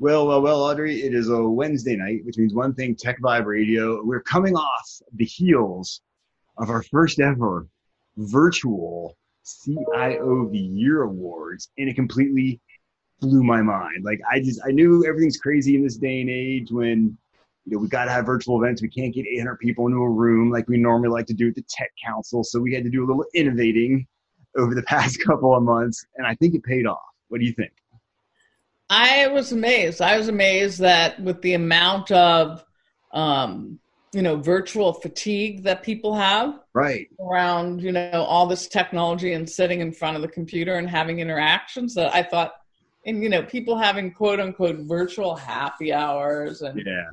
Well, 0.00 0.26
well, 0.26 0.40
well, 0.40 0.62
Audrey, 0.62 1.02
it 1.02 1.12
is 1.14 1.28
a 1.28 1.42
Wednesday 1.42 1.94
night, 1.94 2.24
which 2.24 2.38
means 2.38 2.54
one 2.54 2.72
thing 2.72 2.96
Tech 2.96 3.20
Vibe 3.20 3.44
Radio. 3.44 4.02
We're 4.02 4.22
coming 4.22 4.56
off 4.56 5.02
the 5.12 5.26
heels 5.26 6.00
of 6.56 6.70
our 6.70 6.82
first 6.84 7.20
ever 7.20 7.68
virtual 8.16 9.18
CIO 9.44 10.46
of 10.46 10.52
the 10.52 10.58
Year 10.58 11.02
Awards, 11.02 11.68
and 11.76 11.86
it 11.86 11.96
completely 11.96 12.62
blew 13.20 13.44
my 13.44 13.60
mind. 13.60 14.02
Like, 14.02 14.22
I 14.32 14.40
just, 14.40 14.62
I 14.66 14.70
knew 14.70 15.04
everything's 15.06 15.36
crazy 15.36 15.76
in 15.76 15.82
this 15.82 15.98
day 15.98 16.22
and 16.22 16.30
age 16.30 16.72
when, 16.72 17.18
you 17.66 17.76
know, 17.76 17.78
we 17.80 17.88
got 17.88 18.06
to 18.06 18.10
have 18.10 18.24
virtual 18.24 18.56
events. 18.56 18.80
We 18.80 18.88
can't 18.88 19.12
get 19.12 19.26
800 19.26 19.58
people 19.58 19.86
into 19.86 19.98
a 19.98 20.08
room 20.08 20.50
like 20.50 20.66
we 20.66 20.78
normally 20.78 21.10
like 21.10 21.26
to 21.26 21.34
do 21.34 21.48
at 21.48 21.56
the 21.56 21.64
Tech 21.68 21.90
Council. 22.02 22.42
So 22.42 22.58
we 22.58 22.72
had 22.72 22.84
to 22.84 22.90
do 22.90 23.04
a 23.04 23.06
little 23.06 23.26
innovating 23.34 24.06
over 24.56 24.74
the 24.74 24.82
past 24.84 25.22
couple 25.22 25.54
of 25.54 25.62
months, 25.62 26.06
and 26.16 26.26
I 26.26 26.36
think 26.36 26.54
it 26.54 26.64
paid 26.64 26.86
off. 26.86 27.00
What 27.28 27.40
do 27.40 27.44
you 27.44 27.52
think? 27.52 27.72
I 28.90 29.28
was 29.28 29.52
amazed. 29.52 30.02
I 30.02 30.18
was 30.18 30.26
amazed 30.26 30.80
that 30.80 31.20
with 31.20 31.40
the 31.42 31.54
amount 31.54 32.10
of, 32.10 32.64
um, 33.12 33.78
you 34.12 34.20
know, 34.20 34.36
virtual 34.36 34.92
fatigue 34.92 35.62
that 35.62 35.84
people 35.84 36.16
have, 36.16 36.58
right, 36.74 37.08
around 37.20 37.80
you 37.80 37.92
know 37.92 38.24
all 38.26 38.46
this 38.46 38.66
technology 38.66 39.32
and 39.32 39.48
sitting 39.48 39.80
in 39.80 39.92
front 39.92 40.16
of 40.16 40.22
the 40.22 40.28
computer 40.28 40.74
and 40.74 40.90
having 40.90 41.20
interactions, 41.20 41.94
that 41.94 42.12
I 42.12 42.24
thought, 42.24 42.54
and 43.06 43.22
you 43.22 43.28
know, 43.28 43.44
people 43.44 43.78
having 43.78 44.12
quote 44.12 44.40
unquote 44.40 44.80
virtual 44.80 45.36
happy 45.36 45.92
hours 45.92 46.62
and 46.62 46.82
yeah. 46.84 47.06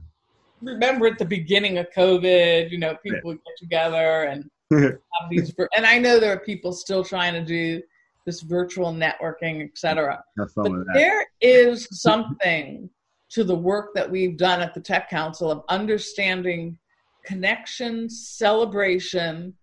Remember 0.60 1.06
at 1.06 1.20
the 1.20 1.26
beginning 1.26 1.78
of 1.78 1.86
COVID, 1.96 2.72
you 2.72 2.80
know, 2.80 2.96
people 3.04 3.22
would 3.26 3.38
get 3.46 3.58
together 3.60 4.24
and 4.24 4.50
have 4.72 5.30
these, 5.30 5.54
and 5.76 5.86
I 5.86 6.00
know 6.00 6.20
there 6.20 6.34
are 6.34 6.40
people 6.40 6.72
still 6.72 7.04
trying 7.04 7.34
to 7.34 7.46
do 7.46 7.84
this 8.28 8.42
virtual 8.42 8.94
networking, 8.94 9.64
etc. 9.64 10.22
But 10.36 10.94
there 10.94 11.26
is 11.40 11.88
something 11.92 12.90
to 13.30 13.46
the 13.46 13.56
work 13.56 13.94
that 13.96 14.12
we've 14.12 14.38
done 14.38 14.60
at 14.60 14.74
the 14.74 14.82
Tech 14.82 15.10
Council 15.10 15.50
of 15.50 15.64
understanding 15.70 16.78
connection, 17.24 18.10
celebration, 18.10 19.54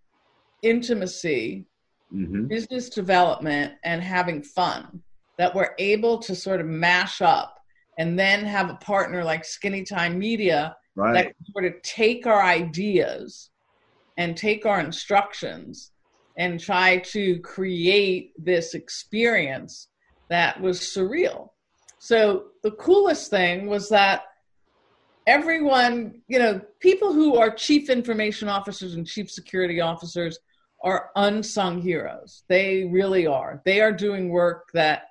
intimacy, 0.62 1.67
mm-hmm. 2.12 2.47
business 2.47 2.89
development, 2.89 3.75
and 3.85 4.03
having 4.03 4.42
fun 4.42 5.03
that 5.37 5.55
we're 5.55 5.75
able 5.79 6.19
to 6.19 6.35
sort 6.35 6.61
of 6.61 6.67
mash 6.67 7.20
up 7.20 7.59
and 7.98 8.19
then 8.19 8.47
have 8.47 8.70
a 8.70 8.77
partner 8.77 9.23
like 9.23 9.45
Skinny 9.45 9.85
Time 9.85 10.19
Media 10.19 10.75
right. 10.97 11.12
that 11.12 11.25
can 11.25 11.53
sort 11.53 11.67
of 11.67 11.75
take 11.83 12.27
our 12.27 12.42
ideas 12.42 13.51
and 14.17 14.39
take 14.39 14.65
our 14.65 14.81
instructions 14.81 15.91
and 16.37 16.59
try 16.59 16.99
to 16.99 17.39
create 17.41 18.33
this 18.37 18.75
experience 18.75 19.89
that 20.31 20.61
was 20.61 20.81
surreal. 20.81 21.51
So 21.99 22.47
the 22.63 22.73
coolest 22.73 23.31
thing 23.31 23.67
was 23.67 23.89
that 23.91 24.25
everyone, 25.27 26.23
you 26.29 26.39
know, 26.39 26.61
people 26.81 27.13
who 27.13 27.37
are 27.37 27.51
chief 27.51 27.89
information 27.89 28.49
officers 28.49 28.95
and 28.95 29.07
chief 29.07 29.31
security 29.31 29.81
officers 29.81 30.39
are 30.83 31.11
unsung 31.17 31.81
heroes. 31.81 32.45
They 32.48 32.85
really 32.85 33.27
are. 33.27 33.63
They 33.65 33.81
are 33.81 33.93
doing 33.93 34.29
work 34.29 34.69
that 34.75 35.05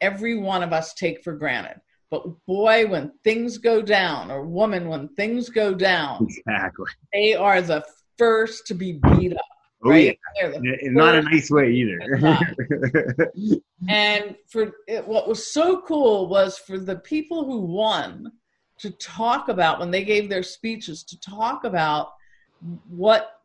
every 0.00 0.36
one 0.36 0.62
of 0.62 0.72
us 0.72 0.94
take 0.94 1.22
for 1.22 1.34
granted. 1.34 1.80
But 2.10 2.24
boy, 2.46 2.86
when 2.88 3.12
things 3.24 3.56
go 3.56 3.80
down, 3.80 4.30
or 4.30 4.44
woman, 4.44 4.88
when 4.88 5.08
things 5.10 5.48
go 5.48 5.72
down, 5.74 6.26
exactly, 6.28 6.86
they 7.12 7.34
are 7.34 7.62
the 7.62 7.84
first 8.18 8.66
to 8.66 8.74
be 8.74 8.92
beat 8.92 9.32
up. 9.32 9.44
Oh, 9.84 9.90
right? 9.90 10.18
yeah. 10.40 10.52
Not 10.84 11.16
a 11.16 11.22
nice 11.22 11.50
way 11.50 11.72
either. 11.72 12.00
and 13.88 14.36
for 14.48 14.72
it, 14.86 15.06
what 15.06 15.28
was 15.28 15.52
so 15.52 15.82
cool 15.82 16.28
was 16.28 16.58
for 16.58 16.78
the 16.78 16.96
people 16.96 17.44
who 17.44 17.60
won 17.60 18.30
to 18.78 18.90
talk 18.92 19.48
about 19.48 19.80
when 19.80 19.90
they 19.90 20.04
gave 20.04 20.28
their 20.28 20.42
speeches 20.42 21.02
to 21.04 21.20
talk 21.20 21.64
about 21.64 22.12
what 22.88 23.40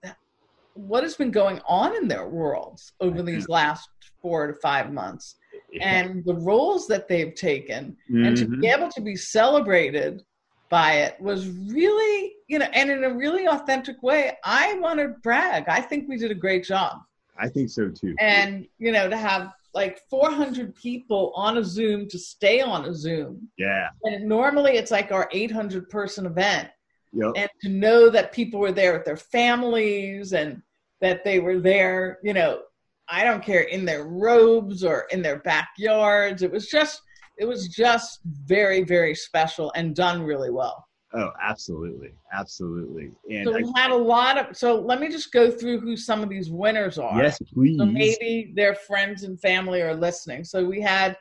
what 0.73 1.01
has 1.01 1.15
been 1.15 1.31
going 1.31 1.59
on 1.67 1.95
in 1.95 2.07
their 2.07 2.27
worlds 2.27 2.93
over 2.99 3.23
these 3.23 3.49
last 3.49 3.89
four 4.21 4.45
to 4.45 4.53
five 4.53 4.93
months 4.93 5.35
and 5.81 6.23
the 6.25 6.35
roles 6.35 6.87
that 6.87 7.07
they've 7.07 7.33
taken 7.33 7.97
mm-hmm. 8.09 8.25
and 8.25 8.37
to 8.37 8.45
be 8.45 8.57
mm-hmm. 8.57 8.79
able 8.79 8.89
to 8.89 9.01
be 9.01 9.15
celebrated 9.15 10.23
by 10.69 10.93
it 10.93 11.19
was 11.19 11.47
really, 11.47 12.33
you 12.47 12.59
know, 12.59 12.67
and 12.73 12.89
in 12.89 13.03
a 13.03 13.13
really 13.13 13.47
authentic 13.47 14.01
way. 14.03 14.37
I 14.43 14.73
want 14.75 14.99
to 14.99 15.09
brag. 15.23 15.65
I 15.67 15.81
think 15.81 16.07
we 16.07 16.17
did 16.17 16.31
a 16.31 16.35
great 16.35 16.63
job. 16.63 17.01
I 17.37 17.47
think 17.47 17.69
so 17.69 17.89
too. 17.89 18.15
And, 18.19 18.67
you 18.79 18.91
know, 18.91 19.09
to 19.09 19.17
have 19.17 19.53
like 19.73 20.01
400 20.09 20.75
people 20.75 21.31
on 21.35 21.57
a 21.57 21.63
Zoom 21.63 22.09
to 22.09 22.17
stay 22.17 22.61
on 22.61 22.85
a 22.85 22.93
Zoom. 22.93 23.47
Yeah. 23.57 23.89
And 24.03 24.27
normally 24.27 24.73
it's 24.73 24.91
like 24.91 25.11
our 25.11 25.29
800 25.31 25.89
person 25.89 26.25
event. 26.25 26.69
Yep. 27.13 27.33
And 27.35 27.49
to 27.61 27.69
know 27.69 28.09
that 28.09 28.31
people 28.31 28.59
were 28.59 28.71
there 28.71 28.93
with 28.93 29.05
their 29.05 29.17
families 29.17 30.33
and 30.33 30.61
that 30.99 31.23
they 31.23 31.39
were 31.39 31.59
there, 31.59 32.19
you 32.23 32.33
know, 32.33 32.61
I 33.07 33.23
don't 33.23 33.43
care 33.43 33.61
in 33.61 33.85
their 33.85 34.05
robes 34.05 34.83
or 34.83 35.07
in 35.11 35.21
their 35.21 35.39
backyards. 35.39 36.41
It 36.41 36.51
was 36.51 36.67
just 36.67 37.01
it 37.37 37.45
was 37.45 37.67
just 37.67 38.19
very 38.25 38.83
very 38.83 39.15
special 39.15 39.71
and 39.75 39.95
done 39.95 40.21
really 40.23 40.49
well. 40.49 40.87
Oh 41.13 41.31
absolutely. 41.41 42.11
Absolutely. 42.33 43.11
And 43.29 43.45
so 43.45 43.53
we 43.53 43.71
I, 43.75 43.81
had 43.81 43.91
a 43.91 43.95
lot 43.95 44.37
of 44.37 44.57
so 44.57 44.79
let 44.79 44.99
me 44.99 45.09
just 45.09 45.31
go 45.31 45.49
through 45.49 45.79
who 45.79 45.95
some 45.95 46.21
of 46.21 46.29
these 46.29 46.51
winners 46.51 46.97
are. 46.97 47.21
Yes 47.21 47.39
please. 47.53 47.77
So 47.77 47.85
maybe 47.85 48.51
their 48.55 48.75
friends 48.75 49.23
and 49.23 49.39
family 49.39 49.81
are 49.81 49.95
listening. 49.95 50.43
So 50.43 50.65
we 50.65 50.81
had 50.81 51.17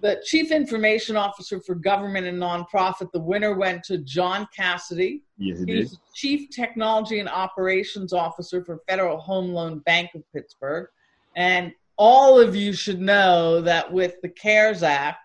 the 0.00 0.20
chief 0.24 0.50
information 0.50 1.16
officer 1.16 1.60
for 1.60 1.74
government 1.74 2.26
and 2.26 2.38
nonprofit. 2.38 3.10
The 3.12 3.20
winner 3.20 3.54
went 3.54 3.82
to 3.84 3.98
john 3.98 4.46
cassidy. 4.54 5.22
Yes, 5.38 5.60
it 5.60 5.68
he's 5.68 5.98
chief 6.14 6.50
technology 6.50 7.18
and 7.20 7.28
operations 7.28 8.12
officer 8.12 8.62
for 8.62 8.80
federal 8.86 9.18
home 9.18 9.52
loan 9.52 9.78
bank 9.80 10.10
of 10.14 10.22
pittsburgh. 10.32 10.88
And 11.34 11.72
all 11.96 12.38
of 12.38 12.54
you 12.54 12.72
should 12.72 13.00
know 13.00 13.60
that 13.62 13.90
with 13.90 14.20
the 14.22 14.28
cares 14.28 14.82
act 14.82 15.23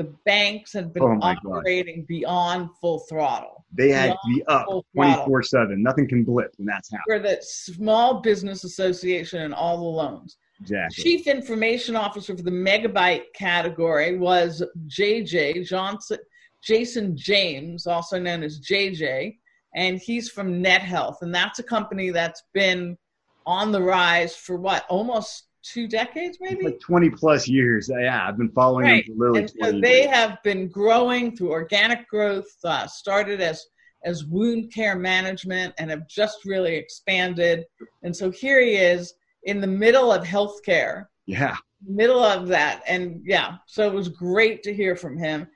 the 0.00 0.10
banks 0.24 0.72
had 0.72 0.94
been 0.94 1.02
oh 1.02 1.18
operating 1.20 2.06
beyond 2.08 2.70
full 2.80 3.00
throttle. 3.00 3.66
They 3.70 3.90
had 3.90 4.12
to 4.12 4.18
be 4.34 4.42
up 4.46 4.66
24 4.94 5.42
7. 5.42 5.82
Nothing 5.82 6.08
can 6.08 6.24
blip 6.24 6.54
when 6.56 6.64
that's 6.64 6.90
happening. 6.90 7.18
For 7.22 7.28
the 7.28 7.38
Small 7.42 8.22
Business 8.22 8.64
Association 8.64 9.42
and 9.42 9.52
all 9.52 9.76
the 9.76 9.84
loans. 9.84 10.38
Exactly. 10.62 11.04
Chief 11.04 11.26
Information 11.26 11.96
Officer 11.96 12.34
for 12.34 12.42
the 12.42 12.50
megabyte 12.50 13.24
category 13.34 14.16
was 14.16 14.64
JJ 14.86 15.66
Johnson, 15.66 16.16
Jason 16.62 17.14
James, 17.14 17.86
also 17.86 18.18
known 18.18 18.42
as 18.42 18.58
JJ, 18.58 19.36
and 19.74 19.98
he's 19.98 20.30
from 20.30 20.64
NetHealth, 20.64 21.20
and 21.20 21.34
that's 21.34 21.58
a 21.58 21.62
company 21.62 22.08
that's 22.08 22.44
been 22.54 22.96
on 23.44 23.70
the 23.70 23.82
rise 23.82 24.34
for 24.34 24.56
what 24.56 24.86
almost 24.88 25.49
two 25.62 25.86
decades, 25.88 26.38
maybe 26.40 26.64
like 26.64 26.80
twenty 26.80 27.10
plus 27.10 27.48
years. 27.48 27.90
Yeah, 27.92 28.26
I've 28.26 28.36
been 28.36 28.50
following 28.50 28.86
right. 28.86 29.06
them 29.06 29.16
for 29.16 29.32
literally. 29.32 29.40
And 29.40 29.50
so 29.50 29.80
they 29.80 30.02
years. 30.02 30.14
have 30.14 30.42
been 30.42 30.68
growing 30.68 31.36
through 31.36 31.50
organic 31.50 32.08
growth. 32.08 32.50
Uh, 32.64 32.86
started 32.86 33.40
as 33.40 33.66
as 34.04 34.24
wound 34.24 34.72
care 34.72 34.96
management 34.96 35.74
and 35.78 35.90
have 35.90 36.08
just 36.08 36.44
really 36.44 36.74
expanded. 36.74 37.64
And 38.02 38.14
so 38.14 38.30
here 38.30 38.60
he 38.60 38.76
is 38.76 39.14
in 39.44 39.60
the 39.60 39.66
middle 39.66 40.12
of 40.12 40.24
healthcare. 40.24 41.06
Yeah. 41.26 41.56
Middle 41.86 42.22
of 42.22 42.48
that. 42.48 42.82
And 42.86 43.22
yeah, 43.24 43.56
so 43.66 43.86
it 43.86 43.92
was 43.92 44.08
great 44.08 44.62
to 44.64 44.74
hear 44.74 44.96
from 44.96 45.18
him. 45.18 45.48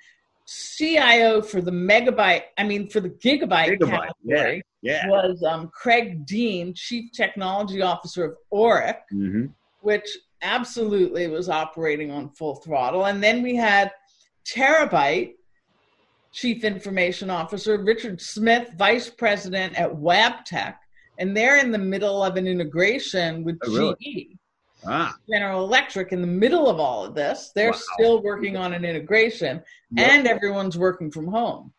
CIO 0.47 1.41
for 1.41 1.63
the 1.63 1.71
megabyte, 1.71 2.43
I 2.59 2.65
mean, 2.65 2.89
for 2.89 3.01
the 3.01 3.09
gigabyte, 3.09 3.79
gigabyte 3.79 4.11
category 4.27 4.63
yeah, 4.83 5.03
yeah. 5.05 5.09
was 5.09 5.43
um, 5.43 5.71
Craig 5.73 6.27
Dean, 6.27 6.75
Chief 6.75 7.11
Technology 7.13 7.81
Officer 7.81 8.25
of 8.25 8.37
Oric. 8.53 8.97
Mm-hmm 9.13 9.47
which 9.85 10.09
absolutely 10.43 11.27
was 11.29 11.49
operating 11.49 12.11
on 12.11 12.29
full 12.31 12.57
throttle. 12.57 13.07
And 13.07 13.23
then 13.23 13.43
we 13.43 13.55
had 13.55 13.93
Terabyte, 14.45 15.35
Chief 16.33 16.65
Information 16.65 17.31
Officer, 17.31 17.79
Richard 17.79 18.21
Smith, 18.21 18.71
Vice 18.77 19.09
President 19.09 19.79
at 19.79 19.91
Wabtec, 19.91 20.77
and 21.19 21.37
they're 21.37 21.59
in 21.59 21.71
the 21.71 21.79
middle 21.79 22.25
of 22.25 22.37
an 22.37 22.47
integration 22.47 23.45
with 23.45 23.59
oh, 23.65 23.95
GE. 24.01 24.37
Ah. 24.87 25.17
General 25.31 25.65
Electric 25.65 26.13
in 26.13 26.21
the 26.21 26.27
middle 26.27 26.69
of 26.69 26.79
all 26.79 27.05
of 27.05 27.15
this. 27.15 27.53
They're 27.55 27.71
wow. 27.71 27.79
still 27.95 28.23
working 28.23 28.57
on 28.57 28.75
an 28.75 28.85
integration, 28.85 29.63
yep. 29.93 30.11
and 30.11 30.27
everyone's 30.27 30.77
working 30.77 31.11
from 31.11 31.27
home. 31.27 31.73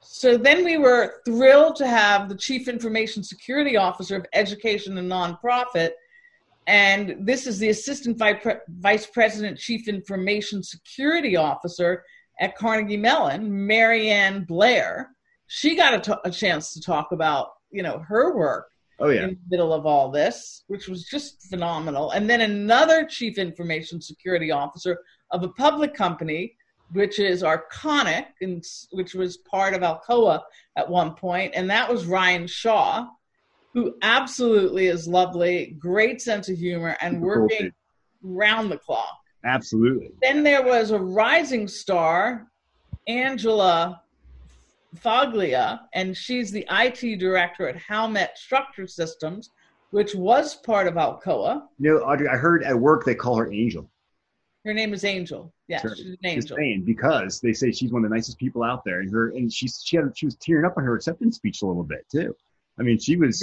so 0.00 0.36
then 0.36 0.64
we 0.64 0.78
were 0.78 1.20
thrilled 1.24 1.76
to 1.76 1.86
have 1.86 2.28
the 2.28 2.36
Chief 2.36 2.68
Information 2.68 3.22
Security 3.22 3.76
Officer 3.76 4.16
of 4.16 4.26
Education 4.32 4.98
and 4.98 5.10
Nonprofit, 5.10 5.90
and 6.66 7.16
this 7.20 7.46
is 7.46 7.58
the 7.58 7.70
Assistant 7.70 8.18
Vice 8.18 9.06
President, 9.06 9.58
Chief 9.58 9.88
Information 9.88 10.62
Security 10.62 11.36
Officer 11.36 12.04
at 12.40 12.56
Carnegie 12.56 12.96
Mellon, 12.96 13.66
Mary 13.66 14.10
Ann 14.10 14.44
Blair. 14.44 15.10
She 15.48 15.76
got 15.76 15.94
a, 15.94 16.00
t- 16.00 16.20
a 16.24 16.30
chance 16.30 16.72
to 16.74 16.80
talk 16.80 17.12
about, 17.12 17.50
you 17.70 17.82
know, 17.82 17.98
her 18.06 18.36
work 18.36 18.68
oh, 19.00 19.08
yeah. 19.08 19.24
in 19.24 19.30
the 19.30 19.38
middle 19.50 19.72
of 19.72 19.86
all 19.86 20.10
this, 20.10 20.64
which 20.68 20.88
was 20.88 21.04
just 21.04 21.42
phenomenal. 21.48 22.12
And 22.12 22.30
then 22.30 22.40
another 22.40 23.04
Chief 23.04 23.38
Information 23.38 24.00
Security 24.00 24.50
Officer 24.50 24.98
of 25.32 25.42
a 25.42 25.48
public 25.48 25.94
company, 25.94 26.54
which 26.92 27.18
is 27.18 27.42
Arconic, 27.42 28.26
and 28.40 28.64
which 28.92 29.14
was 29.14 29.38
part 29.38 29.74
of 29.74 29.80
Alcoa 29.80 30.42
at 30.76 30.88
one 30.88 31.14
point, 31.14 31.52
and 31.54 31.68
that 31.70 31.90
was 31.90 32.06
Ryan 32.06 32.46
Shaw, 32.46 33.08
who 33.72 33.96
absolutely 34.02 34.86
is 34.86 35.08
lovely, 35.08 35.76
great 35.78 36.20
sense 36.20 36.48
of 36.48 36.58
humor, 36.58 36.96
and 37.00 37.20
working 37.20 37.72
round 38.22 38.70
the 38.70 38.78
clock. 38.78 39.18
Absolutely. 39.44 40.10
Then 40.20 40.42
there 40.42 40.62
was 40.62 40.90
a 40.90 40.98
rising 40.98 41.66
star, 41.66 42.46
Angela 43.08 44.02
Foglia, 44.96 45.80
and 45.94 46.16
she's 46.16 46.50
the 46.50 46.66
IT 46.70 47.18
director 47.18 47.68
at 47.68 47.76
Howmet 47.76 48.36
Structure 48.36 48.86
Systems, 48.86 49.50
which 49.90 50.14
was 50.14 50.54
part 50.54 50.86
of 50.86 50.94
Alcoa. 50.94 51.62
You 51.78 51.94
know, 51.94 51.98
Audrey, 52.00 52.28
I 52.28 52.36
heard 52.36 52.62
at 52.62 52.78
work 52.78 53.04
they 53.04 53.14
call 53.14 53.36
her 53.36 53.50
Angel. 53.52 53.88
Her 54.64 54.72
name 54.72 54.94
is 54.94 55.04
Angel. 55.04 55.52
Yes, 55.66 55.82
she's 55.96 56.06
an 56.06 56.18
angel. 56.24 56.56
Saying 56.56 56.84
because 56.84 57.40
they 57.40 57.52
say 57.52 57.72
she's 57.72 57.90
one 57.90 58.04
of 58.04 58.10
the 58.10 58.14
nicest 58.14 58.38
people 58.38 58.62
out 58.62 58.84
there, 58.84 59.00
and 59.00 59.10
her 59.10 59.30
and 59.30 59.52
she's 59.52 59.82
she 59.84 59.96
had 59.96 60.12
she 60.14 60.26
was 60.26 60.36
tearing 60.36 60.64
up 60.64 60.74
on 60.76 60.84
her 60.84 60.94
acceptance 60.94 61.36
speech 61.36 61.62
a 61.62 61.66
little 61.66 61.82
bit 61.82 62.06
too. 62.08 62.36
I 62.78 62.82
mean, 62.82 62.98
she 62.98 63.16
was 63.16 63.38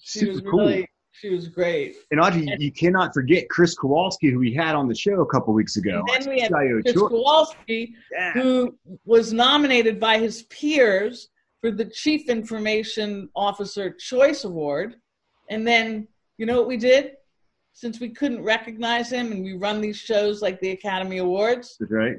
she 0.00 0.18
super 0.18 0.32
was 0.32 0.42
really, 0.42 0.78
cool. 0.78 0.86
She 1.12 1.30
was 1.30 1.48
great. 1.48 1.94
And 2.10 2.20
Audrey, 2.20 2.46
and, 2.48 2.60
you 2.60 2.72
cannot 2.72 3.14
forget 3.14 3.48
Chris 3.48 3.74
Kowalski, 3.74 4.30
who 4.30 4.40
we 4.40 4.52
had 4.52 4.74
on 4.74 4.88
the 4.88 4.94
show 4.94 5.20
a 5.20 5.26
couple 5.26 5.54
weeks 5.54 5.76
ago. 5.76 6.02
And 6.12 6.24
then 6.24 6.28
we 6.28 6.40
had 6.40 6.50
Chris 6.50 6.92
Kowalski, 6.92 7.94
yeah. 8.12 8.32
who 8.32 8.76
was 9.04 9.32
nominated 9.32 10.00
by 10.00 10.18
his 10.18 10.42
peers 10.44 11.28
for 11.60 11.70
the 11.70 11.84
Chief 11.84 12.28
Information 12.28 13.28
Officer 13.36 13.90
Choice 13.90 14.44
Award. 14.44 14.96
And 15.48 15.66
then, 15.66 16.08
you 16.36 16.46
know 16.46 16.58
what 16.58 16.66
we 16.66 16.76
did? 16.76 17.12
Since 17.74 18.00
we 18.00 18.10
couldn't 18.10 18.42
recognize 18.42 19.10
him 19.10 19.30
and 19.32 19.44
we 19.44 19.54
run 19.54 19.80
these 19.80 19.96
shows 19.96 20.42
like 20.42 20.60
the 20.60 20.70
Academy 20.70 21.18
Awards. 21.18 21.76
That's 21.78 21.92
right. 21.92 22.16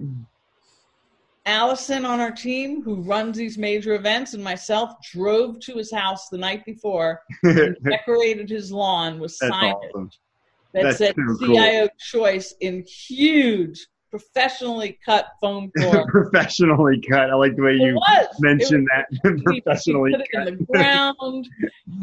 Allison 1.46 2.06
on 2.06 2.20
our 2.20 2.32
team, 2.32 2.82
who 2.82 3.02
runs 3.02 3.38
these 3.38 3.58
major 3.58 3.94
events, 3.94 4.34
and 4.34 4.44
myself 4.44 4.94
drove 5.12 5.60
to 5.62 5.78
his 5.78 5.92
house 5.92 6.28
the 6.30 6.38
night 6.38 6.66
before 6.66 7.22
and 7.44 7.78
decorated 7.84 8.50
his 8.50 8.72
lawn 8.72 9.20
with 9.20 9.38
signage 9.40 9.74
awesome. 9.74 10.10
that 10.74 10.84
That's 10.84 10.98
said 10.98 11.16
CIO 11.16 11.88
cool. 11.88 11.90
choice 12.00 12.56
in 12.62 12.84
huge, 12.88 13.86
professionally 14.10 14.98
cut 15.06 15.28
foam 15.40 15.72
core. 15.80 16.08
professionally 16.10 17.00
cut. 17.08 17.30
I 17.30 17.36
like 17.36 17.56
the 17.56 17.62
way 17.62 17.74
you 17.74 18.00
mentioned 18.40 18.88
was, 18.96 19.20
that. 19.24 19.44
professionally 19.44 20.14
put 20.16 20.32
cut. 20.34 20.48
it 20.48 20.54
in 20.54 20.58
the 20.58 20.66
ground, 20.66 21.48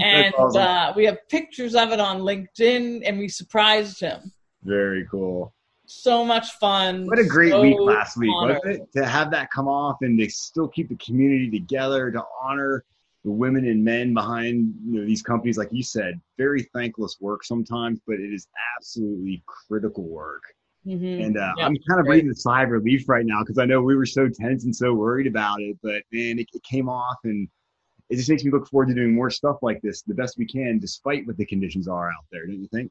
and 0.01 0.33
awesome. 0.37 0.63
uh, 0.63 0.93
we 0.95 1.05
have 1.05 1.19
pictures 1.29 1.75
of 1.75 1.91
it 1.91 1.99
on 1.99 2.21
LinkedIn, 2.21 3.03
and 3.05 3.19
we 3.19 3.29
surprised 3.29 3.99
him. 3.99 4.31
Very 4.63 5.05
cool 5.11 5.53
so 5.93 6.25
much 6.25 6.53
fun. 6.53 7.07
What 7.07 7.19
a 7.19 7.25
great 7.25 7.51
so 7.51 7.63
week 7.63 7.77
last 7.79 8.17
week, 8.17 8.31
honored. 8.35 8.61
wasn't 8.65 8.83
it? 8.83 9.01
To 9.01 9.07
have 9.07 9.31
that 9.33 9.51
come 9.51 9.69
off 9.69 9.99
and 10.03 10.19
to 10.19 10.29
still 10.31 10.69
keep 10.69 10.89
the 10.89 10.97
community 10.97 11.51
together, 11.51 12.11
to 12.11 12.23
honor 12.43 12.85
the 13.25 13.31
women 13.31 13.67
and 13.67 13.85
men 13.85 14.15
behind 14.15 14.75
you 14.85 15.01
know 15.01 15.07
these 15.07 15.23
companies, 15.23 15.57
like 15.57 15.69
you 15.71 15.83
said, 15.83 16.21
very 16.39 16.69
thankless 16.75 17.19
work 17.21 17.45
sometimes, 17.45 18.01
but 18.07 18.15
it 18.15 18.33
is 18.33 18.49
absolutely 18.77 19.43
critical 19.47 20.05
work. 20.05 20.43
Mm-hmm. 20.87 21.23
And 21.25 21.39
uh, 21.39 21.53
yeah, 21.57 21.67
I'm 21.67 21.77
kind 21.89 22.01
of 22.01 22.07
breathing 22.07 22.31
a 22.31 22.35
sigh 22.35 22.65
of 22.65 22.71
relief 22.71 23.09
right 23.09 23.25
now 23.25 23.43
because 23.43 23.59
I 23.59 23.65
know 23.65 23.81
we 23.81 23.95
were 23.95 24.07
so 24.07 24.29
tense 24.29 24.65
and 24.65 24.75
so 24.75 24.93
worried 24.93 25.29
about 25.29 25.61
it, 25.61 25.77
but 25.83 26.03
man, 26.11 26.41
it, 26.41 26.49
it 26.53 26.63
came 26.65 26.89
off 26.89 27.19
and 27.23 27.49
it 28.11 28.17
just 28.17 28.29
makes 28.29 28.45
me 28.45 28.51
look 28.51 28.69
forward 28.69 28.89
to 28.89 28.95
doing 28.95 29.15
more 29.15 29.31
stuff 29.31 29.59
like 29.63 29.81
this 29.81 30.03
the 30.03 30.15
best 30.15 30.37
we 30.37 30.47
can, 30.47 30.81
despite 30.81 31.27
what 31.27 31.37
the 31.37 31.47
conditions 31.47 31.87
are 31.87 32.09
out 32.09 32.25
there. 32.33 32.47
Don't 32.47 32.61
you 32.61 32.69
think? 32.69 32.91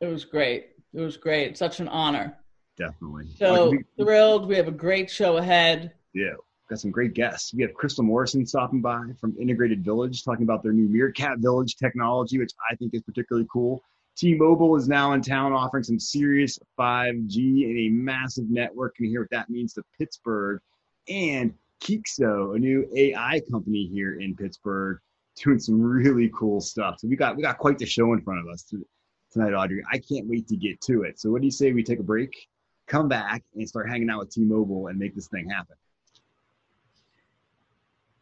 It 0.00 0.06
was 0.06 0.24
great. 0.24 0.71
It 0.94 1.00
was 1.00 1.16
great. 1.16 1.56
Such 1.56 1.80
an 1.80 1.88
honor. 1.88 2.36
Definitely. 2.76 3.28
So 3.36 3.70
we, 3.70 3.84
thrilled. 3.96 4.46
We 4.46 4.56
have 4.56 4.68
a 4.68 4.72
great 4.72 5.10
show 5.10 5.38
ahead. 5.38 5.92
Yeah. 6.14 6.34
Got 6.68 6.80
some 6.80 6.90
great 6.90 7.14
guests. 7.14 7.52
We 7.52 7.62
have 7.62 7.74
Crystal 7.74 8.04
Morrison 8.04 8.46
stopping 8.46 8.80
by 8.80 9.02
from 9.20 9.36
Integrated 9.38 9.84
Village 9.84 10.24
talking 10.24 10.44
about 10.44 10.62
their 10.62 10.72
new 10.72 10.88
Meerkat 10.88 11.38
Village 11.38 11.76
technology, 11.76 12.38
which 12.38 12.52
I 12.70 12.74
think 12.76 12.94
is 12.94 13.02
particularly 13.02 13.46
cool. 13.52 13.82
T-Mobile 14.16 14.76
is 14.76 14.88
now 14.88 15.12
in 15.12 15.22
town 15.22 15.52
offering 15.52 15.82
some 15.82 15.98
serious 15.98 16.58
5G 16.78 17.64
and 17.64 17.78
a 17.78 17.88
massive 17.88 18.50
network. 18.50 18.94
And 18.98 19.08
hear 19.08 19.20
what 19.22 19.30
that 19.30 19.50
means 19.50 19.74
to 19.74 19.82
Pittsburgh. 19.98 20.60
And 21.08 21.54
Keekso, 21.82 22.54
a 22.54 22.58
new 22.58 22.88
AI 22.94 23.40
company 23.50 23.86
here 23.92 24.20
in 24.20 24.36
Pittsburgh, 24.36 24.98
doing 25.36 25.58
some 25.58 25.80
really 25.80 26.30
cool 26.34 26.60
stuff. 26.60 26.96
So 26.98 27.08
we 27.08 27.16
got 27.16 27.36
we 27.36 27.42
got 27.42 27.58
quite 27.58 27.78
the 27.78 27.86
show 27.86 28.12
in 28.12 28.20
front 28.22 28.40
of 28.40 28.52
us 28.52 28.62
tonight, 29.32 29.52
Audrey. 29.52 29.82
I 29.90 29.98
can't 29.98 30.28
wait 30.28 30.46
to 30.48 30.56
get 30.56 30.80
to 30.82 31.02
it. 31.02 31.18
So, 31.18 31.30
what 31.30 31.40
do 31.40 31.46
you 31.46 31.52
say 31.52 31.72
we 31.72 31.82
take 31.82 31.98
a 31.98 32.04
break, 32.04 32.48
come 32.86 33.08
back, 33.08 33.42
and 33.54 33.68
start 33.68 33.88
hanging 33.88 34.10
out 34.10 34.20
with 34.20 34.30
T 34.30 34.42
Mobile 34.42 34.88
and 34.88 34.98
make 34.98 35.14
this 35.14 35.28
thing 35.28 35.48
happen? 35.48 35.76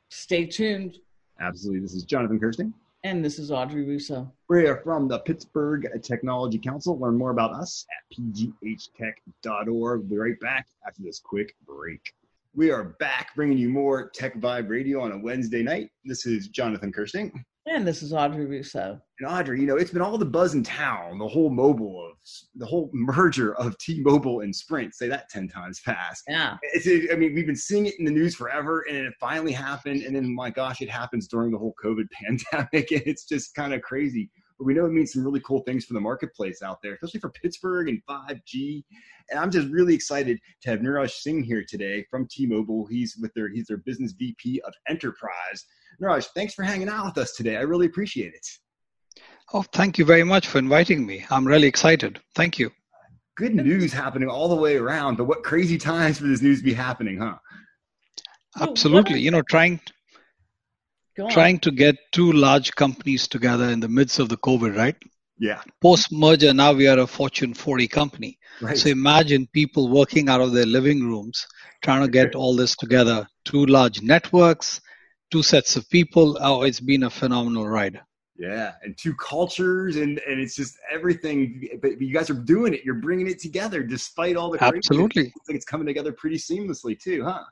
Stay 0.09 0.47
tuned. 0.47 0.99
Absolutely. 1.41 1.81
This 1.81 1.95
is 1.95 2.05
Jonathan 2.05 2.39
Kersting. 2.39 2.75
And 3.03 3.25
this 3.25 3.39
is 3.39 3.51
Audrey 3.51 3.85
Russo. 3.85 4.31
We 4.49 4.67
are 4.67 4.83
from 4.83 5.09
the 5.09 5.21
Pittsburgh 5.21 5.89
Technology 6.03 6.59
Council. 6.59 6.99
Learn 6.99 7.17
more 7.17 7.31
about 7.31 7.53
us 7.53 7.87
at 7.91 8.19
pghtech.org. 8.19 10.01
We'll 10.01 10.09
be 10.09 10.19
right 10.19 10.39
back 10.41 10.67
after 10.87 11.03
this 11.03 11.19
quick 11.19 11.55
break. 11.67 12.12
We 12.52 12.73
are 12.73 12.97
back 12.99 13.29
bringing 13.37 13.58
you 13.58 13.69
more 13.69 14.11
Tech 14.11 14.35
Vibe 14.35 14.69
Radio 14.69 15.00
on 15.00 15.12
a 15.12 15.19
Wednesday 15.19 15.62
night. 15.62 15.91
This 16.05 16.26
is 16.26 16.49
Jonathan 16.49 16.91
Kersting. 16.91 17.44
And 17.67 17.87
this 17.87 18.02
is 18.02 18.12
Audrey 18.12 18.44
Russo. 18.47 19.00
And 19.20 19.29
Audrey, 19.29 19.61
you 19.61 19.67
know, 19.69 19.76
it's 19.76 19.93
been 19.93 20.02
all 20.02 20.19
the 20.19 20.25
buzz 20.25 20.55
in 20.55 20.64
town, 20.64 21.19
the 21.19 21.29
whole 21.29 21.50
mobile 21.50 22.05
of 22.11 22.17
the 22.56 22.67
whole 22.67 22.91
merger 22.93 23.55
of 23.55 23.79
T-Mobile 23.79 24.41
and 24.41 24.55
Sprint. 24.55 24.94
Say 24.97 25.06
that 25.06 25.29
ten 25.29 25.47
times 25.47 25.79
fast. 25.79 26.25
Yeah. 26.26 26.56
It's, 26.62 26.88
I 27.12 27.14
mean, 27.14 27.35
we've 27.37 27.47
been 27.47 27.55
seeing 27.55 27.87
it 27.87 27.94
in 28.00 28.05
the 28.05 28.11
news 28.11 28.35
forever, 28.35 28.85
and 28.88 28.99
it 28.99 29.14
finally 29.20 29.52
happened. 29.52 30.02
And 30.02 30.17
then, 30.17 30.35
my 30.35 30.50
gosh, 30.50 30.81
it 30.81 30.91
happens 30.91 31.29
during 31.29 31.52
the 31.52 31.58
whole 31.58 31.75
COVID 31.82 32.06
pandemic, 32.25 32.91
and 32.91 33.02
it's 33.06 33.26
just 33.26 33.55
kind 33.55 33.73
of 33.75 33.82
crazy. 33.82 34.29
But 34.61 34.67
we 34.67 34.75
know 34.75 34.85
it 34.85 34.93
means 34.93 35.15
some 35.15 35.25
really 35.25 35.41
cool 35.41 35.61
things 35.61 35.87
for 35.87 35.95
the 35.95 36.03
marketplace 36.03 36.61
out 36.61 36.83
there, 36.83 36.93
especially 36.93 37.21
for 37.21 37.31
Pittsburgh 37.31 37.89
and 37.89 38.03
5G. 38.05 38.85
And 39.31 39.41
I'm 39.41 39.51
just 39.51 39.69
really 39.69 39.95
excited 39.95 40.39
to 40.61 40.71
have 40.71 40.81
Niraj 40.81 41.11
Singh 41.11 41.43
here 41.43 41.65
today 41.67 42.05
from 42.11 42.29
T-Mobile. 42.31 42.87
He's 42.91 43.17
with 43.19 43.33
their 43.33 43.49
he's 43.49 43.69
their 43.69 43.79
business 43.79 44.12
VP 44.12 44.61
of 44.67 44.75
Enterprise. 44.87 45.65
Niraj, 46.03 46.27
thanks 46.35 46.53
for 46.53 46.62
hanging 46.62 46.91
out 46.91 47.07
with 47.07 47.17
us 47.17 47.33
today. 47.33 47.57
I 47.57 47.62
really 47.62 47.87
appreciate 47.87 48.35
it. 48.35 48.47
Oh, 49.55 49.62
thank 49.62 49.97
you 49.97 50.05
very 50.05 50.25
much 50.25 50.47
for 50.47 50.59
inviting 50.59 51.07
me. 51.07 51.25
I'm 51.31 51.47
really 51.47 51.67
excited. 51.67 52.21
Thank 52.35 52.59
you. 52.59 52.71
Good 53.39 53.55
news 53.55 53.95
happening 53.95 54.29
all 54.29 54.49
the 54.49 54.57
way 54.57 54.77
around, 54.77 55.17
but 55.17 55.25
what 55.25 55.43
crazy 55.43 55.79
times 55.79 56.19
for 56.19 56.27
this 56.27 56.43
news 56.43 56.59
to 56.59 56.65
be 56.65 56.75
happening, 56.75 57.19
huh? 57.19 57.37
Absolutely. 58.61 59.21
You 59.21 59.31
know, 59.31 59.41
trying 59.41 59.81
trying 61.29 61.59
to 61.61 61.71
get 61.71 61.97
two 62.12 62.33
large 62.33 62.75
companies 62.75 63.29
together 63.29 63.69
in 63.71 63.81
the 63.81 63.89
midst 63.89 64.19
of 64.19 64.29
the 64.29 64.37
COVID, 64.39 64.77
right? 64.77 64.97
Yeah. 65.39 65.62
Post 65.81 66.12
merger, 66.12 66.53
now 66.53 66.73
we 66.73 66.87
are 66.87 66.99
a 66.99 67.07
Fortune 67.07 67.55
40 67.55 67.89
company. 67.89 68.39
Right. 68.61 68.77
So 68.77 68.91
imagine 68.91 69.49
people 69.53 69.89
working 69.89 70.29
out 70.29 70.41
of 70.41 70.53
their 70.53 70.67
living 70.67 71.03
rooms, 71.03 71.47
trying 71.83 72.03
to 72.03 72.09
get 72.09 72.35
all 72.35 72.55
this 72.55 72.77
together. 72.77 73.27
Two 73.45 73.65
large 73.65 74.03
networks, 74.03 74.81
two 75.31 75.43
sets 75.43 75.77
of 75.77 75.89
people. 75.89 76.37
Oh, 76.41 76.62
it's 76.62 76.81
been 76.81 77.05
a 77.05 77.11
phenomenal 77.11 77.67
ride. 77.67 78.00
Yeah, 78.37 78.73
and 78.83 78.97
two 78.97 79.15
cultures, 79.15 79.97
and 79.97 80.19
and 80.27 80.41
it's 80.41 80.57
just 80.57 80.75
everything. 80.91 81.69
But 81.83 82.00
you 82.00 82.12
guys 82.12 82.31
are 82.31 82.35
doing 82.35 82.73
it. 82.73 82.81
You're 82.85 82.95
bringing 82.95 83.27
it 83.27 83.39
together, 83.39 83.83
despite 83.83 84.35
all 84.37 84.50
the 84.50 84.62
absolutely. 84.65 85.25
It's 85.25 85.49
like 85.49 85.57
it's 85.57 85.67
coming 85.67 85.87
together 85.87 86.12
pretty 86.12 86.37
seamlessly 86.37 86.99
too, 86.99 87.23
huh? 87.23 87.45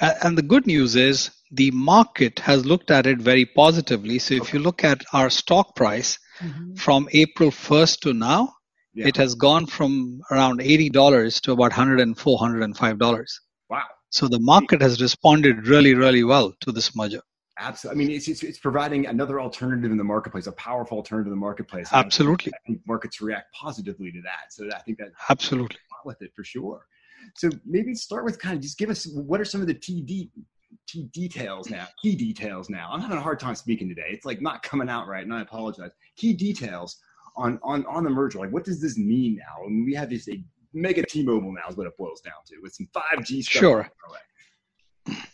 And 0.00 0.38
the 0.38 0.42
good 0.42 0.66
news 0.66 0.96
is 0.96 1.30
the 1.50 1.70
market 1.72 2.38
has 2.40 2.64
looked 2.64 2.90
at 2.90 3.06
it 3.06 3.18
very 3.18 3.46
positively. 3.46 4.18
So 4.18 4.34
if 4.34 4.52
you 4.52 4.60
look 4.60 4.84
at 4.84 5.02
our 5.12 5.30
stock 5.30 5.74
price 5.74 6.18
mm-hmm. 6.40 6.74
from 6.74 7.08
April 7.12 7.50
1st 7.50 8.00
to 8.00 8.12
now, 8.12 8.54
yeah. 8.94 9.08
it 9.08 9.16
has 9.16 9.34
gone 9.34 9.66
from 9.66 10.20
around 10.30 10.60
$80 10.60 11.40
to 11.42 11.52
about 11.52 11.72
$104, 11.72 12.14
$105. 12.14 13.26
Wow. 13.70 13.82
So 14.10 14.28
the 14.28 14.40
market 14.40 14.80
has 14.82 15.00
responded 15.00 15.66
really, 15.66 15.94
really 15.94 16.24
well 16.24 16.52
to 16.60 16.72
this 16.72 16.94
merger. 16.94 17.22
Absolutely. 17.60 18.04
I 18.04 18.06
mean, 18.06 18.16
it's, 18.16 18.28
it's, 18.28 18.42
it's 18.44 18.58
providing 18.58 19.06
another 19.06 19.40
alternative 19.40 19.90
in 19.90 19.98
the 19.98 20.04
marketplace, 20.04 20.46
a 20.46 20.52
powerful 20.52 20.98
alternative 20.98 21.26
in 21.26 21.32
the 21.32 21.40
marketplace. 21.40 21.88
Absolutely. 21.92 22.52
I 22.54 22.58
think 22.66 22.80
markets 22.86 23.20
react 23.20 23.52
positively 23.52 24.12
to 24.12 24.22
that. 24.22 24.52
So 24.52 24.68
I 24.72 24.78
think 24.80 24.98
that 24.98 25.08
absolutely 25.28 25.76
with 26.04 26.22
it 26.22 26.30
for 26.34 26.44
sure. 26.44 26.86
So 27.36 27.50
maybe 27.64 27.94
start 27.94 28.24
with 28.24 28.38
kind 28.38 28.56
of 28.56 28.62
just 28.62 28.78
give 28.78 28.90
us 28.90 29.06
what 29.06 29.40
are 29.40 29.44
some 29.44 29.60
of 29.60 29.66
the 29.66 29.74
TD 29.74 30.30
key 30.86 31.04
details 31.12 31.70
now, 31.70 31.86
key 32.02 32.14
details 32.14 32.68
now. 32.68 32.90
I'm 32.92 33.00
having 33.00 33.18
a 33.18 33.22
hard 33.22 33.40
time 33.40 33.54
speaking 33.54 33.88
today. 33.88 34.08
It's 34.08 34.24
like 34.24 34.40
not 34.40 34.62
coming 34.62 34.88
out 34.88 35.06
right, 35.06 35.24
and 35.24 35.32
I 35.32 35.42
apologize. 35.42 35.90
Key 36.16 36.32
details 36.32 36.98
on 37.36 37.58
on 37.62 37.84
on 37.86 38.04
the 38.04 38.10
merger. 38.10 38.38
Like, 38.38 38.52
what 38.52 38.64
does 38.64 38.80
this 38.80 38.98
mean 38.98 39.36
now? 39.36 39.64
I 39.64 39.68
mean, 39.68 39.84
we 39.84 39.94
have 39.94 40.10
this 40.10 40.28
a 40.28 40.42
mega 40.74 41.02
T-Mobile 41.02 41.52
now 41.52 41.68
is 41.68 41.76
what 41.76 41.86
it 41.86 41.96
boils 41.96 42.20
down 42.20 42.34
to 42.46 42.56
with 42.62 42.74
some 42.74 42.88
5G 42.94 43.42
stuff. 43.42 43.60
Sure. 43.60 43.90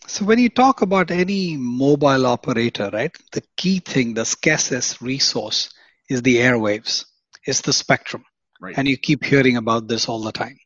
So 0.07 0.25
when 0.25 0.39
you 0.39 0.49
talk 0.49 0.83
about 0.83 1.11
any 1.11 1.57
mobile 1.57 2.27
operator, 2.27 2.91
right, 2.93 3.17
the 3.33 3.43
key 3.57 3.81
thing, 3.81 4.15
the 4.15 4.25
scarcest 4.25 5.01
resource 5.01 5.71
is 6.09 6.23
the 6.23 6.37
airwaves, 6.37 7.07
is 7.47 7.63
the 7.63 7.73
spectrum. 7.73 8.25
Right. 8.61 8.79
And 8.79 8.87
you 8.87 8.97
keep 8.97 9.25
hearing 9.25 9.57
about 9.57 9.89
this 9.89 10.09
all 10.09 10.23
the 10.23 10.31
time. 10.31 10.59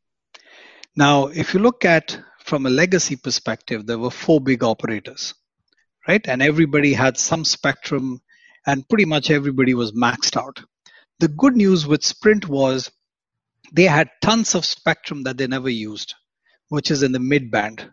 Now, 0.99 1.28
if 1.28 1.55
you 1.55 1.61
look 1.61 1.85
at 1.85 2.19
from 2.40 2.67
a 2.67 2.71
legacy 2.71 3.14
perspective, 3.14 3.87
there 3.87 4.00
were 4.00 4.11
four 4.11 4.40
big 4.40 4.64
operators, 4.64 5.33
right? 6.09 6.26
And 6.26 6.43
everybody 6.43 6.93
had 6.93 7.17
some 7.17 7.45
spectrum, 7.45 8.21
and 8.67 8.88
pretty 8.88 9.05
much 9.05 9.31
everybody 9.31 9.75
was 9.75 9.93
maxed 9.93 10.37
out. 10.37 10.61
The 11.21 11.28
good 11.28 11.55
news 11.55 11.87
with 11.87 12.02
Sprint 12.02 12.49
was 12.49 12.90
they 13.73 13.85
had 13.85 14.11
tons 14.21 14.57
of 14.57 14.64
spectrum 14.64 15.23
that 15.23 15.37
they 15.37 15.47
never 15.47 15.69
used, 15.69 16.17
which 16.69 16.90
is 16.90 17.05
in 17.05 17.12
the 17.12 17.21
mid 17.21 17.52
band, 17.52 17.93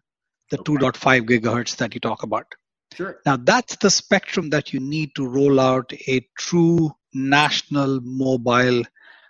the 0.49 0.57
okay. 0.61 0.73
2.5 0.73 1.27
gigahertz 1.29 1.75
that 1.75 1.93
you 1.93 1.99
talk 1.99 2.23
about. 2.23 2.47
Sure. 2.95 3.19
Now, 3.23 3.37
that's 3.37 3.75
the 3.75 3.91
spectrum 3.91 4.49
that 4.49 4.73
you 4.73 4.79
need 4.79 5.13
to 5.13 5.27
roll 5.27 5.59
out 5.59 5.93
a 6.07 6.27
true 6.39 6.89
national 7.13 8.01
mobile 8.01 8.81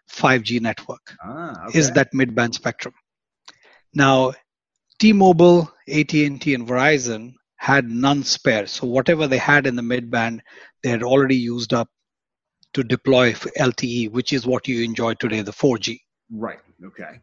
5G 0.09 0.61
network. 0.61 1.13
Ah, 1.21 1.65
okay. 1.65 1.77
Is 1.77 1.91
that 1.91 2.13
mid-band 2.13 2.55
spectrum? 2.55 2.93
Now, 3.95 4.33
T-Mobile, 4.99 5.71
AT&T, 5.87 6.53
and 6.53 6.67
Verizon 6.67 7.35
had 7.55 7.89
none 7.89 8.23
spare. 8.23 8.67
So 8.67 8.85
whatever 8.85 9.27
they 9.27 9.37
had 9.37 9.65
in 9.65 9.75
the 9.75 9.81
mid-band, 9.81 10.43
they 10.83 10.89
had 10.89 11.01
already 11.01 11.37
used 11.37 11.73
up 11.73 11.89
to 12.73 12.83
deploy 12.83 13.31
LTE, 13.33 14.11
which 14.11 14.33
is 14.33 14.45
what 14.45 14.67
you 14.67 14.83
enjoy 14.83 15.13
today, 15.13 15.41
the 15.41 15.51
4G. 15.51 16.01
Right. 16.29 16.59
Okay. 16.83 17.21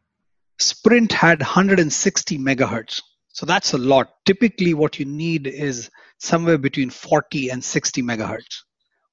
Sprint 0.59 1.13
had 1.13 1.41
160 1.41 2.39
megahertz. 2.39 3.03
So 3.29 3.45
that's 3.47 3.75
a 3.75 3.79
lot. 3.79 4.15
Typically, 4.25 4.73
what 4.73 4.99
you 4.99 5.05
need 5.05 5.47
is 5.47 5.91
somewhere 6.19 6.59
between 6.59 6.89
40 6.89 7.51
and 7.51 7.63
60 7.63 8.03
megahertz. 8.03 8.63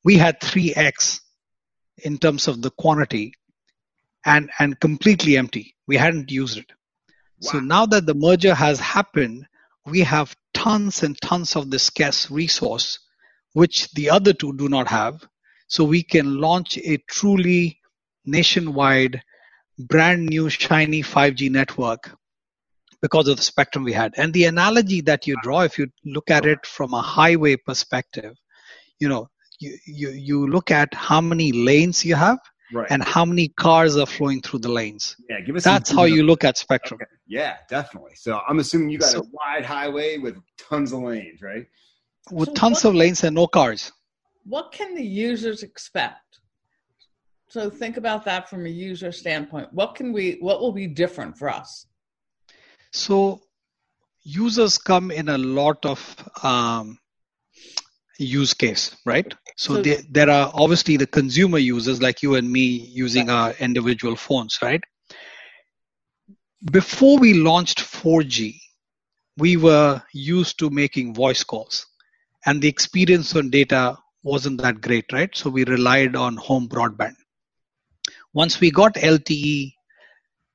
We 0.03 0.17
had 0.17 0.39
3x 0.39 1.19
in 1.97 2.17
terms 2.17 2.47
of 2.47 2.61
the 2.61 2.71
quantity 2.71 3.33
and, 4.25 4.49
and 4.59 4.79
completely 4.79 5.35
empty. 5.37 5.75
We 5.87 5.97
hadn't 5.97 6.31
used 6.31 6.57
it. 6.57 6.71
Wow. 7.41 7.51
So 7.51 7.59
now 7.59 7.85
that 7.87 8.05
the 8.05 8.13
merger 8.13 8.53
has 8.53 8.79
happened, 8.79 9.45
we 9.85 10.01
have 10.01 10.35
tons 10.53 11.03
and 11.03 11.19
tons 11.21 11.55
of 11.55 11.69
this 11.69 11.83
scarce 11.83 12.29
resource, 12.29 12.99
which 13.53 13.91
the 13.91 14.09
other 14.09 14.33
two 14.33 14.53
do 14.57 14.67
not 14.69 14.87
have. 14.87 15.25
So 15.67 15.83
we 15.83 16.03
can 16.03 16.39
launch 16.39 16.77
a 16.77 16.97
truly 17.09 17.79
nationwide, 18.25 19.21
brand 19.77 20.25
new, 20.25 20.49
shiny 20.49 21.01
5G 21.01 21.49
network 21.49 22.11
because 23.01 23.27
of 23.27 23.37
the 23.37 23.43
spectrum 23.43 23.83
we 23.83 23.93
had. 23.93 24.13
And 24.17 24.33
the 24.33 24.45
analogy 24.45 25.01
that 25.01 25.25
you 25.25 25.37
draw, 25.41 25.61
if 25.61 25.77
you 25.77 25.87
look 26.03 26.29
at 26.29 26.45
it 26.45 26.65
from 26.65 26.93
a 26.93 27.01
highway 27.01 27.55
perspective, 27.55 28.35
you 28.99 29.07
know, 29.07 29.29
you, 29.59 29.77
you, 29.85 30.09
you 30.09 30.47
look 30.47 30.71
at 30.71 30.93
how 30.93 31.21
many 31.21 31.51
lanes 31.51 32.03
you 32.03 32.15
have 32.15 32.39
right. 32.73 32.87
and 32.89 33.03
how 33.03 33.25
many 33.25 33.49
cars 33.49 33.97
are 33.97 34.05
flowing 34.05 34.41
through 34.41 34.59
the 34.59 34.69
lanes. 34.69 35.15
Yeah, 35.29 35.41
give 35.41 35.55
us. 35.55 35.63
That's 35.63 35.91
how 35.91 36.03
you 36.03 36.23
look 36.23 36.43
at 36.43 36.57
spectrum. 36.57 36.99
Okay. 37.01 37.11
Yeah, 37.27 37.57
definitely. 37.69 38.15
So 38.15 38.39
I'm 38.47 38.59
assuming 38.59 38.89
you 38.89 38.99
got 38.99 39.09
so, 39.09 39.21
a 39.21 39.23
wide 39.31 39.65
highway 39.65 40.17
with 40.17 40.37
tons 40.57 40.91
of 40.91 41.01
lanes, 41.01 41.41
right? 41.41 41.65
With 42.31 42.49
so 42.49 42.53
tons 42.53 42.83
what, 42.83 42.91
of 42.91 42.95
lanes 42.95 43.23
and 43.23 43.35
no 43.35 43.47
cars. 43.47 43.91
What 44.45 44.71
can 44.71 44.95
the 44.95 45.03
users 45.03 45.63
expect? 45.63 46.39
So 47.47 47.69
think 47.69 47.97
about 47.97 48.25
that 48.25 48.49
from 48.49 48.65
a 48.65 48.69
user 48.69 49.11
standpoint. 49.11 49.73
What 49.73 49.95
can 49.95 50.13
we? 50.13 50.37
What 50.39 50.61
will 50.61 50.71
be 50.71 50.87
different 50.87 51.37
for 51.37 51.49
us? 51.49 51.87
So 52.91 53.41
users 54.23 54.77
come 54.77 55.11
in 55.11 55.29
a 55.29 55.37
lot 55.37 55.85
of 55.85 56.15
um, 56.43 56.99
use 58.19 58.53
case, 58.53 58.95
right? 59.05 59.33
So, 59.55 59.75
so 59.75 59.81
there, 59.81 59.97
there 60.09 60.29
are 60.29 60.51
obviously 60.53 60.97
the 60.97 61.07
consumer 61.07 61.57
users 61.57 62.01
like 62.01 62.21
you 62.21 62.35
and 62.35 62.49
me 62.49 62.61
using 62.61 63.29
our 63.29 63.53
individual 63.59 64.15
phones, 64.15 64.59
right? 64.61 64.81
Before 66.71 67.17
we 67.17 67.33
launched 67.33 67.79
4G, 67.79 68.59
we 69.37 69.55
were 69.57 70.01
used 70.13 70.59
to 70.59 70.69
making 70.69 71.13
voice 71.13 71.43
calls 71.43 71.85
and 72.45 72.61
the 72.61 72.67
experience 72.67 73.35
on 73.35 73.49
data 73.49 73.97
wasn't 74.23 74.61
that 74.61 74.81
great, 74.81 75.05
right? 75.13 75.33
So 75.35 75.49
we 75.49 75.63
relied 75.63 76.15
on 76.15 76.35
home 76.35 76.67
broadband. 76.67 77.15
Once 78.33 78.59
we 78.59 78.69
got 78.69 78.95
LTE, 78.95 79.71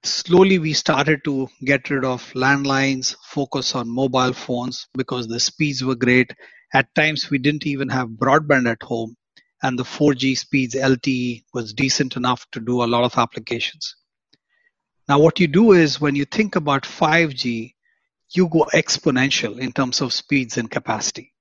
slowly 0.02 0.58
we 0.58 0.74
started 0.74 1.24
to 1.24 1.48
get 1.64 1.88
rid 1.88 2.04
of 2.04 2.22
landlines, 2.34 3.16
focus 3.24 3.74
on 3.74 3.88
mobile 3.88 4.34
phones 4.34 4.86
because 4.94 5.26
the 5.26 5.40
speeds 5.40 5.82
were 5.82 5.94
great 5.94 6.30
at 6.74 6.94
times, 6.94 7.30
we 7.30 7.38
didn't 7.38 7.66
even 7.66 7.88
have 7.88 8.08
broadband 8.08 8.68
at 8.70 8.82
home, 8.82 9.16
and 9.62 9.78
the 9.78 9.84
4G 9.84 10.36
speeds 10.36 10.74
LTE 10.74 11.44
was 11.54 11.72
decent 11.72 12.16
enough 12.16 12.44
to 12.50 12.60
do 12.60 12.82
a 12.82 12.86
lot 12.86 13.04
of 13.04 13.16
applications. 13.16 13.96
Now, 15.08 15.20
what 15.20 15.38
you 15.38 15.46
do 15.46 15.72
is 15.72 16.00
when 16.00 16.16
you 16.16 16.24
think 16.24 16.56
about 16.56 16.82
5G, 16.82 17.74
you 18.30 18.48
go 18.48 18.66
exponential 18.74 19.58
in 19.58 19.70
terms 19.72 20.00
of 20.00 20.12
speeds 20.12 20.58
and 20.58 20.70
capacity. 20.70 21.32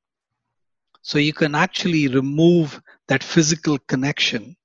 So 1.01 1.17
you 1.17 1.33
can 1.33 1.55
actually 1.55 2.07
remove 2.07 2.79
that 3.07 3.23
physical 3.23 3.79
connection. 3.79 4.55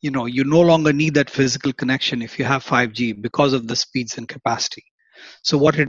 You 0.00 0.12
know, 0.12 0.26
you 0.26 0.44
no 0.44 0.60
longer 0.60 0.92
need 0.92 1.14
that 1.14 1.28
physical 1.28 1.72
connection 1.72 2.22
if 2.22 2.38
you 2.38 2.44
have 2.44 2.64
5G 2.64 3.20
because 3.20 3.52
of 3.52 3.66
the 3.66 3.76
speeds 3.76 4.16
and 4.16 4.28
capacity. 4.28 4.84
So 5.42 5.58
what 5.58 5.78
it 5.78 5.88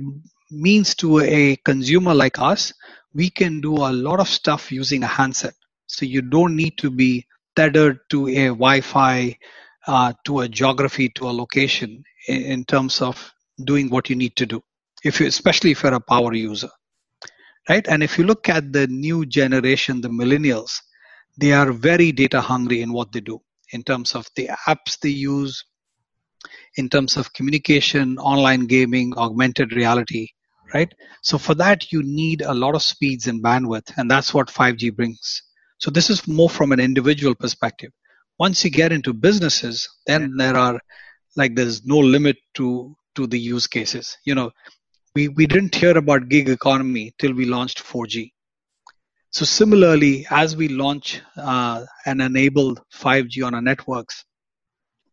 means 0.51 0.95
to 0.95 1.19
a 1.19 1.55
consumer 1.57 2.13
like 2.13 2.39
us, 2.39 2.73
we 3.13 3.29
can 3.29 3.61
do 3.61 3.75
a 3.75 3.91
lot 3.91 4.19
of 4.19 4.27
stuff 4.27 4.71
using 4.71 5.03
a 5.03 5.07
handset. 5.07 5.53
So 5.87 6.05
you 6.05 6.21
don't 6.21 6.55
need 6.55 6.77
to 6.77 6.89
be 6.89 7.25
tethered 7.55 7.99
to 8.09 8.27
a 8.27 8.47
Wi-Fi, 8.47 9.37
uh, 9.87 10.13
to 10.25 10.41
a 10.41 10.47
geography, 10.47 11.09
to 11.09 11.29
a 11.29 11.31
location 11.31 12.03
in, 12.27 12.41
in, 12.43 12.65
terms 12.65 13.01
of 13.01 13.33
doing 13.65 13.89
what 13.89 14.09
you 14.09 14.15
need 14.15 14.35
to 14.35 14.45
do. 14.45 14.61
If 15.03 15.19
you, 15.19 15.27
especially 15.27 15.71
if 15.71 15.83
you're 15.83 15.93
a 15.93 15.99
power 15.99 16.33
user, 16.33 16.69
right? 17.67 17.87
And 17.87 18.03
if 18.03 18.17
you 18.17 18.25
look 18.25 18.49
at 18.49 18.71
the 18.71 18.87
new 18.87 19.25
generation, 19.25 20.01
the 20.01 20.09
millennials, 20.09 20.71
they 21.37 21.53
are 21.53 21.71
very 21.71 22.11
data 22.11 22.41
hungry 22.41 22.81
in 22.81 22.93
what 22.93 23.11
they 23.11 23.21
do 23.21 23.39
in 23.71 23.83
terms 23.83 24.13
of 24.15 24.27
the 24.35 24.49
apps 24.67 24.99
they 24.99 25.09
use, 25.09 25.63
in 26.75 26.89
terms 26.89 27.17
of 27.17 27.33
communication, 27.33 28.17
online 28.19 28.65
gaming, 28.65 29.13
augmented 29.17 29.73
reality 29.73 30.29
right? 30.73 30.93
So 31.21 31.37
for 31.37 31.55
that, 31.55 31.91
you 31.91 32.03
need 32.03 32.41
a 32.41 32.53
lot 32.53 32.75
of 32.75 32.83
speeds 32.83 33.27
and 33.27 33.43
bandwidth, 33.43 33.91
and 33.97 34.09
that's 34.09 34.33
what 34.33 34.47
5G 34.47 34.95
brings. 34.95 35.43
So 35.79 35.89
this 35.91 36.09
is 36.09 36.27
more 36.27 36.49
from 36.49 36.71
an 36.71 36.79
individual 36.79 37.35
perspective. 37.35 37.91
Once 38.37 38.63
you 38.63 38.69
get 38.69 38.91
into 38.91 39.13
businesses, 39.13 39.87
then 40.07 40.35
there 40.37 40.55
are 40.55 40.79
like 41.35 41.55
there's 41.55 41.85
no 41.85 41.97
limit 41.97 42.37
to 42.55 42.95
to 43.15 43.27
the 43.27 43.39
use 43.39 43.67
cases. 43.67 44.17
You 44.25 44.35
know, 44.35 44.51
we 45.15 45.27
we 45.27 45.47
didn't 45.47 45.75
hear 45.75 45.97
about 45.97 46.29
gig 46.29 46.49
economy 46.49 47.13
till 47.19 47.33
we 47.33 47.45
launched 47.45 47.83
4G. 47.83 48.31
So 49.31 49.45
similarly, 49.45 50.25
as 50.31 50.55
we 50.55 50.69
launch 50.69 51.21
uh, 51.37 51.85
and 52.05 52.21
enable 52.21 52.75
5G 52.93 53.45
on 53.45 53.53
our 53.53 53.61
networks, 53.61 54.25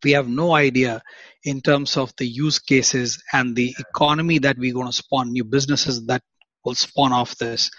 we 0.04 0.12
have 0.12 0.28
no 0.28 0.54
idea 0.54 1.02
in 1.44 1.60
terms 1.60 1.96
of 1.96 2.12
the 2.16 2.26
use 2.26 2.58
cases 2.58 3.22
and 3.32 3.54
the 3.56 3.74
economy 3.78 4.38
that 4.38 4.58
we're 4.58 4.74
going 4.74 4.86
to 4.86 4.92
spawn 4.92 5.32
new 5.32 5.44
businesses 5.44 6.04
that 6.06 6.22
will 6.64 6.74
spawn 6.74 7.12
off 7.12 7.36
this 7.38 7.70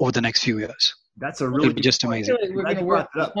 over 0.00 0.12
the 0.12 0.20
next 0.20 0.44
few 0.44 0.58
years. 0.58 0.94
That's 1.16 1.40
a 1.40 1.48
really 1.48 1.74
just 1.74 2.02
amazing. 2.02 2.36
We're 2.50 2.64
going 2.64 2.78
to 2.78 2.84
work 2.84 3.08
up, 3.16 3.32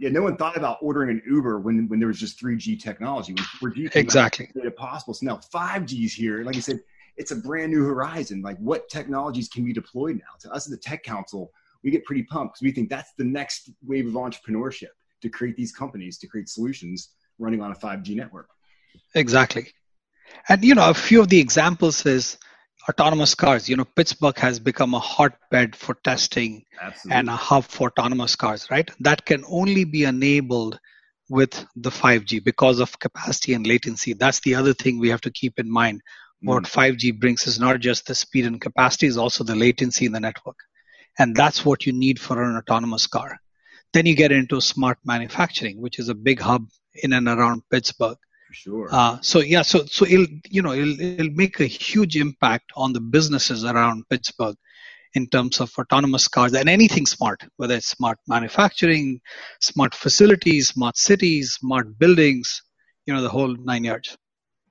yeah, 0.00 0.10
no 0.10 0.22
one 0.22 0.36
thought 0.36 0.56
about 0.56 0.78
ordering 0.82 1.10
an 1.10 1.22
Uber 1.24 1.60
when, 1.60 1.88
when 1.88 2.00
there 2.00 2.08
was 2.08 2.18
just 2.18 2.40
3G 2.42 2.80
technology. 2.82 3.34
When 3.60 3.72
4G 3.72 3.94
exactly 3.94 4.50
made 4.54 4.66
it 4.66 4.76
possible. 4.76 5.14
So 5.14 5.26
now 5.26 5.40
5G 5.54 6.04
is 6.04 6.12
here. 6.12 6.42
Like 6.42 6.56
I 6.56 6.60
said, 6.60 6.80
it's 7.16 7.30
a 7.30 7.36
brand 7.36 7.72
new 7.72 7.84
horizon. 7.84 8.42
Like 8.42 8.58
what 8.58 8.88
technologies 8.88 9.48
can 9.48 9.64
be 9.64 9.72
deployed 9.72 10.16
now? 10.16 10.34
To 10.40 10.50
us 10.50 10.66
at 10.66 10.72
the 10.72 10.76
Tech 10.76 11.04
Council, 11.04 11.52
we 11.84 11.92
get 11.92 12.04
pretty 12.04 12.24
pumped 12.24 12.54
because 12.54 12.62
we 12.62 12.72
think 12.72 12.90
that's 12.90 13.12
the 13.16 13.24
next 13.24 13.70
wave 13.86 14.08
of 14.08 14.14
entrepreneurship 14.14 14.90
to 15.20 15.28
create 15.28 15.56
these 15.56 15.72
companies, 15.72 16.18
to 16.18 16.26
create 16.26 16.48
solutions 16.48 17.10
running 17.38 17.60
on 17.60 17.72
a 17.72 17.74
5G 17.74 18.16
network. 18.16 18.48
Exactly. 19.14 19.68
And, 20.48 20.64
you 20.64 20.74
know, 20.74 20.88
a 20.88 20.94
few 20.94 21.20
of 21.20 21.28
the 21.28 21.40
examples 21.40 22.04
is 22.06 22.38
autonomous 22.88 23.34
cars. 23.34 23.68
You 23.68 23.76
know, 23.76 23.84
Pittsburgh 23.84 24.36
has 24.38 24.58
become 24.58 24.94
a 24.94 24.98
hotbed 24.98 25.76
for 25.76 25.94
testing 26.02 26.64
Absolutely. 26.80 27.18
and 27.18 27.28
a 27.28 27.36
hub 27.36 27.64
for 27.64 27.88
autonomous 27.88 28.36
cars, 28.36 28.70
right? 28.70 28.90
That 29.00 29.24
can 29.24 29.44
only 29.48 29.84
be 29.84 30.04
enabled 30.04 30.78
with 31.28 31.66
the 31.76 31.90
5G 31.90 32.44
because 32.44 32.80
of 32.80 32.98
capacity 32.98 33.54
and 33.54 33.66
latency. 33.66 34.12
That's 34.12 34.40
the 34.40 34.54
other 34.54 34.74
thing 34.74 34.98
we 34.98 35.08
have 35.10 35.20
to 35.22 35.30
keep 35.30 35.58
in 35.58 35.70
mind. 35.70 36.02
What 36.42 36.64
5G 36.64 37.12
mm. 37.12 37.20
brings 37.20 37.46
is 37.46 37.60
not 37.60 37.78
just 37.80 38.06
the 38.06 38.14
speed 38.14 38.46
and 38.46 38.60
capacity, 38.60 39.06
is 39.06 39.16
also 39.16 39.44
the 39.44 39.54
latency 39.54 40.06
in 40.06 40.12
the 40.12 40.20
network. 40.20 40.58
And 41.18 41.36
that's 41.36 41.64
what 41.64 41.86
you 41.86 41.92
need 41.92 42.18
for 42.18 42.42
an 42.42 42.56
autonomous 42.56 43.06
car. 43.06 43.38
Then 43.92 44.06
you 44.06 44.14
get 44.14 44.32
into 44.32 44.60
smart 44.60 44.98
manufacturing, 45.04 45.80
which 45.80 45.98
is 45.98 46.08
a 46.08 46.14
big 46.14 46.40
hub 46.40 46.66
in 46.94 47.12
and 47.12 47.28
around 47.28 47.62
Pittsburgh. 47.70 48.16
Sure. 48.52 48.88
Uh, 48.90 49.18
so 49.22 49.40
yeah, 49.40 49.62
so 49.62 49.84
so 49.86 50.04
it'll 50.04 50.26
you 50.50 50.60
know 50.60 50.72
it'll, 50.72 51.00
it'll 51.00 51.30
make 51.30 51.60
a 51.60 51.66
huge 51.66 52.16
impact 52.16 52.70
on 52.76 52.92
the 52.92 53.00
businesses 53.00 53.64
around 53.64 54.04
Pittsburgh 54.10 54.56
in 55.14 55.26
terms 55.26 55.60
of 55.60 55.72
autonomous 55.78 56.28
cars 56.28 56.54
and 56.54 56.68
anything 56.68 57.06
smart, 57.06 57.42
whether 57.56 57.74
it's 57.74 57.88
smart 57.88 58.18
manufacturing, 58.28 59.20
smart 59.60 59.94
facilities, 59.94 60.68
smart 60.68 60.96
cities, 60.96 61.52
smart 61.52 61.98
buildings, 61.98 62.62
you 63.06 63.14
know, 63.14 63.22
the 63.22 63.28
whole 63.28 63.54
nine 63.56 63.84
yards. 63.84 64.16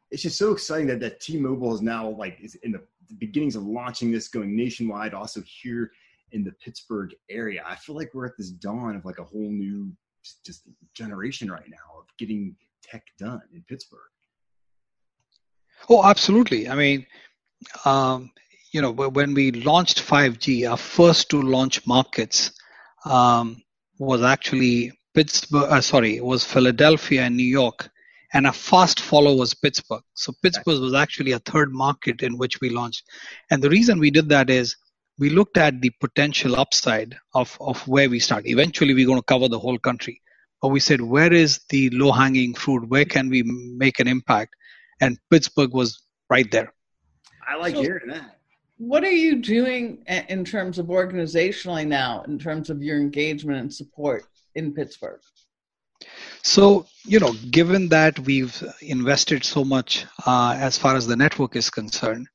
it's 0.09 0.23
just 0.23 0.37
so 0.37 0.51
exciting 0.51 0.87
that 0.87 0.99
that 0.99 1.19
T-Mobile 1.19 1.73
is 1.73 1.81
now 1.81 2.09
like 2.09 2.37
is 2.41 2.55
in 2.63 2.71
the 2.71 2.81
beginnings 3.17 3.55
of 3.55 3.63
launching 3.63 4.11
this, 4.11 4.27
going 4.27 4.55
nationwide, 4.55 5.13
also 5.13 5.41
here 5.45 5.91
in 6.31 6.43
the 6.43 6.51
Pittsburgh 6.63 7.13
area. 7.29 7.63
I 7.65 7.75
feel 7.75 7.95
like 7.95 8.11
we're 8.13 8.25
at 8.25 8.37
this 8.37 8.51
dawn 8.51 8.95
of 8.95 9.05
like 9.05 9.19
a 9.19 9.23
whole 9.23 9.49
new 9.49 9.91
just 10.45 10.63
generation 10.93 11.49
right 11.49 11.67
now 11.67 11.99
of 11.99 12.05
getting 12.17 12.55
tech 12.83 13.03
done 13.17 13.41
in 13.53 13.63
Pittsburgh. 13.67 13.99
Oh, 15.89 16.03
absolutely. 16.03 16.69
I 16.69 16.75
mean, 16.75 17.05
um, 17.85 18.31
you 18.71 18.81
know, 18.81 18.91
when 18.91 19.33
we 19.33 19.51
launched 19.51 20.01
5G, 20.01 20.69
our 20.69 20.77
first 20.77 21.29
two 21.29 21.41
launch 21.41 21.85
markets 21.85 22.51
um, 23.05 23.61
was 23.97 24.21
actually 24.21 24.91
Pittsburgh. 25.13 25.69
Uh, 25.69 25.81
sorry, 25.81 26.21
was 26.21 26.45
Philadelphia 26.45 27.23
and 27.23 27.35
New 27.35 27.43
York, 27.43 27.89
and 28.33 28.47
a 28.47 28.53
fast 28.53 28.99
follow 28.99 29.35
was 29.35 29.53
Pittsburgh. 29.53 30.03
So 30.13 30.33
Pittsburgh 30.41 30.79
was 30.79 30.93
actually 30.93 31.33
a 31.33 31.39
third 31.39 31.73
market 31.73 32.21
in 32.21 32.37
which 32.37 32.61
we 32.61 32.69
launched. 32.69 33.03
And 33.49 33.61
the 33.61 33.69
reason 33.69 33.99
we 33.99 34.11
did 34.11 34.29
that 34.29 34.49
is 34.49 34.77
we 35.19 35.29
looked 35.29 35.57
at 35.57 35.81
the 35.81 35.91
potential 35.99 36.55
upside 36.55 37.15
of, 37.33 37.57
of 37.59 37.87
where 37.87 38.09
we 38.09 38.19
start. 38.19 38.47
Eventually, 38.47 38.93
we're 38.93 39.05
going 39.05 39.19
to 39.19 39.23
cover 39.23 39.47
the 39.47 39.59
whole 39.59 39.77
country. 39.77 40.21
But 40.61 40.69
we 40.69 40.79
said, 40.79 41.01
where 41.01 41.33
is 41.33 41.61
the 41.69 41.89
low 41.91 42.11
hanging 42.11 42.53
fruit? 42.53 42.89
Where 42.89 43.05
can 43.05 43.29
we 43.29 43.43
make 43.43 43.99
an 43.99 44.07
impact? 44.07 44.55
And 44.99 45.17
Pittsburgh 45.29 45.73
was 45.73 46.03
right 46.29 46.49
there. 46.51 46.73
I 47.47 47.55
like 47.55 47.75
so, 47.75 47.81
hearing 47.81 48.09
that. 48.09 48.37
What 48.77 49.03
are 49.03 49.11
you 49.11 49.41
doing 49.41 50.03
in 50.07 50.45
terms 50.45 50.79
of 50.79 50.87
organizationally 50.87 51.87
now, 51.87 52.23
in 52.23 52.39
terms 52.39 52.69
of 52.69 52.81
your 52.81 52.97
engagement 52.97 53.59
and 53.59 53.73
support 53.73 54.25
in 54.55 54.73
Pittsburgh? 54.73 55.21
So, 56.43 56.87
you 57.05 57.19
know, 57.19 57.33
given 57.51 57.89
that 57.89 58.17
we've 58.19 58.63
invested 58.81 59.43
so 59.43 59.63
much 59.63 60.05
uh, 60.25 60.55
as 60.57 60.77
far 60.77 60.95
as 60.95 61.05
the 61.05 61.15
network 61.15 61.55
is 61.55 61.69
concerned, 61.69 62.27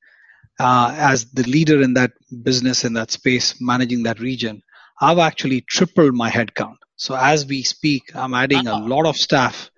uh, 0.58 0.94
as 0.96 1.26
the 1.32 1.42
leader 1.44 1.82
in 1.82 1.94
that 1.94 2.12
business, 2.42 2.84
in 2.84 2.94
that 2.94 3.10
space, 3.10 3.60
managing 3.60 4.04
that 4.04 4.20
region, 4.20 4.62
I've 5.00 5.18
actually 5.18 5.60
tripled 5.62 6.14
my 6.14 6.30
headcount. 6.30 6.76
So, 6.96 7.14
as 7.14 7.46
we 7.46 7.62
speak, 7.62 8.02
I'm 8.14 8.34
adding 8.34 8.66
a 8.66 8.74
uh-huh. 8.74 8.86
lot 8.86 9.06
of 9.06 9.16
staff 9.16 9.70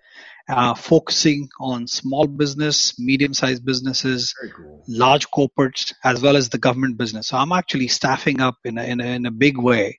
uh, 0.49 0.75
focusing 0.75 1.49
on 1.61 1.87
small 1.89 2.27
business, 2.27 2.99
medium 2.99 3.35
sized 3.35 3.65
businesses, 3.65 4.33
cool. 4.57 4.85
large 4.87 5.29
corporates, 5.31 5.93
as 6.05 6.23
well 6.23 6.37
as 6.37 6.49
the 6.49 6.59
government 6.59 6.97
business. 6.97 7.29
So, 7.29 7.37
I'm 7.37 7.53
actually 7.53 7.89
staffing 7.89 8.41
up 8.41 8.57
in 8.65 8.79
a, 8.79 8.85
in 8.85 9.01
a, 9.01 9.05
in 9.05 9.27
a 9.27 9.33
big 9.33 9.59
way 9.59 9.99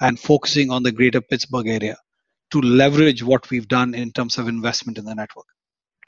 and 0.00 0.18
focusing 0.18 0.70
on 0.70 0.82
the 0.82 0.92
greater 0.92 1.20
Pittsburgh 1.20 1.68
area 1.68 1.96
to 2.50 2.60
leverage 2.60 3.22
what 3.22 3.48
we've 3.50 3.68
done 3.68 3.94
in 3.94 4.10
terms 4.12 4.38
of 4.38 4.48
investment 4.48 4.98
in 4.98 5.04
the 5.04 5.14
network. 5.14 5.46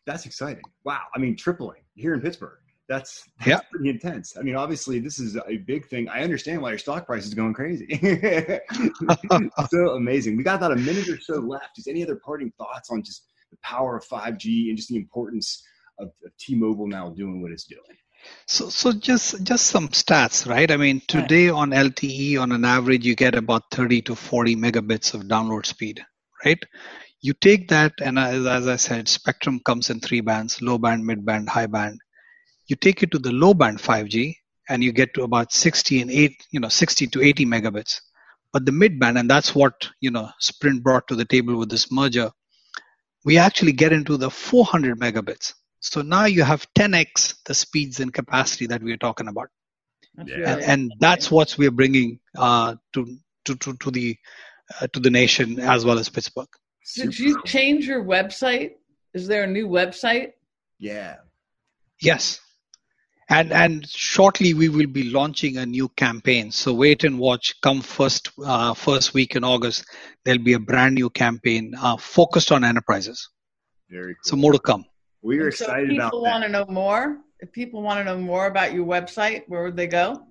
That's 0.06 0.26
exciting. 0.26 0.64
Wow. 0.84 1.02
I 1.14 1.18
mean, 1.18 1.36
tripling 1.36 1.82
here 1.94 2.14
in 2.14 2.20
Pittsburgh. 2.20 2.58
That's, 2.88 3.24
that's 3.38 3.48
yeah. 3.48 3.60
pretty 3.70 3.90
intense. 3.90 4.36
I 4.38 4.42
mean, 4.42 4.56
obviously, 4.56 4.98
this 4.98 5.18
is 5.18 5.36
a 5.36 5.58
big 5.58 5.86
thing. 5.88 6.08
I 6.08 6.22
understand 6.22 6.62
why 6.62 6.70
your 6.70 6.78
stock 6.78 7.06
price 7.06 7.26
is 7.26 7.34
going 7.34 7.52
crazy. 7.52 7.86
so 9.70 9.90
amazing. 9.90 10.36
We 10.36 10.42
got 10.42 10.56
about 10.56 10.72
a 10.72 10.76
minute 10.76 11.08
or 11.08 11.20
so 11.20 11.34
left. 11.34 11.78
Is 11.78 11.86
any 11.86 12.02
other 12.02 12.16
parting 12.16 12.52
thoughts 12.56 12.90
on 12.90 13.02
just 13.02 13.26
the 13.50 13.58
power 13.62 13.96
of 13.96 14.04
5G 14.06 14.68
and 14.68 14.76
just 14.76 14.88
the 14.88 14.96
importance 14.96 15.62
of, 15.98 16.08
of 16.24 16.32
T-Mobile 16.38 16.86
now 16.86 17.10
doing 17.10 17.42
what 17.42 17.52
it's 17.52 17.64
doing? 17.64 17.82
So, 18.46 18.68
so 18.68 18.92
just 18.92 19.44
just 19.44 19.66
some 19.66 19.88
stats, 19.88 20.46
right? 20.46 20.70
I 20.70 20.76
mean, 20.76 21.00
today 21.06 21.50
on 21.50 21.70
LTE, 21.70 22.40
on 22.40 22.52
an 22.52 22.64
average, 22.64 23.06
you 23.06 23.14
get 23.14 23.34
about 23.34 23.70
30 23.70 24.02
to 24.02 24.14
40 24.16 24.56
megabits 24.56 25.14
of 25.14 25.22
download 25.22 25.66
speed 25.66 26.04
right? 26.44 26.62
You 27.20 27.32
take 27.34 27.68
that, 27.68 27.92
and 28.00 28.18
as, 28.18 28.46
as 28.46 28.68
I 28.68 28.76
said, 28.76 29.08
spectrum 29.08 29.60
comes 29.64 29.90
in 29.90 30.00
three 30.00 30.20
bands 30.20 30.62
low 30.62 30.78
band, 30.78 31.04
mid 31.04 31.24
band, 31.24 31.48
high 31.48 31.66
band. 31.66 32.00
You 32.68 32.76
take 32.76 33.02
it 33.02 33.10
to 33.12 33.18
the 33.18 33.32
low 33.32 33.54
band 33.54 33.78
5G, 33.78 34.36
and 34.68 34.84
you 34.84 34.92
get 34.92 35.14
to 35.14 35.22
about 35.22 35.52
60 35.52 36.02
and 36.02 36.10
8, 36.10 36.46
you 36.50 36.60
know, 36.60 36.68
60 36.68 37.06
to 37.08 37.22
80 37.22 37.46
megabits. 37.46 38.00
But 38.52 38.66
the 38.66 38.72
mid 38.72 38.98
band, 38.98 39.18
and 39.18 39.28
that's 39.28 39.54
what, 39.54 39.88
you 40.00 40.10
know, 40.10 40.28
Sprint 40.38 40.82
brought 40.82 41.08
to 41.08 41.16
the 41.16 41.24
table 41.24 41.56
with 41.56 41.70
this 41.70 41.90
merger, 41.90 42.30
we 43.24 43.38
actually 43.38 43.72
get 43.72 43.92
into 43.92 44.16
the 44.16 44.30
400 44.30 44.98
megabits. 44.98 45.54
So 45.80 46.02
now 46.02 46.24
you 46.26 46.42
have 46.42 46.66
10x 46.74 47.36
the 47.44 47.54
speeds 47.54 48.00
and 48.00 48.12
capacity 48.12 48.66
that 48.66 48.82
we 48.82 48.92
are 48.92 48.98
talking 48.98 49.28
about. 49.28 49.48
Yeah. 50.24 50.54
And, 50.54 50.62
and, 50.62 50.92
that's 50.98 51.30
what 51.30 51.54
we're 51.58 51.70
bringing 51.70 52.18
uh, 52.36 52.74
to, 52.94 53.18
to, 53.44 53.54
to, 53.54 53.76
to 53.76 53.90
the 53.90 54.16
uh, 54.80 54.86
to 54.92 55.00
the 55.00 55.10
nation 55.10 55.58
as 55.60 55.84
well 55.84 55.98
as 55.98 56.08
Pittsburgh. 56.08 56.48
Did 56.96 57.18
you 57.18 57.40
change 57.44 57.86
your 57.86 58.04
website? 58.04 58.72
Is 59.14 59.26
there 59.26 59.44
a 59.44 59.46
new 59.46 59.68
website? 59.68 60.32
Yeah. 60.78 61.16
Yes. 62.00 62.40
And 63.30 63.52
and 63.52 63.86
shortly 63.86 64.54
we 64.54 64.68
will 64.68 64.86
be 64.86 65.10
launching 65.10 65.58
a 65.58 65.66
new 65.66 65.88
campaign. 65.90 66.50
So 66.50 66.72
wait 66.72 67.04
and 67.04 67.18
watch. 67.18 67.54
Come 67.62 67.82
first 67.82 68.30
uh, 68.42 68.72
first 68.72 69.12
week 69.12 69.36
in 69.36 69.44
August, 69.44 69.84
there'll 70.24 70.42
be 70.42 70.54
a 70.54 70.58
brand 70.58 70.94
new 70.94 71.10
campaign 71.10 71.74
uh, 71.78 71.98
focused 71.98 72.52
on 72.52 72.64
enterprises. 72.64 73.28
Very 73.90 74.14
cool. 74.14 74.30
So 74.30 74.36
more 74.36 74.52
to 74.52 74.58
come. 74.58 74.84
We 75.22 75.40
are 75.40 75.48
excited 75.48 75.90
so 75.90 75.94
about 75.96 76.12
People 76.12 76.22
want 76.22 76.44
to 76.44 76.48
know 76.48 76.66
more. 76.68 77.18
If 77.40 77.52
people 77.52 77.82
want 77.82 78.00
to 78.00 78.04
know 78.04 78.18
more 78.18 78.46
about 78.46 78.72
your 78.72 78.86
website, 78.86 79.42
where 79.46 79.62
would 79.62 79.76
they 79.76 79.86
go? 79.86 80.26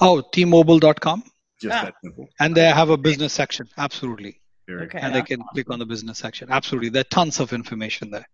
Oh, 0.00 0.22
tmobile.com. 0.34 1.22
Just 1.60 1.76
ah. 1.76 1.84
that 1.84 1.94
simple. 2.02 2.28
And 2.40 2.54
they 2.54 2.64
have 2.64 2.90
a 2.90 2.96
business 2.96 3.32
section. 3.32 3.66
Absolutely. 3.76 4.40
Very 4.66 4.86
okay. 4.86 4.98
And 5.00 5.14
they 5.14 5.22
can 5.22 5.42
click 5.52 5.70
on 5.70 5.78
the 5.78 5.86
business 5.86 6.18
section. 6.18 6.48
Absolutely. 6.50 6.90
There 6.90 7.00
are 7.00 7.04
tons 7.04 7.40
of 7.40 7.52
information 7.52 8.10
there. 8.10 8.26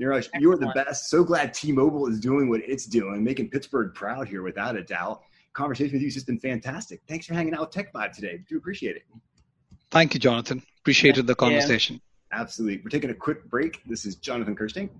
Niraj, 0.00 0.28
you're 0.38 0.56
the 0.58 0.70
best. 0.74 1.08
So 1.08 1.24
glad 1.24 1.54
T-Mobile 1.54 2.06
is 2.08 2.20
doing 2.20 2.50
what 2.50 2.60
it's 2.60 2.86
doing, 2.86 3.24
making 3.24 3.50
Pittsburgh 3.50 3.94
proud 3.94 4.28
here 4.28 4.42
without 4.42 4.76
a 4.76 4.82
doubt. 4.82 5.22
Conversation 5.54 5.94
with 5.94 6.02
you 6.02 6.08
has 6.08 6.14
just 6.14 6.26
been 6.26 6.38
fantastic. 6.38 7.00
Thanks 7.08 7.26
for 7.26 7.32
hanging 7.32 7.54
out 7.54 7.60
with 7.60 7.70
Tech 7.70 7.92
Vibe 7.92 8.12
today. 8.12 8.42
Do 8.46 8.58
appreciate 8.58 8.96
it. 8.96 9.02
Thank 9.90 10.12
you, 10.12 10.20
Jonathan. 10.20 10.62
Appreciated 10.80 11.26
the 11.26 11.34
conversation. 11.34 11.96
Yeah. 12.32 12.40
Absolutely. 12.40 12.82
We're 12.84 12.90
taking 12.90 13.10
a 13.10 13.14
quick 13.14 13.48
break. 13.48 13.80
This 13.86 14.04
is 14.04 14.16
Jonathan 14.16 14.54
Kersting. 14.54 14.90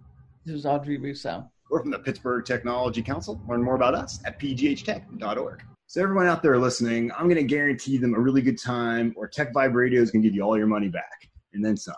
This 0.46 0.54
is 0.54 0.64
Audrey 0.64 0.96
Russo. 0.96 1.44
We're 1.70 1.80
from 1.80 1.90
the 1.90 1.98
Pittsburgh 1.98 2.44
Technology 2.44 3.02
Council. 3.02 3.40
Learn 3.48 3.62
more 3.62 3.74
about 3.74 3.94
us 3.94 4.20
at 4.24 4.38
pghtech.org. 4.38 5.62
So 5.88 6.02
everyone 6.02 6.26
out 6.26 6.42
there 6.42 6.58
listening, 6.58 7.12
I'm 7.12 7.24
going 7.24 7.36
to 7.36 7.42
guarantee 7.42 7.98
them 7.98 8.14
a 8.14 8.18
really 8.18 8.42
good 8.42 8.58
time, 8.58 9.12
or 9.16 9.28
Tech 9.28 9.52
Vibe 9.52 9.74
Radio 9.74 10.00
is 10.00 10.10
going 10.10 10.22
to 10.22 10.28
give 10.28 10.34
you 10.34 10.42
all 10.42 10.56
your 10.56 10.66
money 10.66 10.88
back 10.88 11.28
and 11.52 11.64
then 11.64 11.76
some. 11.76 11.94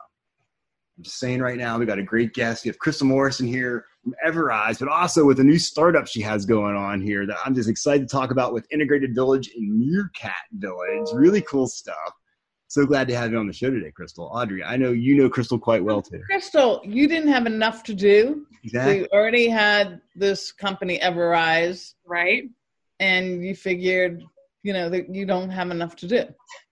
I'm 0.98 1.04
just 1.04 1.18
saying 1.18 1.40
right 1.40 1.56
now, 1.56 1.78
we 1.78 1.86
got 1.86 1.98
a 1.98 2.02
great 2.02 2.34
guest. 2.34 2.64
We 2.64 2.68
have 2.68 2.78
Crystal 2.78 3.06
Morrison 3.06 3.46
here 3.46 3.86
from 4.02 4.14
Everise, 4.26 4.80
but 4.80 4.88
also 4.88 5.24
with 5.24 5.38
a 5.38 5.44
new 5.44 5.58
startup 5.58 6.08
she 6.08 6.20
has 6.22 6.44
going 6.44 6.74
on 6.74 7.00
here 7.00 7.24
that 7.24 7.36
I'm 7.46 7.54
just 7.54 7.68
excited 7.68 8.08
to 8.08 8.12
talk 8.12 8.32
about 8.32 8.52
with 8.52 8.66
Integrated 8.72 9.14
Village 9.14 9.48
in 9.56 9.78
Meerkat 9.78 10.34
Village. 10.52 11.08
Really 11.14 11.40
cool 11.42 11.68
stuff. 11.68 12.12
So 12.66 12.84
glad 12.84 13.08
to 13.08 13.16
have 13.16 13.30
you 13.30 13.38
on 13.38 13.46
the 13.46 13.52
show 13.52 13.70
today, 13.70 13.92
Crystal. 13.92 14.24
Audrey, 14.34 14.62
I 14.62 14.76
know 14.76 14.90
you 14.90 15.14
know 15.14 15.30
Crystal 15.30 15.58
quite 15.58 15.82
well 15.82 16.02
too. 16.02 16.20
Crystal, 16.28 16.82
you 16.84 17.08
didn't 17.08 17.28
have 17.28 17.46
enough 17.46 17.82
to 17.84 17.94
do. 17.94 18.44
Exactly. 18.64 18.92
So 18.92 18.98
you 18.98 19.08
already 19.12 19.48
had 19.48 20.00
this 20.16 20.52
company 20.52 20.98
Everise, 20.98 21.94
right? 22.04 22.50
and 23.00 23.44
you 23.44 23.54
figured 23.54 24.22
you 24.62 24.72
know 24.72 24.88
that 24.88 25.14
you 25.14 25.24
don't 25.24 25.50
have 25.50 25.70
enough 25.70 25.96
to 25.96 26.08
do. 26.08 26.24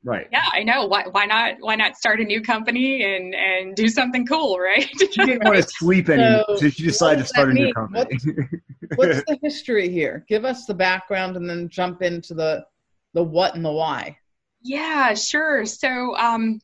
Right. 0.05 0.29
Yeah 0.31 0.42
i 0.53 0.62
know. 0.62 0.87
Why, 0.87 1.05
why 1.11 1.27
not 1.27 1.55
why 1.61 1.77
not 1.77 1.96
start 1.96 2.20
a 2.20 2.25
new 2.25 2.40
company 2.40 3.03
and 3.03 3.35
and 3.35 3.75
do 3.75 3.88
something 3.88 4.27
cool 4.27 4.59
right? 4.59 4.88
She 4.99 5.25
didn't 5.25 5.44
want 5.44 5.57
to 5.57 5.62
sleep 5.62 6.09
anymore 6.09 6.44
so, 6.49 6.57
so 6.57 6.68
she 6.68 6.83
decided 6.85 7.22
to 7.22 7.27
start 7.27 7.51
a 7.51 7.55
new 7.55 7.72
company. 7.72 8.18
What's, 8.94 8.96
what's 8.96 9.22
the 9.27 9.38
history 9.42 9.88
here? 9.88 10.25
Give 10.29 10.44
us 10.44 10.66
the 10.66 10.75
background 10.75 11.37
and 11.37 11.49
then 11.49 11.68
jump 11.68 12.03
into 12.03 12.35
the 12.35 12.66
the 13.14 13.22
what 13.22 13.55
and 13.55 13.64
the 13.64 13.72
why. 13.72 14.18
Yeah 14.62 15.14
sure. 15.14 15.64
So 15.64 16.16
um 16.16 16.61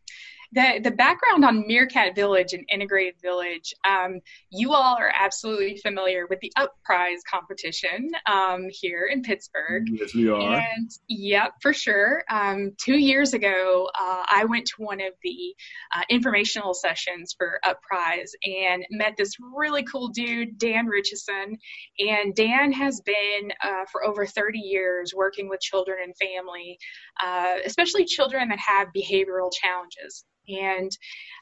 the 0.53 0.81
the 0.83 0.91
background 0.91 1.45
on 1.45 1.67
Meerkat 1.67 2.15
Village 2.15 2.53
and 2.53 2.65
Integrated 2.71 3.15
Village, 3.23 3.75
um, 3.89 4.21
you 4.51 4.73
all 4.73 4.97
are 4.97 5.13
absolutely 5.15 5.79
familiar 5.79 6.27
with 6.29 6.41
the 6.41 6.53
Upprize 6.59 7.21
competition 7.29 8.11
um, 8.31 8.67
here 8.71 9.09
in 9.11 9.23
Pittsburgh. 9.23 9.85
Yes, 9.91 10.15
we 10.15 10.29
are. 10.29 10.59
And 10.59 10.91
yep, 11.09 11.53
for 11.61 11.73
sure. 11.73 12.23
Um, 12.31 12.73
two 12.79 12.99
years 12.99 13.33
ago, 13.33 13.89
uh, 13.99 14.25
I 14.31 14.45
went 14.45 14.67
to 14.67 14.83
one 14.83 15.01
of 15.01 15.15
the 15.23 15.55
uh, 15.97 16.03
informational 16.11 16.75
sessions 16.75 17.35
for 17.37 17.59
Upprize 17.65 18.31
and 18.45 18.85
met 18.91 19.15
this 19.17 19.33
really 19.55 19.85
cool 19.85 20.09
dude, 20.09 20.59
Dan 20.59 20.87
Richardson. 20.87 21.57
And 21.99 22.35
Dan 22.35 22.73
has 22.73 23.01
been 23.01 23.53
uh, 23.65 23.85
for 23.91 24.05
over 24.05 24.27
30 24.27 24.59
years 24.59 25.15
working 25.15 25.49
with 25.49 25.61
children 25.61 25.99
and 26.03 26.15
family, 26.17 26.79
uh, 27.25 27.57
especially 27.65 28.05
children 28.05 28.49
that 28.49 28.59
have 28.59 28.89
behavioral 28.95 29.51
challenges. 29.53 30.25
And 30.49 30.91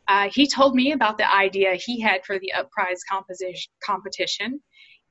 uh, 0.09 0.29
he 0.33 0.47
told 0.47 0.75
me 0.75 0.93
about 0.93 1.19
the 1.19 1.33
idea 1.33 1.75
he 1.75 2.01
had 2.01 2.25
for 2.25 2.39
the 2.39 2.53
Upprize 2.57 2.99
composition 3.11 3.73
competition. 3.85 4.61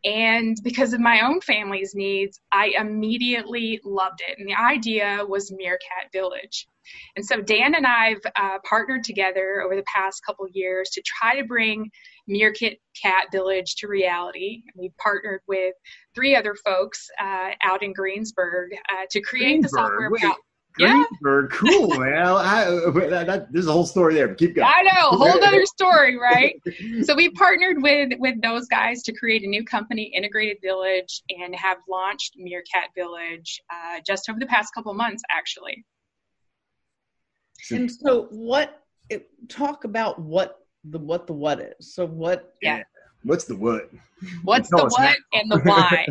And 0.05 0.57
because 0.63 0.93
of 0.93 1.01
my 1.01 1.25
own 1.25 1.41
family's 1.41 1.93
needs, 1.93 2.39
I 2.53 2.73
immediately 2.79 3.81
loved 3.83 4.21
it. 4.25 4.39
And 4.39 4.47
the 4.47 4.55
idea 4.55 5.25
was 5.27 5.51
Meerkat 5.51 6.11
Village. 6.13 6.67
And 7.15 7.25
so 7.25 7.41
Dan 7.41 7.75
and 7.75 7.85
I've 7.85 8.21
uh, 8.35 8.59
partnered 8.63 9.03
together 9.03 9.61
over 9.61 9.75
the 9.75 9.83
past 9.83 10.25
couple 10.25 10.47
years 10.53 10.89
to 10.91 11.03
try 11.05 11.35
to 11.35 11.45
bring 11.45 11.91
Meerkat 12.27 12.77
Cat 12.99 13.25
Village 13.31 13.75
to 13.77 13.87
reality. 13.87 14.61
We've 14.75 14.95
partnered 14.97 15.41
with 15.47 15.73
three 16.15 16.35
other 16.35 16.55
folks 16.55 17.07
uh, 17.21 17.51
out 17.63 17.83
in 17.83 17.93
Greensburg 17.93 18.71
uh, 18.89 19.05
to 19.11 19.21
create 19.21 19.61
the 19.61 19.69
software. 19.69 20.09
Wait, 20.09 20.23
Greensburg, 20.73 21.51
yeah. 21.51 21.57
cool, 21.57 21.87
man. 21.99 22.17
I, 22.17 22.65
that, 23.09 23.27
that, 23.27 23.47
there's 23.51 23.67
a 23.67 23.71
whole 23.71 23.85
story 23.85 24.13
there. 24.13 24.27
But 24.27 24.37
Keep 24.37 24.55
going. 24.55 24.67
I 24.67 24.81
know, 24.83 25.17
whole 25.17 25.43
other 25.43 25.65
story, 25.65 26.17
right? 26.17 26.55
so 27.03 27.15
we 27.15 27.29
partnered 27.31 27.81
with 27.81 28.13
with 28.19 28.41
those 28.41 28.67
guys 28.67 29.03
to 29.03 29.13
create 29.13 29.43
a 29.43 29.47
new 29.47 29.63
company, 29.63 30.03
Integrated 30.15 30.57
Village, 30.61 31.21
and 31.29 31.55
have 31.55 31.77
launched 31.89 32.35
Meerkat 32.37 32.89
Village 32.95 33.61
uh, 33.71 33.99
just 34.05 34.29
over 34.29 34.39
the 34.39 34.45
past 34.45 34.73
couple 34.73 34.93
months, 34.93 35.23
actually. 35.29 35.85
And 37.71 37.91
so, 37.91 38.27
what? 38.31 38.83
It, 39.09 39.27
talk 39.49 39.83
about 39.85 40.19
what 40.19 40.59
the 40.83 40.99
what 40.99 41.27
the 41.27 41.33
what 41.33 41.59
is. 41.59 41.93
So 41.93 42.05
what? 42.05 42.53
Yeah. 42.61 42.83
What's 43.23 43.45
the 43.45 43.55
what? 43.55 43.89
What's 44.43 44.69
the 44.69 44.77
what 44.77 45.17
and 45.33 45.51
the 45.51 45.59
why? 45.63 46.05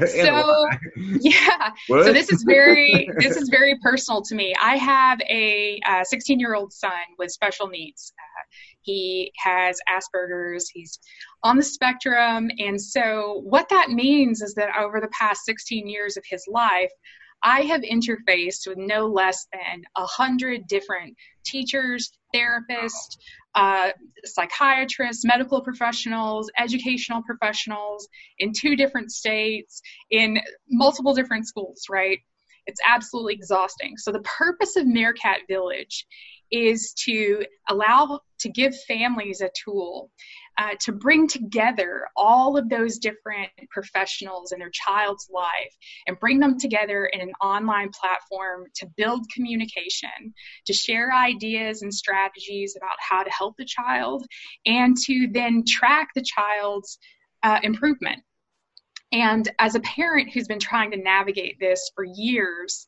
and 0.00 0.08
so 0.08 0.32
why. 0.32 0.78
yeah. 1.20 1.70
What? 1.88 2.06
So 2.06 2.12
this 2.12 2.30
is 2.30 2.44
very 2.44 3.08
this 3.18 3.36
is 3.36 3.48
very 3.48 3.76
personal 3.82 4.22
to 4.22 4.34
me. 4.34 4.54
I 4.62 4.76
have 4.76 5.20
a 5.22 5.80
16 6.04 6.38
year 6.38 6.54
old 6.54 6.72
son 6.72 6.90
with 7.18 7.30
special 7.30 7.68
needs. 7.68 8.12
Uh, 8.18 8.42
he 8.82 9.32
has 9.38 9.78
Asperger's. 9.88 10.68
He's 10.68 10.98
on 11.42 11.56
the 11.56 11.62
spectrum, 11.62 12.50
and 12.58 12.80
so 12.80 13.42
what 13.44 13.68
that 13.70 13.90
means 13.90 14.40
is 14.40 14.54
that 14.54 14.70
over 14.78 15.00
the 15.00 15.08
past 15.08 15.44
16 15.44 15.88
years 15.88 16.16
of 16.16 16.24
his 16.28 16.44
life, 16.48 16.90
I 17.42 17.62
have 17.62 17.82
interfaced 17.82 18.66
with 18.66 18.78
no 18.78 19.06
less 19.06 19.46
than 19.52 19.82
a 19.96 20.06
hundred 20.06 20.66
different 20.66 21.16
teachers, 21.44 22.10
therapists, 22.34 23.16
uh, 23.54 23.90
psychiatrists, 24.24 25.24
medical 25.24 25.62
professionals, 25.62 26.50
educational 26.58 27.22
professionals 27.22 28.08
in 28.38 28.52
two 28.52 28.76
different 28.76 29.10
states, 29.10 29.80
in 30.10 30.38
multiple 30.70 31.14
different 31.14 31.46
schools, 31.46 31.84
right? 31.90 32.18
It's 32.66 32.80
absolutely 32.86 33.34
exhausting. 33.34 33.96
So, 33.96 34.12
the 34.12 34.20
purpose 34.20 34.76
of 34.76 34.86
Meerkat 34.86 35.40
Village 35.48 36.06
is 36.50 36.92
to 37.04 37.44
allow 37.68 38.20
to 38.40 38.48
give 38.48 38.78
families 38.86 39.40
a 39.40 39.50
tool 39.64 40.10
uh, 40.58 40.74
to 40.80 40.92
bring 40.92 41.28
together 41.28 42.06
all 42.16 42.56
of 42.56 42.68
those 42.68 42.98
different 42.98 43.48
professionals 43.70 44.50
in 44.50 44.58
their 44.58 44.70
child's 44.72 45.28
life 45.32 45.74
and 46.06 46.18
bring 46.18 46.40
them 46.40 46.58
together 46.58 47.06
in 47.06 47.20
an 47.20 47.32
online 47.40 47.90
platform 47.90 48.64
to 48.74 48.86
build 48.96 49.24
communication, 49.32 50.34
to 50.66 50.72
share 50.72 51.12
ideas 51.14 51.82
and 51.82 51.94
strategies 51.94 52.76
about 52.76 52.96
how 52.98 53.22
to 53.22 53.30
help 53.30 53.56
the 53.56 53.64
child, 53.64 54.26
and 54.66 54.96
to 54.96 55.28
then 55.32 55.62
track 55.64 56.08
the 56.14 56.22
child's 56.22 56.98
uh, 57.44 57.60
improvement. 57.62 58.20
And 59.12 59.48
as 59.58 59.76
a 59.76 59.80
parent 59.80 60.30
who's 60.32 60.48
been 60.48 60.58
trying 60.58 60.90
to 60.90 60.98
navigate 60.98 61.58
this 61.60 61.90
for 61.94 62.04
years, 62.04 62.84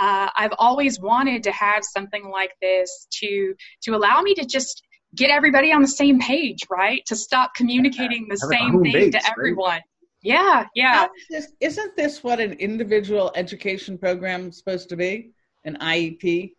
uh, 0.00 0.28
I've 0.34 0.54
always 0.58 1.00
wanted 1.00 1.44
to 1.44 1.52
have 1.52 1.84
something 1.84 2.28
like 2.28 2.52
this 2.60 3.06
to 3.20 3.54
to 3.82 3.94
allow 3.94 4.20
me 4.22 4.34
to 4.34 4.44
just 4.44 4.82
get 5.14 5.30
everybody 5.30 5.72
on 5.72 5.82
the 5.82 5.88
same 5.88 6.20
page, 6.20 6.60
right? 6.70 7.04
To 7.06 7.16
stop 7.16 7.54
communicating 7.54 8.28
the 8.28 8.36
same 8.36 8.82
thing 8.82 8.92
base, 8.92 9.12
to 9.12 9.30
everyone. 9.30 9.70
Right? 9.70 9.82
Yeah, 10.22 10.66
yeah. 10.74 11.08
This, 11.28 11.52
isn't 11.60 11.96
this 11.96 12.22
what 12.22 12.38
an 12.38 12.52
individual 12.54 13.32
education 13.34 13.98
program 13.98 14.48
is 14.48 14.58
supposed 14.58 14.88
to 14.90 14.96
be? 14.96 15.32
An 15.64 15.78
IEP? 15.80 16.52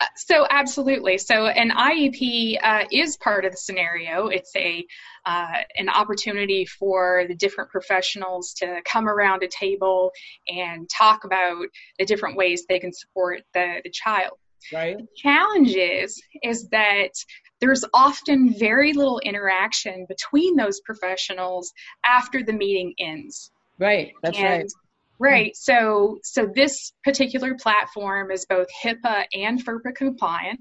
Uh, 0.00 0.06
so 0.16 0.46
absolutely. 0.50 1.16
So 1.16 1.46
an 1.46 1.70
IEP 1.70 2.58
uh, 2.60 2.84
is 2.90 3.16
part 3.18 3.44
of 3.44 3.52
the 3.52 3.56
scenario. 3.56 4.26
It's 4.26 4.54
a 4.56 4.84
uh, 5.24 5.58
an 5.76 5.88
opportunity 5.88 6.66
for 6.66 7.24
the 7.28 7.36
different 7.36 7.70
professionals 7.70 8.52
to 8.54 8.80
come 8.84 9.08
around 9.08 9.44
a 9.44 9.48
table 9.48 10.10
and 10.48 10.90
talk 10.90 11.22
about 11.24 11.66
the 12.00 12.04
different 12.04 12.36
ways 12.36 12.64
they 12.68 12.80
can 12.80 12.92
support 12.92 13.42
the, 13.54 13.80
the 13.84 13.90
child. 13.90 14.32
Right. 14.72 14.98
The 14.98 15.06
challenge 15.16 15.74
is 15.74 16.20
is 16.42 16.68
that 16.70 17.12
there's 17.62 17.84
often 17.94 18.52
very 18.58 18.92
little 18.92 19.20
interaction 19.20 20.04
between 20.08 20.56
those 20.56 20.80
professionals 20.80 21.72
after 22.04 22.42
the 22.42 22.52
meeting 22.52 22.92
ends. 22.98 23.52
Right, 23.78 24.12
that's 24.22 24.36
and, 24.36 24.62
right. 24.64 24.72
Right. 25.18 25.56
So 25.56 26.18
so 26.24 26.50
this 26.52 26.92
particular 27.04 27.54
platform 27.54 28.32
is 28.32 28.44
both 28.44 28.66
HIPAA 28.84 29.24
and 29.34 29.64
FERPA 29.64 29.94
compliant. 29.94 30.58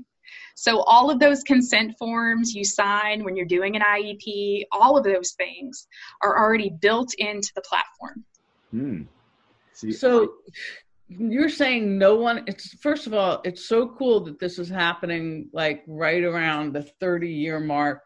So 0.55 0.81
all 0.81 1.09
of 1.09 1.19
those 1.19 1.41
consent 1.41 1.95
forms 1.97 2.53
you 2.53 2.63
sign 2.63 3.23
when 3.23 3.35
you're 3.35 3.47
doing 3.47 3.75
an 3.75 3.81
IEP, 3.81 4.65
all 4.71 4.95
of 4.95 5.03
those 5.03 5.31
things 5.31 5.87
are 6.21 6.37
already 6.37 6.69
built 6.69 7.15
into 7.17 7.51
the 7.55 7.61
platform. 7.61 8.23
Hmm. 8.69 9.01
See, 9.73 9.91
so 9.91 10.33
you're 11.19 11.49
saying 11.49 11.97
no 11.97 12.15
one 12.15 12.43
it's 12.47 12.73
first 12.75 13.07
of 13.07 13.13
all 13.13 13.41
it's 13.43 13.65
so 13.65 13.87
cool 13.87 14.19
that 14.19 14.39
this 14.39 14.57
is 14.57 14.69
happening 14.69 15.49
like 15.51 15.83
right 15.87 16.23
around 16.23 16.73
the 16.73 16.83
30 16.99 17.29
year 17.29 17.59
mark 17.59 18.01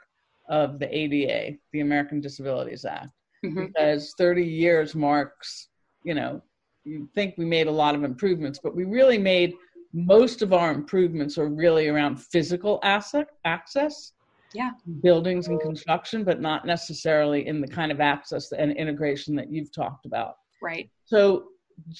of 0.49 0.79
the 0.79 0.97
ada 0.97 1.55
the 1.71 1.81
american 1.81 2.19
disabilities 2.19 2.85
act. 2.85 3.09
Mm-hmm. 3.43 3.65
because 3.65 4.13
30 4.17 4.43
years 4.43 4.95
marks 4.95 5.69
you 6.03 6.15
know 6.15 6.41
you 6.83 7.07
think 7.13 7.35
we 7.37 7.45
made 7.45 7.67
a 7.67 7.71
lot 7.71 7.95
of 7.95 8.03
improvements 8.03 8.59
but 8.61 8.75
we 8.75 8.85
really 8.85 9.17
made 9.17 9.53
most 9.95 10.41
of 10.41 10.51
our 10.51 10.71
improvements 10.71 11.37
are 11.37 11.47
really 11.47 11.87
around 11.87 12.17
physical 12.17 12.79
asset 12.83 13.29
access. 13.45 14.11
Yeah. 14.53 14.71
Buildings 15.01 15.47
and 15.47 15.59
construction 15.59 16.23
but 16.23 16.41
not 16.41 16.65
necessarily 16.65 17.47
in 17.47 17.61
the 17.61 17.67
kind 17.67 17.91
of 17.91 18.01
access 18.01 18.51
and 18.51 18.73
integration 18.73 19.35
that 19.35 19.51
you've 19.51 19.71
talked 19.71 20.05
about. 20.05 20.35
Right. 20.61 20.89
So 21.05 21.47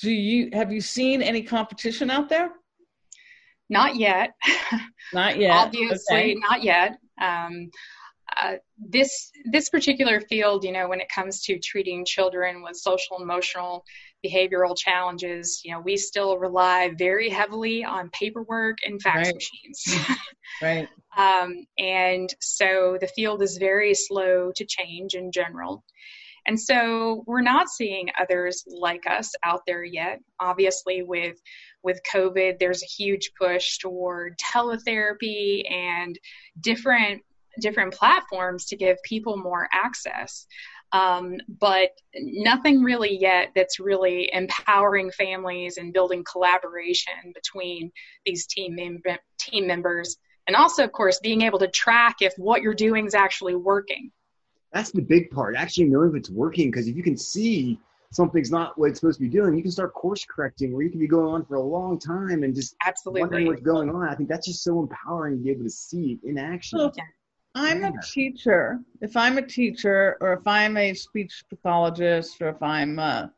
do 0.02 0.12
you 0.12 0.50
have 0.54 0.72
you 0.72 0.82
seen 0.82 1.22
any 1.22 1.42
competition 1.42 2.10
out 2.10 2.30
there? 2.30 2.52
Not 3.70 3.96
yet. 3.96 4.34
Not 5.14 5.38
yet. 5.38 5.52
Obviously, 5.52 6.16
okay. 6.16 6.36
not 6.36 6.64
yet. 6.64 6.98
Um, 7.22 7.70
uh, 8.38 8.56
this 8.78 9.32
this 9.46 9.70
particular 9.70 10.20
field, 10.22 10.64
you 10.64 10.72
know, 10.72 10.90
when 10.90 11.00
it 11.00 11.10
comes 11.10 11.42
to 11.44 11.60
treating 11.60 12.06
children 12.06 12.62
with 12.62 12.76
social, 12.76 13.22
emotional, 13.22 13.84
behavioral 14.26 14.76
challenges, 14.78 15.62
you 15.64 15.72
know, 15.72 15.80
we 15.80 15.96
still 15.96 16.38
rely 16.38 16.92
very 16.98 17.30
heavily 17.30 17.84
on 17.84 18.10
paperwork 18.10 18.78
and 18.86 19.02
fax 19.02 19.28
right. 19.28 19.36
machines. 19.36 20.08
right. 20.62 20.90
Um, 21.18 21.66
and 21.78 22.30
so 22.42 22.98
the 23.00 23.08
field 23.08 23.42
is 23.42 23.58
very 23.58 23.94
slow 23.94 24.52
to 24.56 24.66
change 24.66 25.14
in 25.14 25.32
general. 25.32 25.84
And 26.48 26.60
so 26.60 27.24
we're 27.26 27.42
not 27.42 27.70
seeing 27.70 28.10
others 28.20 28.64
like 28.68 29.08
us 29.08 29.32
out 29.44 29.62
there 29.66 29.84
yet. 29.84 30.20
Obviously, 30.40 31.02
with 31.02 31.42
with 31.84 32.00
COVID, 32.12 32.60
there's 32.60 32.84
a 32.84 32.88
huge 32.88 33.32
push 33.40 33.78
toward 33.78 34.38
teletherapy 34.38 35.70
and 35.72 36.18
different 36.60 37.22
different 37.62 37.94
platforms 37.94 38.66
to 38.66 38.76
give 38.76 38.98
people 39.04 39.38
more 39.38 39.68
access. 39.72 40.46
Um, 40.92 41.36
but 41.60 41.90
nothing 42.16 42.84
really 42.84 43.18
yet 43.18 43.50
that's 43.56 43.80
really 43.80 44.30
empowering 44.32 45.12
families 45.12 45.78
and 45.78 45.94
building 45.94 46.24
collaboration 46.32 47.34
between 47.34 47.92
these 48.26 48.46
team 48.46 48.76
mem- 48.76 49.18
team 49.40 49.68
members, 49.68 50.18
and 50.48 50.56
also, 50.56 50.84
of 50.84 50.92
course, 50.92 51.20
being 51.22 51.42
able 51.42 51.60
to 51.60 51.68
track 51.68 52.18
if 52.22 52.34
what 52.38 52.62
you're 52.62 52.76
doing 52.76 53.08
is 53.08 53.16
actually 53.16 53.56
working 53.56 54.12
that's 54.76 54.92
the 54.92 55.02
big 55.02 55.32
part. 55.32 55.56
Actually 55.56 55.86
knowing 55.86 56.10
if 56.10 56.16
it's 56.16 56.30
working, 56.30 56.70
because 56.70 56.88
if 56.90 56.98
you 56.98 57.02
can 57.02 57.16
see 57.16 57.80
something's 58.12 58.52
not 58.52 58.78
what 58.78 58.90
it's 58.90 59.00
supposed 59.00 59.18
to 59.18 59.24
be 59.24 59.30
doing, 59.30 59.56
you 59.56 59.62
can 59.62 59.72
start 59.72 59.94
course 59.94 60.26
correcting, 60.26 60.74
where 60.74 60.84
you 60.84 60.90
can 60.90 61.00
be 61.00 61.08
going 61.08 61.34
on 61.34 61.46
for 61.46 61.56
a 61.56 61.62
long 61.62 61.98
time 61.98 62.44
and 62.44 62.54
just 62.54 62.76
absolutely 62.86 63.22
wondering 63.22 63.48
what's 63.48 63.62
going 63.62 63.90
on. 63.90 64.10
I 64.10 64.16
think 64.16 64.28
that's 64.28 64.46
just 64.46 64.64
so 64.64 64.82
empowering 64.82 65.38
to 65.38 65.44
be 65.44 65.50
able 65.50 65.64
to 65.64 65.70
see 65.70 66.20
it 66.22 66.30
in 66.30 66.38
action. 66.38 66.78
So, 66.78 66.92
I'm 67.56 67.82
yeah. 67.82 67.92
a 67.98 68.06
teacher. 68.06 68.82
If 69.00 69.16
I'm 69.16 69.38
a 69.38 69.42
teacher, 69.42 70.18
or 70.20 70.34
if 70.34 70.46
I'm 70.46 70.76
a 70.76 70.94
speech 70.94 71.46
pathologist, 71.50 72.42
or 72.42 72.50
if 72.50 72.62
I'm 72.62 73.00
a 73.00 73.32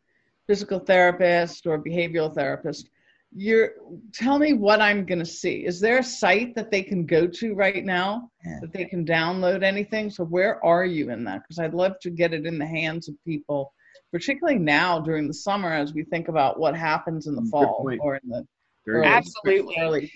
physical 0.47 0.79
therapist 0.79 1.67
or 1.67 1.77
behavioral 1.77 2.33
therapist, 2.33 2.89
you're 3.37 3.73
tell 4.13 4.39
me 4.39 4.53
what 4.53 4.81
I'm 4.81 5.05
going 5.05 5.19
to 5.19 5.25
see. 5.25 5.63
Is 5.63 5.79
there 5.79 5.99
a 5.99 6.03
site 6.03 6.55
that 6.55 6.71
they 6.71 6.81
can 6.81 7.05
go 7.05 7.27
to 7.27 7.53
right 7.53 7.85
now 7.85 8.31
yeah. 8.43 8.57
that 8.61 8.73
they 8.73 8.85
can 8.85 9.05
download 9.05 9.61
anything? 9.63 10.09
So 10.09 10.25
where 10.25 10.65
are 10.65 10.85
you 10.85 11.11
in 11.11 11.23
that? 11.25 11.43
Because 11.43 11.59
I'd 11.59 11.75
love 11.75 11.99
to 12.01 12.09
get 12.09 12.33
it 12.33 12.47
in 12.47 12.57
the 12.57 12.65
hands 12.65 13.07
of 13.07 13.13
people, 13.23 13.71
particularly 14.11 14.57
now 14.57 14.99
during 14.99 15.27
the 15.27 15.35
summer 15.35 15.71
as 15.71 15.93
we 15.93 16.03
think 16.03 16.29
about 16.29 16.59
what 16.59 16.75
happens 16.75 17.27
in 17.27 17.35
the 17.35 17.43
fall 17.43 17.87
or 18.01 18.15
in 18.15 18.27
the 18.27 18.43
early, 18.87 19.05
absolutely. 19.05 19.75
Early. 19.79 20.11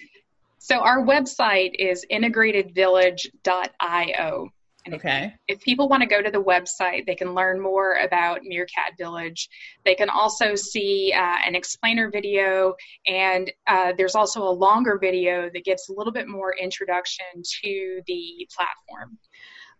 So 0.57 0.79
our 0.79 1.05
website 1.05 1.75
is 1.77 2.03
integratedvillage.io. 2.11 4.49
And 4.85 4.95
okay. 4.95 5.35
If, 5.47 5.57
if 5.57 5.63
people 5.63 5.87
want 5.89 6.01
to 6.01 6.07
go 6.09 6.21
to 6.21 6.31
the 6.31 6.41
website, 6.41 7.05
they 7.05 7.15
can 7.15 7.33
learn 7.33 7.61
more 7.61 7.97
about 7.97 8.41
Meerkat 8.43 8.97
Village. 8.97 9.47
They 9.85 9.95
can 9.95 10.09
also 10.09 10.55
see 10.55 11.13
uh, 11.15 11.37
an 11.45 11.55
explainer 11.55 12.09
video, 12.09 12.75
and 13.07 13.51
uh, 13.67 13.93
there's 13.97 14.15
also 14.15 14.41
a 14.43 14.49
longer 14.49 14.97
video 14.99 15.49
that 15.53 15.63
gives 15.63 15.89
a 15.89 15.93
little 15.93 16.13
bit 16.13 16.27
more 16.27 16.55
introduction 16.55 17.25
to 17.63 18.01
the 18.07 18.47
platform. 18.55 19.17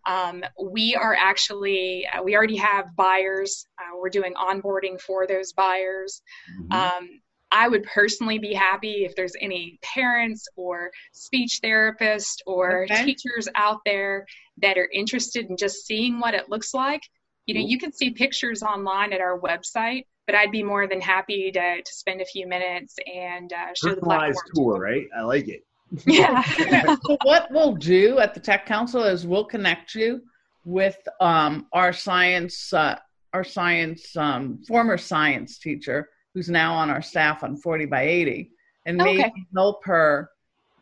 Um, 0.06 0.44
we 0.72 0.96
are 0.96 1.16
actually, 1.16 2.08
uh, 2.08 2.24
we 2.24 2.36
already 2.36 2.58
have 2.58 2.96
buyers. 2.96 3.68
Uh, 3.80 3.98
we're 4.00 4.10
doing 4.10 4.34
onboarding 4.34 5.00
for 5.00 5.28
those 5.28 5.54
buyers. 5.54 6.22
Mm-hmm. 6.60 6.72
Um, 6.74 7.10
I 7.52 7.68
would 7.68 7.84
personally 7.84 8.40
be 8.40 8.54
happy 8.54 9.04
if 9.06 9.16
there's 9.16 9.34
any 9.42 9.78
parents 9.82 10.48
or 10.56 10.92
speech 11.12 11.60
therapists 11.64 12.38
or 12.46 12.84
okay. 12.84 13.04
teachers 13.06 13.48
out 13.56 13.80
there 13.86 14.26
that 14.62 14.78
are 14.78 14.90
interested 14.94 15.50
in 15.50 15.58
just 15.58 15.86
seeing 15.86 16.20
what 16.20 16.34
it 16.34 16.50
looks 16.50 16.74
like. 16.74 17.02
You 17.46 17.56
know, 17.56 17.62
you 17.62 17.78
can 17.78 17.92
see 17.92 18.12
pictures 18.12 18.64
online 18.64 19.12
at 19.12 19.20
our 19.20 19.40
website, 19.40 20.06
but 20.28 20.36
I'd 20.36 20.52
be 20.52 20.64
more 20.64 20.88
than 20.88 21.02
happy 21.02 21.52
to, 21.52 21.82
to 21.82 21.94
spend 21.94 22.22
a 22.22 22.26
few 22.26 22.48
minutes 22.48 22.96
and 23.14 23.52
uh, 23.52 23.74
show 23.76 23.96
the 23.96 24.02
platform. 24.02 24.36
tour, 24.56 24.80
right? 24.80 25.08
I 25.18 25.22
like 25.22 25.50
it. 25.50 25.66
Yeah. 26.06 26.42
so 27.06 27.18
what 27.24 27.50
we'll 27.52 27.76
do 27.76 28.20
at 28.20 28.34
the 28.34 28.40
Tech 28.40 28.66
Council 28.66 29.04
is 29.04 29.28
we'll 29.28 29.46
connect 29.46 29.96
you 29.96 30.22
with 30.64 30.98
um, 31.20 31.68
our 31.74 31.92
science, 31.92 32.72
uh, 32.72 32.98
our 33.34 33.44
science 33.44 34.16
um, 34.16 34.60
former 34.68 34.98
science 34.98 35.58
teacher 35.58 36.08
who's 36.34 36.50
now 36.50 36.74
on 36.74 36.90
our 36.90 37.02
staff 37.02 37.44
on 37.44 37.56
40 37.56 37.86
by 37.86 38.04
80 38.04 38.52
and 38.86 38.98
maybe 38.98 39.22
okay. 39.22 39.32
help 39.56 39.84
her 39.86 40.30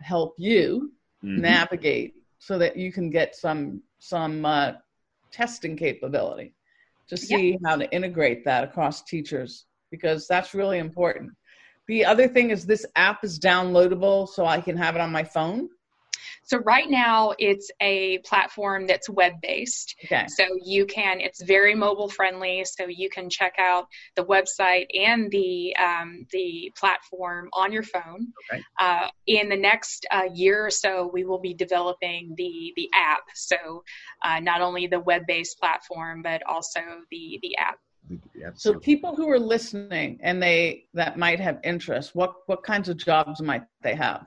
help 0.01 0.35
you 0.37 0.91
mm-hmm. 1.23 1.41
navigate 1.41 2.15
so 2.39 2.57
that 2.57 2.77
you 2.77 2.91
can 2.91 3.09
get 3.09 3.35
some 3.35 3.81
some 3.99 4.45
uh, 4.45 4.73
testing 5.31 5.75
capability 5.75 6.53
to 7.07 7.17
see 7.17 7.51
yep. 7.51 7.59
how 7.65 7.75
to 7.75 7.91
integrate 7.91 8.45
that 8.45 8.63
across 8.63 9.03
teachers 9.03 9.65
because 9.91 10.27
that's 10.27 10.53
really 10.53 10.79
important 10.79 11.31
the 11.87 12.05
other 12.05 12.27
thing 12.27 12.51
is 12.51 12.65
this 12.65 12.85
app 12.95 13.23
is 13.23 13.39
downloadable 13.39 14.27
so 14.27 14.45
i 14.45 14.61
can 14.61 14.77
have 14.77 14.95
it 14.95 15.01
on 15.01 15.11
my 15.11 15.23
phone 15.23 15.67
so 16.43 16.57
right 16.59 16.89
now 16.89 17.33
it's 17.39 17.69
a 17.81 18.19
platform 18.19 18.87
that's 18.87 19.09
web 19.09 19.33
based. 19.41 19.95
Okay. 20.05 20.25
So 20.27 20.45
you 20.63 20.85
can, 20.85 21.19
it's 21.19 21.43
very 21.43 21.75
mobile 21.75 22.09
friendly. 22.09 22.65
So 22.65 22.87
you 22.87 23.09
can 23.09 23.29
check 23.29 23.55
out 23.59 23.87
the 24.15 24.25
website 24.25 24.87
and 24.93 25.29
the 25.31 25.75
um, 25.77 26.25
the 26.31 26.71
platform 26.77 27.49
on 27.53 27.71
your 27.71 27.83
phone. 27.83 28.27
Okay. 28.51 28.63
Uh, 28.79 29.07
in 29.27 29.49
the 29.49 29.57
next 29.57 30.05
uh, 30.11 30.29
year 30.33 30.65
or 30.65 30.71
so, 30.71 31.09
we 31.13 31.23
will 31.23 31.39
be 31.39 31.53
developing 31.53 32.33
the 32.37 32.73
the 32.75 32.89
app. 32.93 33.23
So 33.35 33.83
uh, 34.23 34.39
not 34.39 34.61
only 34.61 34.87
the 34.87 34.99
web 34.99 35.23
based 35.27 35.59
platform, 35.59 36.21
but 36.21 36.41
also 36.47 36.81
the 37.11 37.39
the 37.41 37.57
app. 37.57 37.77
So 38.55 38.79
people 38.79 39.15
who 39.15 39.29
are 39.29 39.39
listening 39.39 40.19
and 40.23 40.41
they 40.41 40.85
that 40.93 41.17
might 41.17 41.39
have 41.39 41.59
interest, 41.63 42.15
what 42.15 42.33
what 42.47 42.63
kinds 42.63 42.89
of 42.89 42.97
jobs 42.97 43.41
might 43.41 43.63
they 43.83 43.95
have? 43.95 44.25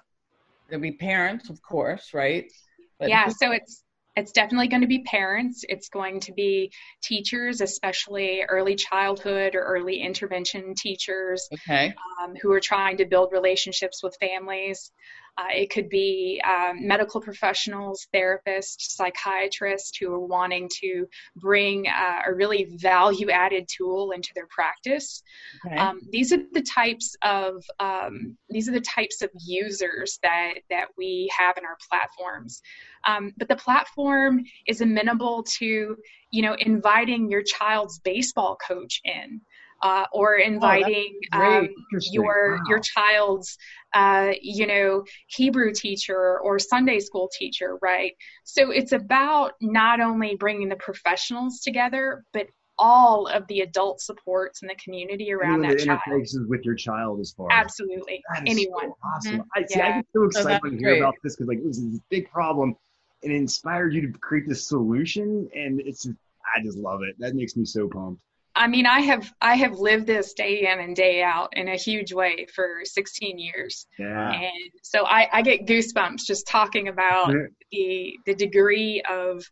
There'll 0.72 0.80
be 0.80 0.92
parents, 0.92 1.50
of 1.50 1.60
course, 1.60 2.14
right? 2.14 2.50
But 2.98 3.10
yeah, 3.10 3.28
so 3.28 3.52
it's 3.52 3.84
it's 4.16 4.32
definitely 4.32 4.68
going 4.68 4.82
to 4.82 4.86
be 4.86 5.02
parents. 5.04 5.64
It's 5.68 5.88
going 5.88 6.20
to 6.20 6.32
be 6.32 6.70
teachers, 7.02 7.60
especially 7.60 8.42
early 8.42 8.74
childhood 8.74 9.54
or 9.54 9.62
early 9.62 10.00
intervention 10.00 10.74
teachers, 10.74 11.48
okay. 11.54 11.94
um, 12.22 12.34
who 12.40 12.52
are 12.52 12.60
trying 12.60 12.96
to 12.98 13.06
build 13.06 13.32
relationships 13.32 14.02
with 14.02 14.16
families. 14.20 14.92
Uh, 15.38 15.46
it 15.54 15.70
could 15.70 15.88
be 15.88 16.42
um, 16.46 16.86
medical 16.86 17.18
professionals, 17.18 18.06
therapists, 18.14 18.74
psychiatrists 18.80 19.96
who 19.96 20.12
are 20.12 20.20
wanting 20.20 20.68
to 20.80 21.06
bring 21.36 21.86
uh, 21.86 22.20
a 22.26 22.34
really 22.34 22.68
value 22.76 23.30
added 23.30 23.66
tool 23.74 24.10
into 24.10 24.28
their 24.34 24.46
practice. 24.48 25.22
Okay. 25.64 25.76
Um, 25.76 26.00
these 26.10 26.34
are 26.34 26.42
the 26.52 26.62
types 26.62 27.16
of 27.22 27.64
um, 27.80 28.36
these 28.50 28.68
are 28.68 28.72
the 28.72 28.80
types 28.80 29.22
of 29.22 29.30
users 29.42 30.18
that 30.22 30.54
that 30.68 30.88
we 30.98 31.32
have 31.36 31.56
in 31.56 31.64
our 31.64 31.78
platforms. 31.88 32.60
Um, 33.06 33.32
but 33.36 33.48
the 33.48 33.56
platform 33.56 34.40
is 34.66 34.80
amenable 34.80 35.44
to 35.58 35.96
you 36.30 36.42
know 36.42 36.54
inviting 36.58 37.30
your 37.30 37.42
child's 37.42 37.98
baseball 37.98 38.56
coach 38.66 39.00
in 39.04 39.40
uh, 39.82 40.04
or 40.12 40.38
oh, 40.38 40.42
inviting 40.42 41.18
oh, 41.32 41.58
um, 41.58 41.68
your 42.12 42.56
wow. 42.56 42.62
your 42.68 42.78
child's 42.78 43.58
uh, 43.94 44.30
you 44.40 44.66
know 44.66 45.04
Hebrew 45.26 45.72
teacher 45.72 46.38
or 46.40 46.58
Sunday 46.58 47.00
school 47.00 47.28
teacher, 47.36 47.78
right? 47.82 48.12
So 48.44 48.70
it's 48.70 48.92
about 48.92 49.52
not 49.60 50.00
only 50.00 50.36
bringing 50.36 50.68
the 50.68 50.76
professionals 50.76 51.60
together, 51.60 52.24
but 52.32 52.46
all 52.78 53.26
of 53.26 53.46
the 53.48 53.60
adult 53.60 54.00
supports 54.00 54.62
in 54.62 54.68
the 54.68 54.74
community 54.82 55.32
around 55.32 55.64
Anyone 55.64 55.68
that, 55.68 55.78
that 55.78 55.84
child. 55.86 56.00
interfaces 56.08 56.48
with 56.48 56.64
your 56.64 56.74
child 56.74 57.20
as 57.20 57.32
far 57.32 57.46
absolutely 57.50 58.22
anyone 58.46 58.88
so 58.88 58.96
awesome 59.04 59.32
mm-hmm. 59.32 59.42
I, 59.54 59.66
see, 59.66 59.78
yeah. 59.78 59.86
I 59.86 59.92
get 59.96 60.06
so 60.14 60.24
excited 60.24 60.60
oh, 60.64 60.70
to 60.70 60.76
hear 60.78 60.96
about 60.96 61.14
this 61.22 61.36
because 61.36 61.48
like 61.48 61.58
it 61.58 61.66
was 61.66 61.82
this 61.82 62.00
big 62.08 62.30
problem 62.30 62.70
and 62.70 62.76
it 63.22 63.30
inspired 63.30 63.94
you 63.94 64.00
to 64.02 64.18
create 64.18 64.48
this 64.48 64.66
solution 64.68 65.48
and 65.54 65.80
it's 65.80 66.06
I 66.06 66.62
just 66.62 66.78
love 66.78 67.00
it 67.02 67.16
that 67.18 67.34
makes 67.34 67.56
me 67.56 67.64
so 67.64 67.88
pumped 67.88 68.20
I 68.54 68.66
mean, 68.66 68.86
I 68.86 69.00
have 69.00 69.32
I 69.40 69.54
have 69.56 69.78
lived 69.78 70.06
this 70.06 70.34
day 70.34 70.68
in 70.70 70.80
and 70.80 70.94
day 70.94 71.22
out 71.22 71.56
in 71.56 71.68
a 71.68 71.76
huge 71.76 72.12
way 72.12 72.46
for 72.54 72.80
16 72.84 73.38
years. 73.38 73.86
Yeah. 73.98 74.30
And 74.30 74.72
so 74.82 75.04
I, 75.04 75.28
I 75.32 75.42
get 75.42 75.66
goosebumps 75.66 76.24
just 76.26 76.46
talking 76.46 76.88
about 76.88 77.32
yeah. 77.32 77.46
the 77.70 78.12
the 78.26 78.34
degree 78.34 79.02
of 79.10 79.42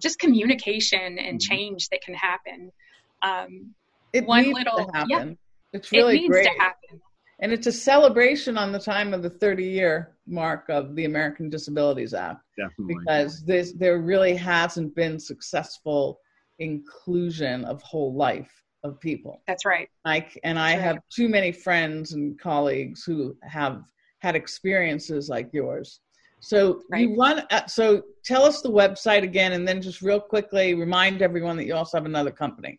just 0.00 0.18
communication 0.18 1.18
and 1.18 1.38
mm-hmm. 1.40 1.54
change 1.54 1.88
that 1.88 2.02
can 2.02 2.14
happen. 2.14 2.70
Um, 3.22 3.74
it 4.12 4.24
one 4.24 4.44
needs 4.44 4.58
little, 4.58 4.86
to 4.86 4.92
happen. 4.92 5.08
Yeah, 5.10 5.34
it's 5.72 5.90
really 5.90 6.16
it 6.16 6.20
needs 6.20 6.32
great. 6.32 6.44
to 6.44 6.62
happen. 6.62 7.00
And 7.40 7.52
it's 7.52 7.66
a 7.66 7.72
celebration 7.72 8.56
on 8.56 8.70
the 8.70 8.78
time 8.78 9.12
of 9.12 9.22
the 9.22 9.30
30 9.30 9.64
year 9.64 10.13
mark 10.26 10.68
of 10.68 10.94
the 10.96 11.04
American 11.04 11.50
Disabilities 11.50 12.14
Act. 12.14 12.40
Definitely. 12.56 12.96
Because 12.98 13.44
this, 13.44 13.72
there 13.72 13.98
really 13.98 14.34
hasn't 14.34 14.94
been 14.94 15.18
successful 15.18 16.20
inclusion 16.58 17.64
of 17.64 17.82
whole 17.82 18.14
life 18.14 18.50
of 18.84 19.00
people. 19.00 19.42
That's 19.46 19.64
right. 19.64 19.88
Like, 20.04 20.38
and 20.44 20.58
That's 20.58 20.74
I 20.74 20.76
right. 20.76 20.82
have 20.82 20.98
too 21.14 21.28
many 21.28 21.52
friends 21.52 22.12
and 22.12 22.38
colleagues 22.38 23.04
who 23.04 23.36
have 23.42 23.82
had 24.20 24.36
experiences 24.36 25.28
like 25.28 25.50
yours. 25.52 26.00
So 26.40 26.82
right. 26.90 27.00
you 27.00 27.16
want 27.16 27.50
uh, 27.50 27.66
so 27.66 28.02
tell 28.22 28.44
us 28.44 28.60
the 28.60 28.70
website 28.70 29.22
again, 29.22 29.52
and 29.52 29.66
then 29.66 29.80
just 29.80 30.02
real 30.02 30.20
quickly 30.20 30.74
remind 30.74 31.22
everyone 31.22 31.56
that 31.56 31.64
you 31.64 31.74
also 31.74 31.96
have 31.96 32.04
another 32.04 32.30
company. 32.30 32.78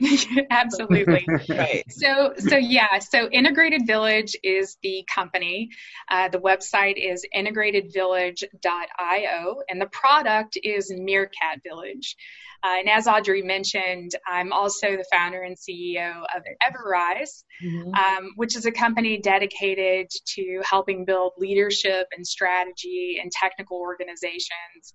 Absolutely. 0.50 1.24
right. 1.48 1.84
So, 1.90 2.34
so 2.38 2.56
yeah. 2.56 2.98
So, 2.98 3.28
Integrated 3.30 3.86
Village 3.86 4.34
is 4.42 4.76
the 4.82 5.06
company. 5.12 5.70
Uh, 6.10 6.28
the 6.28 6.38
website 6.38 6.94
is 6.96 7.26
integratedvillage.io, 7.36 9.56
and 9.68 9.80
the 9.80 9.86
product 9.86 10.58
is 10.62 10.92
Meerkat 10.94 11.62
Village. 11.64 12.16
Uh, 12.62 12.76
and 12.78 12.90
as 12.90 13.06
Audrey 13.06 13.42
mentioned, 13.42 14.12
I'm 14.30 14.52
also 14.52 14.96
the 14.96 15.04
founder 15.10 15.42
and 15.42 15.56
CEO 15.56 16.22
of 16.36 16.42
Everrise, 16.62 17.44
mm-hmm. 17.62 17.94
um, 17.94 18.32
which 18.36 18.54
is 18.54 18.66
a 18.66 18.70
company 18.70 19.18
dedicated 19.18 20.10
to 20.34 20.60
helping 20.62 21.06
build 21.06 21.32
leadership 21.38 22.06
and 22.14 22.26
strategy 22.26 23.18
and 23.20 23.32
technical 23.32 23.78
organizations 23.78 24.92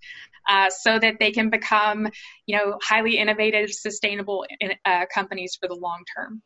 uh, 0.48 0.70
so 0.70 1.00
that 1.00 1.16
they 1.20 1.32
can 1.32 1.50
become, 1.50 2.08
you 2.46 2.56
know, 2.56 2.78
highly 2.84 3.18
innovative, 3.18 3.72
sustainable 3.72 4.46
uh, 4.86 4.95
companies 5.14 5.58
for 5.60 5.68
the 5.68 5.76
long 5.76 6.04
term. 6.16 6.42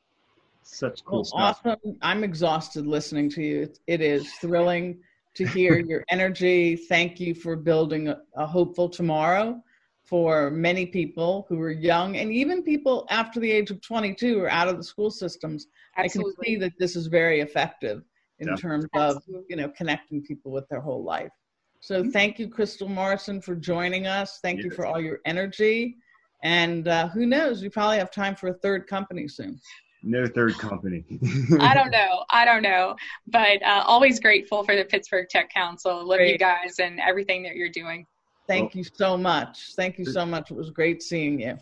Such 0.64 1.04
cool 1.04 1.20
well, 1.34 1.54
stuff. 1.54 1.62
Awesome. 1.66 1.98
I'm 2.02 2.24
exhausted 2.24 2.86
listening 2.86 3.30
to 3.32 3.42
you. 3.42 3.70
it 3.88 4.02
is 4.02 4.32
thrilling 4.34 5.00
to 5.36 5.48
hear 5.48 5.80
your 5.88 6.04
energy. 6.10 6.76
Thank 6.76 7.20
you 7.20 7.34
for 7.34 7.56
building 7.56 8.10
a, 8.10 8.20
a 8.36 8.46
hopeful 8.46 8.90
tomorrow 8.90 9.62
for 10.10 10.50
many 10.50 10.88
people 10.88 11.46
who 11.50 11.62
are 11.62 11.70
young 11.70 12.18
and 12.18 12.32
even 12.32 12.64
people 12.64 13.06
after 13.12 13.40
the 13.40 13.52
age 13.52 13.70
of 13.70 13.80
22 13.82 14.42
are 14.42 14.50
out 14.50 14.68
of 14.68 14.78
the 14.78 14.84
school 14.84 15.12
systems. 15.12 15.68
Absolutely. 15.98 16.32
I 16.32 16.34
can 16.34 16.44
see 16.46 16.56
that 16.58 16.74
this 16.80 16.96
is 16.96 17.08
very 17.08 17.42
effective 17.42 18.04
in 18.40 18.48
yeah. 18.48 18.56
terms 18.56 18.86
of 18.96 19.22
you 19.48 19.56
know 19.56 19.70
connecting 19.70 20.22
people 20.24 20.52
with 20.52 20.68
their 20.70 20.82
whole 20.82 21.04
life. 21.04 21.32
So 21.80 22.02
mm-hmm. 22.02 22.10
thank 22.10 22.40
you, 22.40 22.50
Crystal 22.50 22.90
Morrison, 22.90 23.42
for 23.42 23.56
joining 23.56 24.08
us. 24.08 24.40
Thank 24.42 24.58
yes. 24.58 24.66
you 24.66 24.72
for 24.72 24.86
all 24.86 25.00
your 25.00 25.20
energy. 25.26 25.98
And 26.44 26.88
uh, 26.88 27.10
who 27.10 27.26
knows, 27.26 27.62
we 27.62 27.70
probably 27.70 27.98
have 27.98 28.12
time 28.12 28.36
for 28.36 28.48
a 28.48 28.54
third 28.54 28.88
company 28.88 29.28
soon. 29.28 29.60
No 30.02 30.26
third 30.26 30.58
company. 30.58 31.04
I 31.60 31.74
don't 31.74 31.92
know. 31.92 32.24
I 32.30 32.46
don't 32.46 32.62
know. 32.62 32.96
But 33.28 33.62
uh, 33.64 33.84
always 33.86 34.20
grateful 34.20 34.64
for 34.64 34.76
the 34.76 34.86
Pittsburgh 34.86 35.28
Tech 35.30 35.54
Council. 35.54 36.06
Love 36.06 36.20
Great. 36.20 36.32
you 36.32 36.38
guys 36.38 36.80
and 36.80 37.00
everything 37.02 37.44
that 37.44 37.56
you're 37.56 37.70
doing. 37.70 38.06
Thank 38.48 38.74
well, 38.74 38.80
you 38.80 38.90
so 38.94 39.18
much. 39.18 39.74
Thank 39.76 40.00
you 40.00 40.06
so 40.06 40.26
much. 40.26 40.52
It 40.52 40.58
was 40.58 40.70
great 40.70 41.04
seeing 41.04 41.42
you. 41.42 41.58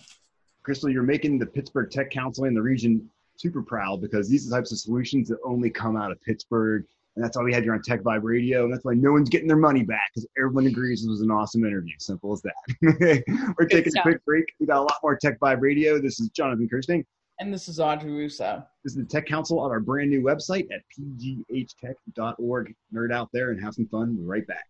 Crystal, 0.61 0.89
you're 0.89 1.03
making 1.03 1.39
the 1.39 1.45
Pittsburgh 1.45 1.89
Tech 1.89 2.11
Council 2.11 2.43
and 2.43 2.55
the 2.55 2.61
region 2.61 3.09
super 3.37 3.61
proud 3.61 4.01
because 4.01 4.29
these 4.29 4.45
are 4.45 4.49
the 4.51 4.55
types 4.57 4.71
of 4.71 4.79
solutions 4.79 5.29
that 5.29 5.37
only 5.43 5.69
come 5.69 5.97
out 5.97 6.11
of 6.11 6.21
Pittsburgh 6.21 6.85
And 7.17 7.25
that's 7.25 7.35
why 7.35 7.41
we 7.41 7.51
had 7.51 7.65
you 7.65 7.71
on 7.71 7.81
Tech 7.81 8.03
Vibe 8.03 8.21
Radio. 8.21 8.65
And 8.65 8.71
that's 8.71 8.85
why 8.85 8.93
no 8.93 9.11
one's 9.11 9.27
getting 9.27 9.47
their 9.47 9.57
money 9.57 9.81
back 9.81 10.11
because 10.13 10.27
everyone 10.37 10.67
agrees 10.67 11.01
this 11.01 11.09
was 11.09 11.21
an 11.21 11.31
awesome 11.31 11.65
interview. 11.65 11.95
Simple 11.97 12.31
as 12.31 12.43
that. 12.43 13.23
We're 13.57 13.65
taking 13.65 13.91
a 13.97 14.01
quick 14.03 14.23
break. 14.23 14.45
We 14.59 14.67
got 14.67 14.77
a 14.77 14.81
lot 14.81 14.97
more 15.01 15.17
Tech 15.17 15.39
Vibe 15.39 15.61
Radio. 15.61 15.99
This 15.99 16.19
is 16.19 16.29
Jonathan 16.29 16.69
Kersting. 16.69 17.03
And 17.39 17.51
this 17.51 17.67
is 17.67 17.79
Audrey 17.79 18.11
Russo. 18.11 18.63
This 18.83 18.93
is 18.93 18.97
the 18.97 19.05
Tech 19.05 19.25
Council 19.25 19.59
on 19.59 19.71
our 19.71 19.79
brand 19.79 20.11
new 20.11 20.21
website 20.21 20.67
at 20.71 20.81
pghtech.org. 20.95 22.75
Nerd 22.93 23.11
out 23.11 23.29
there 23.33 23.49
and 23.49 23.63
have 23.63 23.73
some 23.73 23.87
fun. 23.87 24.15
We'll 24.15 24.17
be 24.17 24.29
right 24.29 24.45
back. 24.45 24.67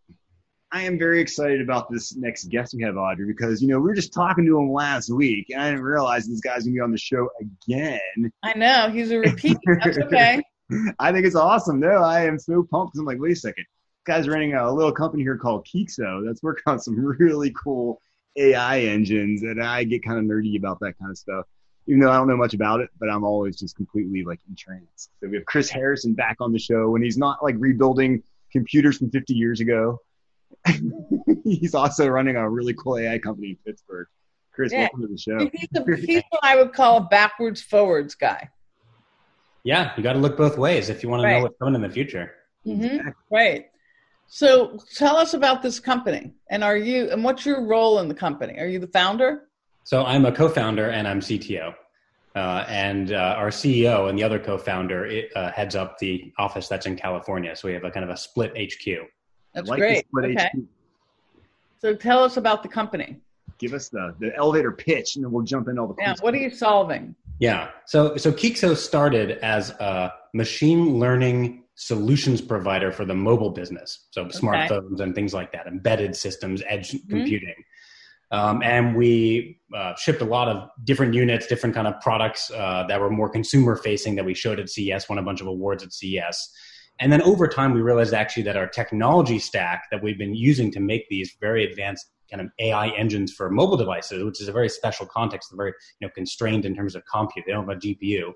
I 0.71 0.83
am 0.83 0.97
very 0.97 1.19
excited 1.19 1.59
about 1.59 1.91
this 1.91 2.15
next 2.15 2.45
guest 2.45 2.75
we 2.77 2.83
have, 2.83 2.95
Audrey, 2.95 3.25
because 3.25 3.61
you 3.61 3.67
know 3.67 3.79
we 3.79 3.89
were 3.89 3.93
just 3.93 4.13
talking 4.13 4.45
to 4.45 4.57
him 4.57 4.71
last 4.71 5.09
week, 5.09 5.47
and 5.49 5.61
I 5.61 5.69
didn't 5.69 5.83
realize 5.83 6.27
this 6.27 6.39
guy's 6.39 6.63
gonna 6.63 6.75
be 6.75 6.79
on 6.79 6.91
the 6.91 6.97
show 6.97 7.29
again. 7.41 8.31
I 8.43 8.57
know 8.57 8.89
he's 8.89 9.11
a 9.11 9.19
repeat. 9.19 9.57
That's 9.83 9.97
okay. 9.97 10.41
I 10.99 11.11
think 11.11 11.25
it's 11.25 11.35
awesome. 11.35 11.79
No, 11.79 12.03
I 12.03 12.25
am 12.25 12.39
so 12.39 12.63
pumped. 12.63 12.97
I'm 12.97 13.05
like, 13.05 13.19
wait 13.19 13.33
a 13.33 13.35
second. 13.35 13.65
This 14.05 14.15
guy's 14.15 14.27
running 14.27 14.53
a 14.53 14.71
little 14.71 14.91
company 14.91 15.23
here 15.23 15.37
called 15.37 15.65
Keekso 15.65 16.25
that's 16.25 16.43
working 16.43 16.63
on 16.67 16.79
some 16.79 16.95
really 17.19 17.51
cool 17.51 18.01
AI 18.35 18.81
engines, 18.81 19.41
and 19.43 19.63
I 19.63 19.83
get 19.83 20.03
kind 20.03 20.19
of 20.19 20.25
nerdy 20.25 20.57
about 20.57 20.79
that 20.81 20.97
kind 20.99 21.11
of 21.11 21.17
stuff. 21.17 21.45
Even 21.87 22.01
though 22.01 22.11
I 22.11 22.17
don't 22.17 22.27
know 22.27 22.35
much 22.35 22.53
about 22.53 22.81
it, 22.81 22.89
but 22.99 23.09
I'm 23.09 23.23
always 23.23 23.57
just 23.57 23.77
completely 23.77 24.23
like 24.23 24.39
entranced. 24.49 25.09
So 25.21 25.29
we 25.29 25.37
have 25.37 25.45
Chris 25.45 25.69
Harrison 25.69 26.13
back 26.13 26.37
on 26.41 26.51
the 26.51 26.59
show, 26.59 26.95
and 26.95 27.03
he's 27.03 27.17
not 27.17 27.41
like 27.41 27.55
rebuilding 27.57 28.23
computers 28.51 28.97
from 28.97 29.09
50 29.09 29.33
years 29.33 29.61
ago. 29.61 30.01
he's 31.43 31.73
also 31.73 32.07
running 32.07 32.35
a 32.35 32.49
really 32.49 32.73
cool 32.73 32.97
AI 32.97 33.17
company 33.19 33.51
in 33.51 33.57
Pittsburgh. 33.65 34.07
Chris, 34.51 34.73
yeah. 34.73 34.81
welcome 34.81 35.01
to 35.01 35.07
the 35.07 35.17
show. 35.17 35.49
He's, 35.53 35.69
a, 35.75 35.95
he's 35.95 36.23
what 36.29 36.43
I 36.43 36.57
would 36.57 36.73
call 36.73 36.97
a 36.97 37.01
backwards 37.01 37.61
forwards 37.61 38.15
guy. 38.15 38.49
Yeah, 39.67 39.91
you 39.97 40.01
got 40.01 40.13
to 40.13 40.19
look 40.19 40.37
both 40.37 40.57
ways 40.57 40.87
if 40.87 41.03
you 41.03 41.09
want 41.09 41.23
to 41.23 41.29
know 41.29 41.41
what's 41.41 41.57
coming 41.59 41.75
in 41.75 41.81
the 41.81 41.89
future. 41.89 42.31
Mm-hmm. 42.65 43.09
Right. 43.29 43.65
So 44.27 44.79
tell 44.95 45.17
us 45.17 45.33
about 45.33 45.61
this 45.61 45.77
company, 45.77 46.31
and 46.49 46.63
are 46.63 46.77
you 46.77 47.11
and 47.11 47.21
what's 47.21 47.45
your 47.45 47.65
role 47.65 47.99
in 47.99 48.07
the 48.07 48.13
company? 48.13 48.57
Are 48.59 48.65
you 48.65 48.79
the 48.79 48.87
founder? 48.87 49.49
So 49.83 50.05
I'm 50.05 50.25
a 50.25 50.31
co-founder 50.31 50.91
and 50.91 51.05
I'm 51.05 51.19
CTO, 51.19 51.75
uh, 52.33 52.63
and 52.69 53.11
uh, 53.11 53.35
our 53.37 53.49
CEO 53.49 54.09
and 54.09 54.17
the 54.17 54.23
other 54.23 54.39
co-founder 54.39 55.05
it, 55.07 55.35
uh, 55.35 55.51
heads 55.51 55.75
up 55.75 55.99
the 55.99 56.31
office 56.37 56.69
that's 56.69 56.85
in 56.85 56.95
California. 56.95 57.53
So 57.53 57.67
we 57.67 57.73
have 57.73 57.83
a 57.83 57.91
kind 57.91 58.05
of 58.05 58.09
a 58.09 58.15
split 58.15 58.53
HQ. 58.55 59.09
That's 59.53 59.67
like 59.67 59.79
great. 59.79 60.05
Okay. 60.17 60.49
HQ. 60.53 60.63
So 61.81 61.93
tell 61.93 62.23
us 62.23 62.37
about 62.37 62.63
the 62.63 62.69
company. 62.69 63.17
Give 63.57 63.73
us 63.73 63.89
the, 63.89 64.15
the 64.19 64.33
elevator 64.37 64.71
pitch, 64.71 65.17
and 65.17 65.25
then 65.25 65.31
we'll 65.33 65.43
jump 65.43 65.67
in 65.67 65.77
all 65.77 65.87
the. 65.87 65.95
Yeah. 65.99 66.15
What 66.21 66.33
are 66.33 66.37
you 66.37 66.51
solving? 66.51 67.15
Yeah. 67.39 67.69
So 67.85 68.17
so 68.17 68.31
Qeexo 68.31 68.75
started 68.75 69.39
as 69.39 69.71
a 69.71 70.13
machine 70.33 70.99
learning 70.99 71.63
solutions 71.75 72.41
provider 72.41 72.91
for 72.91 73.05
the 73.05 73.13
mobile 73.13 73.51
business, 73.51 74.07
so 74.11 74.23
okay. 74.23 74.37
smartphones 74.37 74.99
and 74.99 75.13
things 75.13 75.33
like 75.33 75.51
that, 75.51 75.67
embedded 75.67 76.15
systems, 76.15 76.63
edge 76.67 76.91
mm-hmm. 76.91 77.09
computing. 77.09 77.55
Um, 78.29 78.61
and 78.61 78.95
we 78.95 79.59
uh, 79.73 79.95
shipped 79.95 80.21
a 80.21 80.25
lot 80.25 80.49
of 80.49 80.69
different 80.83 81.13
units, 81.13 81.47
different 81.47 81.73
kind 81.73 81.87
of 81.87 81.99
products 82.01 82.51
uh, 82.51 82.85
that 82.89 82.99
were 82.99 83.09
more 83.09 83.29
consumer 83.29 83.75
facing 83.77 84.15
that 84.15 84.25
we 84.25 84.33
showed 84.33 84.59
at 84.59 84.69
CES, 84.69 85.07
won 85.07 85.17
a 85.17 85.23
bunch 85.23 85.39
of 85.39 85.47
awards 85.47 85.83
at 85.83 85.93
CES. 85.93 86.51
And 86.99 87.11
then 87.11 87.21
over 87.21 87.47
time, 87.47 87.73
we 87.73 87.81
realized 87.81 88.13
actually 88.13 88.43
that 88.43 88.57
our 88.57 88.67
technology 88.67 89.39
stack 89.39 89.85
that 89.91 90.01
we've 90.01 90.17
been 90.17 90.35
using 90.35 90.71
to 90.71 90.79
make 90.79 91.07
these 91.09 91.37
very 91.39 91.63
advanced 91.63 92.07
kind 92.29 92.41
of 92.41 92.49
AI 92.59 92.89
engines 92.89 93.33
for 93.33 93.49
mobile 93.49 93.77
devices, 93.77 94.23
which 94.23 94.41
is 94.41 94.47
a 94.47 94.51
very 94.51 94.69
special 94.69 95.05
context, 95.05 95.51
very 95.55 95.73
you 95.99 96.07
know 96.07 96.11
constrained 96.13 96.65
in 96.65 96.75
terms 96.75 96.95
of 96.95 97.03
compute. 97.05 97.45
They 97.45 97.53
don't 97.53 97.67
have 97.67 97.77
a 97.77 97.79
GPU. 97.79 98.31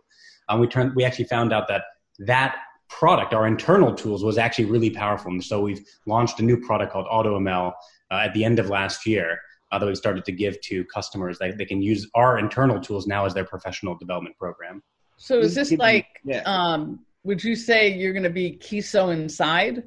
Um, 0.49 0.59
we 0.59 0.67
turned, 0.67 0.95
we 0.95 1.03
actually 1.03 1.25
found 1.25 1.53
out 1.53 1.67
that 1.67 1.83
that 2.19 2.57
product, 2.89 3.33
our 3.33 3.47
internal 3.47 3.93
tools, 3.93 4.23
was 4.23 4.37
actually 4.37 4.65
really 4.65 4.89
powerful. 4.89 5.31
And 5.31 5.43
so 5.43 5.61
we've 5.61 5.83
launched 6.05 6.39
a 6.39 6.43
new 6.43 6.57
product 6.57 6.91
called 6.91 7.07
AutoML 7.07 7.71
uh, 8.11 8.15
at 8.15 8.33
the 8.33 8.43
end 8.43 8.59
of 8.59 8.69
last 8.69 9.05
year 9.05 9.39
uh, 9.71 9.79
that 9.79 9.85
we 9.85 9.95
started 9.95 10.25
to 10.25 10.31
give 10.31 10.59
to 10.61 10.83
customers. 10.85 11.39
They, 11.39 11.51
they 11.51 11.65
can 11.65 11.81
use 11.81 12.07
our 12.15 12.37
internal 12.37 12.79
tools 12.79 13.07
now 13.07 13.25
as 13.25 13.33
their 13.33 13.45
professional 13.45 13.95
development 13.97 14.37
program. 14.37 14.83
So 15.17 15.39
is 15.39 15.55
this 15.55 15.71
like, 15.71 16.07
yeah. 16.25 16.41
um, 16.45 16.99
would 17.23 17.43
you 17.43 17.55
say 17.55 17.93
you're 17.93 18.13
going 18.13 18.23
to 18.23 18.29
be 18.29 18.57
Qeexo 18.57 19.13
inside? 19.13 19.83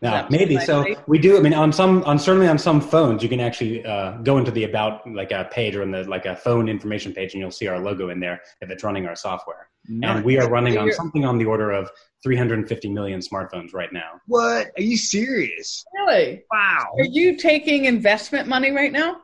No, 0.00 0.26
maybe. 0.30 0.58
So 0.58 0.84
we 1.06 1.18
do. 1.18 1.36
I 1.36 1.40
mean, 1.40 1.54
on 1.54 1.72
some, 1.72 2.02
on 2.04 2.18
certainly 2.18 2.48
on 2.48 2.58
some 2.58 2.80
phones, 2.80 3.22
you 3.22 3.28
can 3.28 3.40
actually 3.40 3.84
uh, 3.84 4.12
go 4.18 4.38
into 4.38 4.50
the 4.50 4.64
about 4.64 5.08
like 5.10 5.30
a 5.30 5.48
page 5.50 5.76
or 5.76 5.82
in 5.82 5.90
the 5.90 6.04
like 6.04 6.26
a 6.26 6.36
phone 6.36 6.68
information 6.68 7.12
page, 7.12 7.34
and 7.34 7.40
you'll 7.40 7.50
see 7.50 7.68
our 7.68 7.78
logo 7.78 8.10
in 8.10 8.20
there 8.20 8.40
if 8.60 8.70
it's 8.70 8.84
running 8.84 9.06
our 9.06 9.16
software. 9.16 9.68
Nice. 9.88 10.16
And 10.16 10.24
we 10.24 10.38
are 10.38 10.48
running 10.48 10.78
on 10.78 10.92
something 10.92 11.24
on 11.24 11.38
the 11.38 11.44
order 11.44 11.70
of 11.70 11.90
350 12.22 12.90
million 12.90 13.20
smartphones 13.20 13.74
right 13.74 13.92
now. 13.92 14.20
What? 14.26 14.70
Are 14.76 14.82
you 14.82 14.96
serious? 14.96 15.84
Really? 15.94 16.44
Wow. 16.52 16.86
Are 16.98 17.04
you 17.04 17.36
taking 17.36 17.86
investment 17.86 18.48
money 18.48 18.70
right 18.70 18.92
now? 18.92 19.18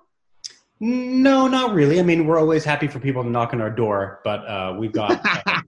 No, 0.81 1.49
not 1.49 1.75
really. 1.75 1.99
I 1.99 2.05
mean, 2.05 2.27
we're 2.27 2.38
always 2.38 2.64
happy 2.64 2.87
for 2.87 3.01
people 3.01 3.25
to 3.25 3.31
knock 3.31 3.53
on 3.53 3.61
our 3.61 3.71
door, 3.71 4.21
but 4.23 4.47
uh, 4.47 4.77
we've 4.79 4.92
got 4.92 5.21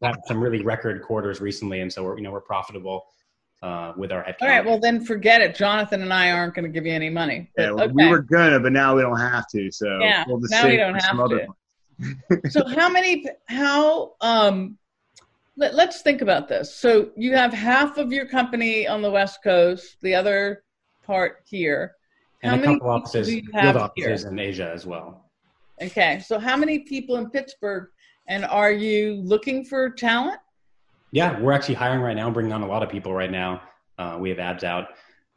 uh, 0.03 0.13
some 0.27 0.41
really 0.41 0.63
record 0.63 1.03
quarters 1.03 1.41
recently, 1.41 1.81
and 1.81 1.93
so 1.93 2.05
we're 2.05 2.17
you 2.17 2.23
know 2.23 2.31
we're 2.31 2.41
profitable 2.41 3.07
uh, 3.63 3.93
with 3.97 4.13
our 4.13 4.23
headcount. 4.25 4.43
All 4.43 4.49
right, 4.49 4.65
well 4.65 4.79
then 4.79 5.05
forget 5.05 5.41
it. 5.41 5.55
Jonathan 5.55 6.03
and 6.03 6.13
I 6.13 6.31
aren't 6.31 6.55
going 6.55 6.65
to 6.65 6.71
give 6.71 6.87
you 6.87 6.93
any 6.93 7.11
money. 7.11 7.51
But, 7.57 7.63
yeah, 7.63 7.71
well, 7.73 7.85
okay. 7.85 7.93
we 7.95 8.07
were 8.09 8.23
gonna, 8.23 8.61
but 8.61 8.73
now 8.73 8.97
we 8.97 9.03
don't 9.03 9.19
have 9.19 9.49
to. 9.49 9.71
So 9.71 9.99
yeah, 10.01 10.25
we'll 10.27 10.41
now 10.41 10.67
we 10.67 10.77
don't 10.77 10.95
have 10.95 11.17
to. 11.17 12.51
so 12.51 12.67
how 12.67 12.89
many? 12.89 13.27
How 13.47 14.15
um? 14.21 14.77
Let, 15.57 15.75
let's 15.75 16.01
think 16.01 16.23
about 16.23 16.49
this. 16.49 16.75
So 16.75 17.11
you 17.17 17.35
have 17.35 17.53
half 17.53 17.99
of 17.99 18.13
your 18.13 18.27
company 18.27 18.89
on 18.89 19.03
the 19.03 19.11
West 19.11 19.41
Coast, 19.45 19.97
the 20.01 20.15
other 20.15 20.63
part 21.05 21.43
here. 21.45 21.97
How 22.43 22.55
and 22.55 22.63
a 22.63 22.65
couple 22.65 22.89
offices, 22.89 23.29
field 23.29 23.77
offices 23.77 24.23
here? 24.23 24.31
in 24.31 24.39
Asia 24.39 24.71
as 24.73 24.87
well. 24.87 25.27
Okay, 25.83 26.21
so 26.21 26.39
how 26.39 26.57
many 26.57 26.79
people 26.79 27.17
in 27.17 27.29
Pittsburgh? 27.29 27.89
And 28.27 28.45
are 28.45 28.71
you 28.71 29.17
looking 29.17 29.65
for 29.65 29.91
talent? 29.91 30.39
Yeah, 31.13 31.41
we're 31.41 31.53
actually 31.53 31.75
hiring 31.75 32.01
right 32.01 32.17
now, 32.17 32.31
bringing 32.31 32.53
on 32.53 32.63
a 32.63 32.67
lot 32.67 32.83
of 32.83 32.89
people 32.89 33.13
right 33.13 33.31
now. 33.31 33.63
Uh, 33.99 34.17
we 34.19 34.31
have 34.31 34.39
ads 34.39 34.65
out. 34.65 34.89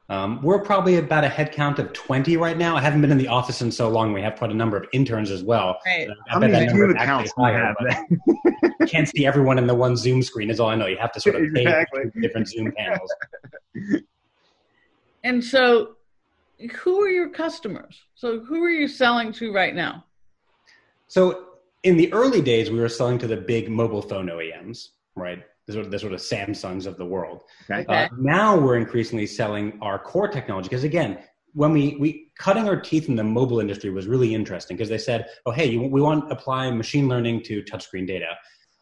Um, 0.09 0.41
we're 0.43 0.61
probably 0.61 0.97
about 0.97 1.23
a 1.23 1.29
headcount 1.29 1.79
of 1.79 1.93
20 1.93 2.37
right 2.37 2.57
now. 2.57 2.75
I 2.75 2.81
haven't 2.81 3.01
been 3.01 3.11
in 3.11 3.17
the 3.17 3.29
office 3.29 3.61
in 3.61 3.71
so 3.71 3.89
long. 3.89 4.13
We 4.13 4.21
have 4.21 4.35
quite 4.35 4.51
a 4.51 4.53
number 4.53 4.77
of 4.77 4.85
interns 4.91 5.31
as 5.31 5.43
well. 5.43 5.79
Right. 5.85 6.07
I, 6.29 6.35
I 6.35 6.39
bet 6.39 6.51
that 6.51 6.65
number 6.67 6.91
is 7.23 7.33
higher. 7.37 7.73
you 8.79 8.85
can't 8.85 9.07
see 9.07 9.25
everyone 9.25 9.57
in 9.57 9.65
the 9.65 9.73
one 9.73 9.95
Zoom 9.95 10.21
screen 10.21 10.49
is 10.49 10.59
all 10.59 10.69
I 10.69 10.75
know. 10.75 10.85
You 10.85 10.97
have 10.97 11.11
to 11.13 11.19
sort 11.19 11.35
of 11.35 11.53
pay 11.53 11.61
exactly. 11.61 12.03
different 12.21 12.47
Zoom 12.49 12.71
panels. 12.73 13.13
And 15.23 15.43
so 15.43 15.95
who 16.81 17.01
are 17.01 17.09
your 17.09 17.29
customers? 17.29 18.01
So 18.15 18.41
who 18.41 18.61
are 18.63 18.69
you 18.69 18.87
selling 18.87 19.31
to 19.33 19.53
right 19.53 19.73
now? 19.73 20.05
So 21.07 21.45
in 21.83 21.97
the 21.97 22.11
early 22.13 22.41
days, 22.41 22.69
we 22.69 22.79
were 22.79 22.89
selling 22.89 23.17
to 23.19 23.27
the 23.27 23.37
big 23.37 23.69
mobile 23.69 24.01
phone 24.01 24.27
OEMs, 24.27 24.89
right? 25.15 25.43
The 25.67 25.73
sort 25.73 25.85
of, 25.85 25.91
the 25.91 25.99
sort 25.99 26.13
of 26.13 26.19
Samsungs 26.19 26.85
of 26.85 26.97
the 26.97 27.05
world. 27.05 27.43
Okay. 27.71 27.85
Uh, 27.87 28.07
now 28.17 28.57
we're 28.57 28.77
increasingly 28.77 29.25
selling 29.25 29.77
our 29.81 29.97
core 29.97 30.27
technology 30.27 30.69
because 30.69 30.83
again, 30.83 31.19
when 31.53 31.71
we 31.71 31.95
we 31.99 32.31
cutting 32.37 32.67
our 32.67 32.79
teeth 32.79 33.09
in 33.09 33.15
the 33.15 33.23
mobile 33.23 33.59
industry 33.59 33.89
was 33.89 34.07
really 34.07 34.33
interesting 34.33 34.75
because 34.75 34.89
they 34.89 34.97
said, 34.97 35.27
oh 35.45 35.51
hey, 35.51 35.69
you, 35.69 35.81
we 35.81 36.01
want 36.01 36.27
to 36.27 36.35
apply 36.35 36.69
machine 36.71 37.07
learning 37.07 37.43
to 37.43 37.61
touchscreen 37.63 38.07
data, 38.07 38.35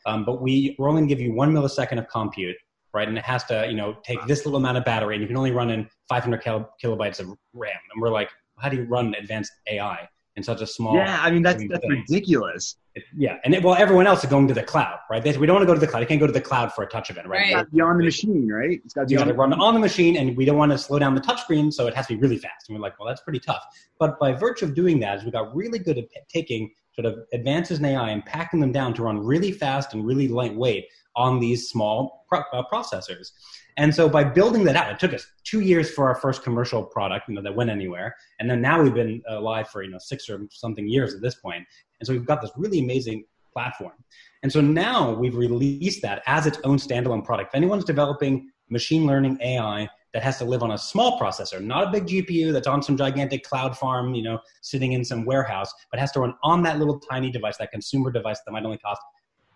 um, 0.06 0.26
but 0.26 0.41
we 0.41 0.76
we're 0.80 0.89
only 0.89 1.02
going 1.02 1.10
to 1.10 1.15
give 1.15 1.22
you 1.22 1.34
one 1.34 1.54
millisecond 1.54 2.00
of 2.00 2.08
compute, 2.08 2.56
right? 2.94 3.08
And 3.08 3.17
it 3.17 3.26
has 3.26 3.44
to 3.46 3.67
you 3.67 3.76
know 3.76 3.98
take 4.04 4.26
this 4.26 4.46
little 4.46 4.58
amount 4.58 4.78
of 4.78 4.86
battery, 4.86 5.15
and 5.15 5.22
you 5.22 5.28
can 5.28 5.38
only 5.38 5.52
run 5.52 5.70
in 5.70 5.88
500 6.10 6.41
kilobytes 6.41 7.20
of 7.20 7.28
RAM. 7.54 7.74
And 7.94 8.02
we're 8.02 8.10
like, 8.10 8.30
how 8.58 8.70
do 8.70 8.78
you 8.78 8.84
run 8.84 9.13
advanced 9.15 9.52
AI? 9.67 10.08
in 10.36 10.44
such 10.44 10.62
a 10.62 10.67
small. 10.67 10.96
Yeah, 10.96 11.20
I 11.22 11.32
mean 11.32 11.44
that's 11.44 11.63
that's 11.70 11.86
ridiculous. 11.88 12.78
It, 12.93 13.04
yeah, 13.15 13.38
and 13.45 13.54
it, 13.54 13.63
well, 13.63 13.75
everyone 13.75 14.06
else 14.06 14.23
is 14.23 14.30
going 14.30 14.49
to 14.49 14.54
the 14.54 14.63
cloud, 14.63 14.99
right? 15.10 15.23
They, 15.23 15.38
we 15.38 15.47
don't 15.47 15.56
want 15.56 15.63
to 15.63 15.67
go 15.67 15.73
to 15.73 15.80
the 15.80 15.88
cloud. 15.88 16.01
You 16.01 16.08
can't 16.08 16.19
go 16.19 16.27
to 16.27 16.34
the 16.34 16.41
cloud 16.41 16.73
for 16.73 16.84
a 16.84 16.88
touch 16.88 17.10
event, 17.10 17.27
right? 17.27 17.54
right. 17.54 17.71
Be 17.71 17.80
on 17.80 17.97
the 17.97 18.04
machine, 18.04 18.51
right? 18.51 18.82
It's 18.84 18.93
got 18.93 19.08
to, 19.08 19.15
to 19.15 19.34
run 19.34 19.54
on 19.54 19.73
the 19.73 19.80
machine, 19.80 20.17
and 20.17 20.36
we 20.36 20.43
don't 20.43 20.58
want 20.58 20.73
to 20.73 20.77
slow 20.77 20.99
down 20.99 21.15
the 21.15 21.21
touchscreen, 21.21 21.71
so 21.71 21.88
it 21.88 21.93
has 21.93 22.08
to 22.08 22.15
be 22.15 22.19
really 22.19 22.38
fast. 22.38 22.67
And 22.67 22.77
we're 22.77 22.82
like, 22.82 22.99
well, 22.99 23.08
that's 23.08 23.21
pretty 23.21 23.39
tough. 23.39 23.63
But 23.97 24.19
by 24.19 24.34
virtue 24.34 24.65
of 24.65 24.75
doing 24.75 24.99
that, 24.99 25.19
is 25.19 25.23
we 25.23 25.32
got 25.32 25.56
really 25.56 25.80
good 25.80 25.97
at 25.97 26.06
taking 26.27 26.69
sort 26.93 27.06
of 27.06 27.19
advances 27.32 27.80
in 27.80 27.86
AI 27.86 28.10
and 28.10 28.25
packing 28.25 28.60
them 28.60 28.73
down 28.73 28.93
to 28.95 29.04
run 29.04 29.19
really 29.19 29.54
fast 29.54 29.93
and 29.93 30.06
really 30.06 30.27
lightweight 30.27 30.86
on 31.15 31.39
these 31.39 31.69
small 31.69 32.25
pro- 32.27 32.43
uh, 32.54 32.63
processors. 32.71 33.32
And 33.78 33.94
so 33.94 34.10
by 34.10 34.24
building 34.24 34.64
that 34.66 34.76
out, 34.76 34.92
it 34.92 35.00
took 35.00 35.14
us 35.14 35.26
two 35.44 35.62
years 35.62 35.92
for 35.92 36.08
our 36.08 36.16
first 36.16 36.44
commercial 36.44 36.84
product, 36.84 37.28
you 37.28 37.36
know, 37.36 37.42
that 37.42 37.56
went 37.56 37.70
anywhere. 37.70 38.16
And 38.40 38.50
then 38.50 38.62
now 38.62 38.82
we've 38.82 38.94
been 38.94 39.22
uh, 39.30 39.40
alive 39.40 39.70
for, 39.70 39.84
you 39.84 39.90
know, 39.90 40.00
six 40.00 40.30
or 40.30 40.48
something 40.52 40.88
years 40.88 41.13
at 41.13 41.22
this 41.22 41.36
point. 41.36 41.65
And 42.00 42.08
so 42.08 42.13
we've 42.13 42.26
got 42.26 42.42
this 42.42 42.52
really 42.58 42.80
amazing 42.80 43.26
platform. 43.54 43.94
And 44.44 44.52
so 44.52 44.62
now 44.62 45.13
we've 45.13 45.36
released 45.36 46.02
that 46.02 46.24
as 46.26 46.46
its 46.46 46.58
own 46.63 46.78
standalone 46.78 47.24
product. 47.24 47.50
If 47.54 47.58
anyone's 47.58 47.84
developing 47.84 48.50
machine 48.69 49.06
learning 49.06 49.38
AI 49.42 49.88
that 50.13 50.24
has 50.24 50.38
to 50.40 50.46
live 50.46 50.63
on 50.63 50.72
a 50.72 50.78
small 50.78 51.19
processor, 51.19 51.63
not 51.63 51.88
a 51.88 51.92
big 51.92 52.06
GPU 52.06 52.52
that's 52.52 52.67
on 52.67 52.82
some 52.82 52.98
gigantic 52.98 53.44
cloud 53.44 53.78
farm, 53.78 54.13
you 54.13 54.24
know, 54.24 54.40
sitting 54.62 54.94
in 54.94 55.06
some 55.06 55.26
warehouse, 55.26 55.74
but 55.92 56.00
has 56.00 56.12
to 56.13 56.19
run 56.19 56.34
on 56.44 56.63
that 56.63 56.80
little 56.80 57.00
tiny 57.00 57.32
device, 57.32 57.58
that 57.58 57.72
consumer 57.72 58.12
device 58.12 58.40
that 58.46 58.52
might 58.52 58.63
only 58.63 58.78
cost 58.78 59.02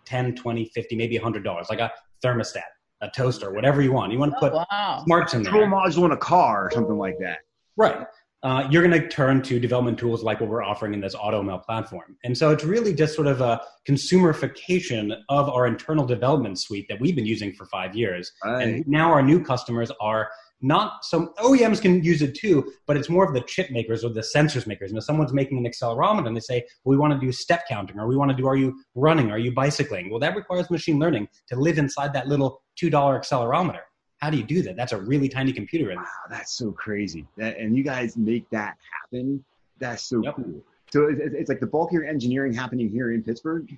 10, 0.06 0.36
20, 0.36 0.66
50, 0.66 0.96
maybe 0.96 1.18
$100, 1.18 1.68
like 1.68 1.80
a 1.80 1.90
thermostat 2.24 2.62
a 3.00 3.08
toaster, 3.08 3.52
whatever 3.52 3.82
you 3.82 3.92
want. 3.92 4.12
You 4.12 4.18
want 4.18 4.32
to 4.32 4.38
put 4.38 4.52
oh, 4.52 4.64
wow. 4.70 5.02
smarts 5.04 5.34
in 5.34 5.42
there. 5.42 5.52
Control 5.52 5.70
module 5.70 6.04
in 6.06 6.12
a 6.12 6.16
car 6.16 6.66
or 6.66 6.70
something 6.70 6.98
like 6.98 7.18
that. 7.20 7.38
Right. 7.76 8.06
Uh, 8.42 8.68
you're 8.70 8.86
going 8.86 9.00
to 9.00 9.08
turn 9.08 9.42
to 9.42 9.58
development 9.58 9.98
tools 9.98 10.22
like 10.22 10.40
what 10.40 10.48
we're 10.48 10.62
offering 10.62 10.94
in 10.94 11.00
this 11.00 11.16
AutoML 11.16 11.64
platform. 11.64 12.16
And 12.22 12.36
so 12.36 12.50
it's 12.50 12.64
really 12.64 12.94
just 12.94 13.14
sort 13.14 13.26
of 13.26 13.40
a 13.40 13.60
consumerification 13.88 15.16
of 15.28 15.48
our 15.48 15.66
internal 15.66 16.06
development 16.06 16.60
suite 16.60 16.86
that 16.88 17.00
we've 17.00 17.16
been 17.16 17.26
using 17.26 17.52
for 17.52 17.66
five 17.66 17.96
years. 17.96 18.30
Right. 18.44 18.62
And 18.62 18.86
now 18.86 19.10
our 19.10 19.22
new 19.22 19.42
customers 19.42 19.90
are 20.00 20.28
not 20.62 21.04
some 21.04 21.34
OEMs 21.38 21.82
can 21.82 22.02
use 22.02 22.22
it 22.22 22.34
too, 22.34 22.72
but 22.86 22.96
it's 22.96 23.08
more 23.08 23.24
of 23.24 23.34
the 23.34 23.42
chip 23.42 23.70
makers 23.70 24.04
or 24.04 24.10
the 24.10 24.20
sensors 24.20 24.66
makers. 24.66 24.90
You 24.90 24.94
know, 24.94 25.00
someone's 25.00 25.32
making 25.32 25.58
an 25.58 25.70
accelerometer 25.70 26.26
and 26.26 26.36
they 26.36 26.40
say, 26.40 26.64
well, 26.84 26.92
we 26.92 26.96
want 26.96 27.12
to 27.12 27.24
do 27.24 27.32
step 27.32 27.64
counting 27.68 27.98
or 27.98 28.06
we 28.06 28.16
want 28.16 28.30
to 28.30 28.36
do, 28.36 28.46
are 28.46 28.56
you 28.56 28.78
running? 28.94 29.30
Are 29.30 29.38
you 29.38 29.52
bicycling? 29.52 30.10
Well, 30.10 30.20
that 30.20 30.36
requires 30.36 30.70
machine 30.70 30.98
learning 30.98 31.28
to 31.48 31.56
live 31.56 31.78
inside 31.78 32.12
that 32.14 32.28
little 32.28 32.62
$2 32.80 32.90
accelerometer. 32.90 33.80
How 34.18 34.30
do 34.30 34.36
you 34.38 34.44
do 34.44 34.62
that? 34.62 34.76
That's 34.76 34.92
a 34.92 35.00
really 35.00 35.28
tiny 35.28 35.52
computer. 35.52 35.94
Wow, 35.94 36.04
that's 36.30 36.52
so 36.56 36.72
crazy. 36.72 37.26
That, 37.36 37.58
and 37.58 37.76
you 37.76 37.82
guys 37.82 38.16
make 38.16 38.48
that 38.50 38.76
happen. 39.02 39.44
That's 39.78 40.02
so 40.04 40.22
Yep. 40.22 40.36
cool. 40.36 40.62
So 40.92 41.06
it's, 41.06 41.20
it's 41.34 41.48
like 41.48 41.60
the 41.60 41.66
bulk 41.66 41.90
of 41.90 41.94
your 41.94 42.04
engineering 42.04 42.52
happening 42.52 42.88
here 42.88 43.12
in 43.12 43.22
Pittsburgh. 43.22 43.68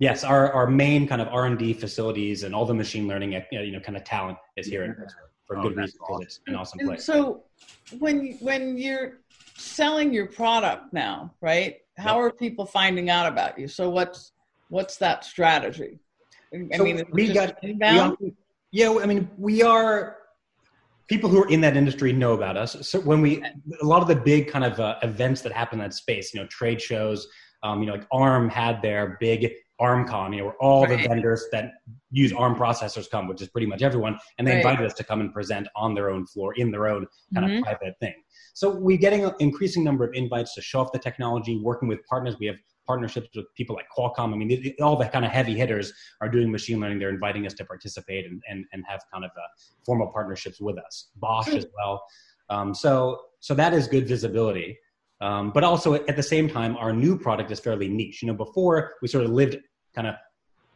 Yes, 0.00 0.24
our, 0.24 0.52
our 0.52 0.66
main 0.66 1.06
kind 1.06 1.22
of 1.22 1.28
R 1.28 1.46
and 1.46 1.58
D 1.58 1.72
facilities 1.72 2.42
and 2.42 2.54
all 2.54 2.66
the 2.66 2.74
machine 2.74 3.06
learning, 3.06 3.36
eh, 3.36 3.42
you 3.52 3.72
know, 3.72 3.80
kind 3.80 3.96
of 3.96 4.04
talent 4.04 4.36
is 4.56 4.66
here 4.66 4.84
in 4.84 4.92
Pittsburgh 4.92 5.30
for 5.46 5.56
Oh, 5.56 5.62
good 5.62 5.76
that's 5.76 5.92
reason. 5.92 6.00
'cause 6.06 6.22
It's 6.22 6.40
an 6.46 6.56
awesome 6.56 6.80
And 6.80 6.88
place. 6.88 7.04
so 7.04 7.44
when 7.90 8.36
when 8.40 8.76
you're 8.76 9.20
selling 9.56 10.12
your 10.12 10.26
product 10.26 10.92
now, 10.92 11.32
right? 11.40 11.76
How 11.96 12.18
are 12.20 12.32
people 12.32 12.66
finding 12.66 13.08
out 13.08 13.26
about 13.32 13.58
you? 13.58 13.68
So 13.68 13.88
what's 13.88 14.32
what's 14.68 14.96
that 14.96 15.24
strategy? 15.24 16.00
I 16.54 16.76
So 16.76 16.84
mean, 16.84 17.04
we 17.12 17.32
got 17.32 17.62
inbound? 17.62 18.16
we- 18.20 18.34
yeah. 18.70 18.96
I 19.02 19.06
mean, 19.06 19.30
we 19.38 19.62
are 19.62 20.16
people 21.08 21.28
who 21.28 21.42
are 21.42 21.48
in 21.48 21.60
that 21.60 21.76
industry 21.76 22.12
know 22.12 22.32
about 22.32 22.56
us. 22.56 22.76
So 22.88 23.00
when 23.00 23.20
we 23.20 23.42
a 23.42 23.84
lot 23.84 24.02
of 24.02 24.08
the 24.08 24.16
big 24.16 24.48
kind 24.48 24.64
of 24.64 24.80
uh, 24.80 24.96
events 25.02 25.42
that 25.42 25.52
happen 25.52 25.78
in 25.78 25.84
that 25.84 25.94
space, 25.94 26.32
you 26.32 26.40
know, 26.40 26.46
trade 26.48 26.80
shows, 26.80 27.26
um, 27.62 27.80
you 27.80 27.86
know, 27.86 27.92
like 27.94 28.06
ARM 28.12 28.48
had 28.48 28.80
their 28.82 29.16
big 29.20 29.52
ARMCon, 29.80 30.32
you 30.32 30.38
know, 30.38 30.44
where 30.46 30.54
all 30.60 30.86
the 30.86 30.96
vendors 30.96 31.44
that 31.50 31.72
use 32.10 32.32
ARM 32.32 32.54
processors 32.54 33.10
come, 33.10 33.26
which 33.26 33.42
is 33.42 33.48
pretty 33.48 33.66
much 33.66 33.82
everyone, 33.82 34.18
and 34.38 34.46
they 34.46 34.52
Right. 34.52 34.58
invited 34.58 34.86
us 34.86 34.94
to 34.94 35.04
come 35.04 35.20
and 35.20 35.32
present 35.32 35.66
on 35.74 35.94
their 35.94 36.10
own 36.10 36.26
floor 36.26 36.54
in 36.54 36.70
their 36.70 36.86
own 36.86 37.06
kind 37.34 37.46
Mhm. 37.46 37.58
of 37.58 37.64
private 37.64 37.94
thing. 38.00 38.14
So 38.54 38.70
we're 38.70 38.98
getting 38.98 39.24
an 39.24 39.32
increasing 39.40 39.82
number 39.82 40.04
of 40.04 40.14
invites 40.14 40.54
to 40.54 40.62
show 40.62 40.80
off 40.80 40.92
the 40.92 40.98
technology, 41.00 41.58
working 41.58 41.88
with 41.88 42.06
partners. 42.06 42.38
We 42.38 42.46
have 42.46 42.56
partnerships 42.86 43.28
with 43.34 43.46
people 43.56 43.74
like 43.76 43.86
Qualcomm. 43.96 44.32
I 44.32 44.36
mean, 44.36 44.48
the- 44.48 44.80
all 44.80 44.96
the 44.96 45.06
kind 45.06 45.24
of 45.24 45.30
heavy 45.30 45.54
hitters 45.56 45.92
are 46.20 46.28
doing 46.28 46.50
machine 46.50 46.80
learning. 46.80 46.98
They're 46.98 47.10
inviting 47.10 47.46
us 47.46 47.54
to 47.54 47.64
participate 47.64 48.26
and, 48.26 48.42
and, 48.48 48.64
and 48.72 48.84
have 48.86 49.00
kind 49.12 49.24
of 49.24 49.30
uh, 49.36 49.40
formal 49.84 50.08
partnerships 50.08 50.60
with 50.60 50.78
us. 50.78 51.08
Bosch 51.16 51.48
as 51.48 51.66
well. 51.76 52.04
Um, 52.50 52.74
so 52.74 53.20
so 53.40 53.54
that 53.54 53.72
is 53.74 53.86
good 53.88 54.06
visibility. 54.06 54.78
Um, 55.20 55.50
but 55.52 55.64
also 55.64 55.94
at 55.94 56.16
the 56.16 56.22
same 56.22 56.48
time, 56.48 56.76
our 56.76 56.92
new 56.92 57.18
product 57.18 57.50
is 57.50 57.60
fairly 57.60 57.88
niche. 57.88 58.20
You 58.22 58.28
know, 58.28 58.34
before 58.34 58.94
we 59.00 59.08
sort 59.08 59.24
of 59.24 59.30
lived 59.30 59.56
kind 59.94 60.06
of 60.08 60.14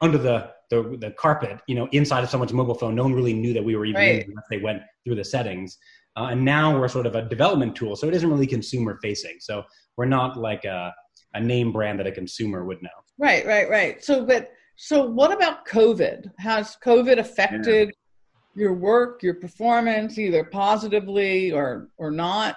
under 0.00 0.16
the, 0.16 0.50
the 0.70 0.96
the 1.00 1.10
carpet, 1.12 1.60
you 1.66 1.74
know, 1.74 1.88
inside 1.92 2.22
of 2.24 2.30
someone's 2.30 2.52
mobile 2.52 2.74
phone. 2.74 2.94
No 2.94 3.02
one 3.02 3.12
really 3.14 3.34
knew 3.34 3.52
that 3.52 3.64
we 3.64 3.74
were 3.76 3.84
even 3.84 4.00
Right. 4.00 4.26
unless 4.28 4.44
they 4.50 4.58
went 4.58 4.82
through 5.04 5.16
the 5.16 5.24
settings. 5.24 5.76
Uh, 6.16 6.28
and 6.32 6.44
now 6.44 6.76
we're 6.78 6.88
sort 6.88 7.06
of 7.06 7.14
a 7.14 7.22
development 7.22 7.76
tool, 7.76 7.94
so 7.94 8.08
it 8.08 8.14
isn't 8.14 8.28
really 8.30 8.46
consumer 8.46 8.98
facing. 9.02 9.36
So 9.40 9.62
we're 9.96 10.06
not 10.06 10.36
like 10.36 10.64
a, 10.64 10.92
a 11.34 11.40
name 11.40 11.72
brand 11.72 11.98
that 11.98 12.06
a 12.06 12.12
consumer 12.12 12.64
would 12.64 12.82
know. 12.82 12.88
Right, 13.18 13.46
right, 13.46 13.68
right. 13.68 14.02
So 14.02 14.24
but 14.24 14.50
so 14.76 15.04
what 15.04 15.32
about 15.32 15.66
COVID? 15.66 16.30
Has 16.38 16.76
COVID 16.84 17.18
affected 17.18 17.90
your 18.54 18.74
work, 18.74 19.22
your 19.22 19.34
performance, 19.34 20.18
either 20.18 20.44
positively 20.44 21.52
or 21.52 21.90
or 21.96 22.10
not? 22.10 22.56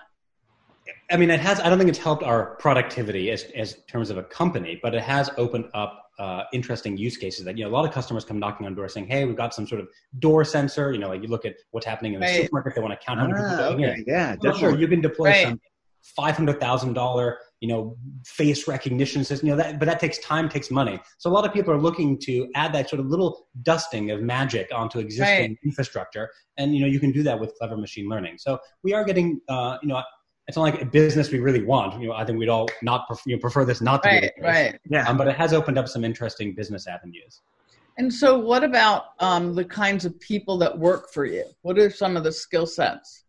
I 1.12 1.18
mean, 1.18 1.30
it 1.30 1.40
has. 1.40 1.60
I 1.60 1.70
don't 1.70 1.78
think 1.78 1.90
it's 1.90 2.00
helped 2.00 2.24
our 2.24 2.56
productivity 2.56 3.32
as 3.32 3.44
as 3.56 3.78
terms 3.90 4.10
of 4.10 4.18
a 4.18 4.24
company, 4.24 4.80
but 4.82 4.96
it 4.96 5.04
has 5.04 5.30
opened 5.38 5.66
up 5.74 6.06
uh, 6.20 6.44
interesting 6.54 6.98
use 6.98 7.18
cases. 7.18 7.46
That 7.46 7.58
you 7.58 7.64
know, 7.64 7.70
a 7.70 7.74
lot 7.74 7.86
of 7.86 7.92
customers 7.92 8.26
come 8.26 8.40
knocking 8.40 8.66
on 8.66 8.76
doors 8.76 8.94
saying, 8.94 9.08
"Hey, 9.08 9.26
we've 9.26 9.36
got 9.36 9.54
some 9.54 9.68
sort 9.68 9.82
of 9.82 9.88
door 10.20 10.44
sensor." 10.44 10.92
You 10.92 11.00
know, 11.00 11.10
like 11.10 11.22
you 11.22 11.28
look 11.28 11.46
at 11.46 11.56
what's 11.72 11.86
happening 11.86 12.14
in 12.14 12.20
the 12.20 12.28
Right. 12.28 12.36
supermarket, 12.36 12.74
they 12.76 12.82
want 12.82 13.00
to 13.00 13.06
count 13.06 13.20
how 13.20 13.26
many 13.28 13.38
people 13.38 13.56
Ah, 13.60 13.68
are 13.68 13.72
going 13.74 13.86
okay. 13.86 14.04
Yeah, 14.08 14.36
Well, 14.42 14.54
sure, 14.54 14.70
definitely. 14.70 14.82
you 14.82 14.88
can 14.88 15.02
deploy 15.02 15.26
Right. 15.30 15.48
some 15.48 15.62
five 16.02 16.36
hundred 16.36 16.60
thousand 16.60 16.94
dollar, 16.94 17.40
you 17.60 17.68
know, 17.68 17.98
face 18.26 18.68
recognition 18.68 19.24
system. 19.24 19.48
You 19.50 19.56
know 19.56 19.62
that, 19.64 19.80
but 19.80 19.86
that 19.86 20.00
takes 20.00 20.18
time, 20.20 20.50
takes 20.50 20.72
money. 20.72 21.00
So 21.18 21.30
a 21.30 21.34
lot 21.34 21.46
of 21.46 21.54
people 21.54 21.74
are 21.74 21.80
looking 21.80 22.18
to 22.20 22.50
add 22.56 22.74
that 22.74 22.90
sort 22.90 23.00
of 23.00 23.08
little 23.08 23.48
dusting 23.64 24.12
of 24.12 24.22
magic 24.22 24.70
onto 24.74 25.00
existing 25.00 25.52
Right. 25.52 25.58
infrastructure, 25.64 26.30
and 26.58 26.76
you 26.76 26.82
know 26.82 26.88
you 26.88 27.00
can 27.00 27.12
do 27.12 27.24
that 27.24 27.40
with 27.40 27.54
clever 27.58 27.78
machine 27.78 28.10
learning. 28.10 28.38
So 28.38 28.60
we 28.84 28.94
are 28.94 29.04
getting, 29.04 29.42
uh, 29.50 29.78
you 29.82 29.90
know. 29.90 30.02
It's 30.48 30.58
not 30.58 30.64
like 30.64 30.82
a 30.82 30.86
business 30.86 31.32
we 31.32 31.40
really 31.40 31.64
want. 31.64 32.02
You 32.02 32.10
know, 32.10 32.14
I 32.14 32.26
think 32.26 32.38
we'd 32.38 32.50
all 32.50 32.68
not 32.82 33.08
pref- 33.08 33.22
you 33.26 33.36
know, 33.36 33.40
prefer 33.40 33.64
this 33.64 33.80
not 33.80 34.02
to 34.04 34.10
be 34.10 34.16
Right, 34.16 34.22
the 34.36 34.42
case. 34.42 34.44
right. 34.44 34.80
Yeah. 34.90 35.08
Um, 35.08 35.16
but 35.16 35.28
it 35.28 35.36
has 35.38 35.54
opened 35.54 35.78
up 35.78 35.88
some 35.88 36.04
interesting 36.04 36.56
business 36.56 36.88
avenues. 36.88 37.40
And 37.98 38.12
so 38.12 38.38
what 38.40 38.64
about 38.64 39.04
um, 39.20 39.54
the 39.54 39.64
kinds 39.64 40.04
of 40.04 40.20
people 40.20 40.58
that 40.58 40.78
work 40.78 41.14
for 41.14 41.26
you? 41.26 41.46
What 41.62 41.78
are 41.78 41.90
some 41.90 42.18
of 42.18 42.24
the 42.24 42.32
skill 42.34 42.66
sets? 42.66 43.24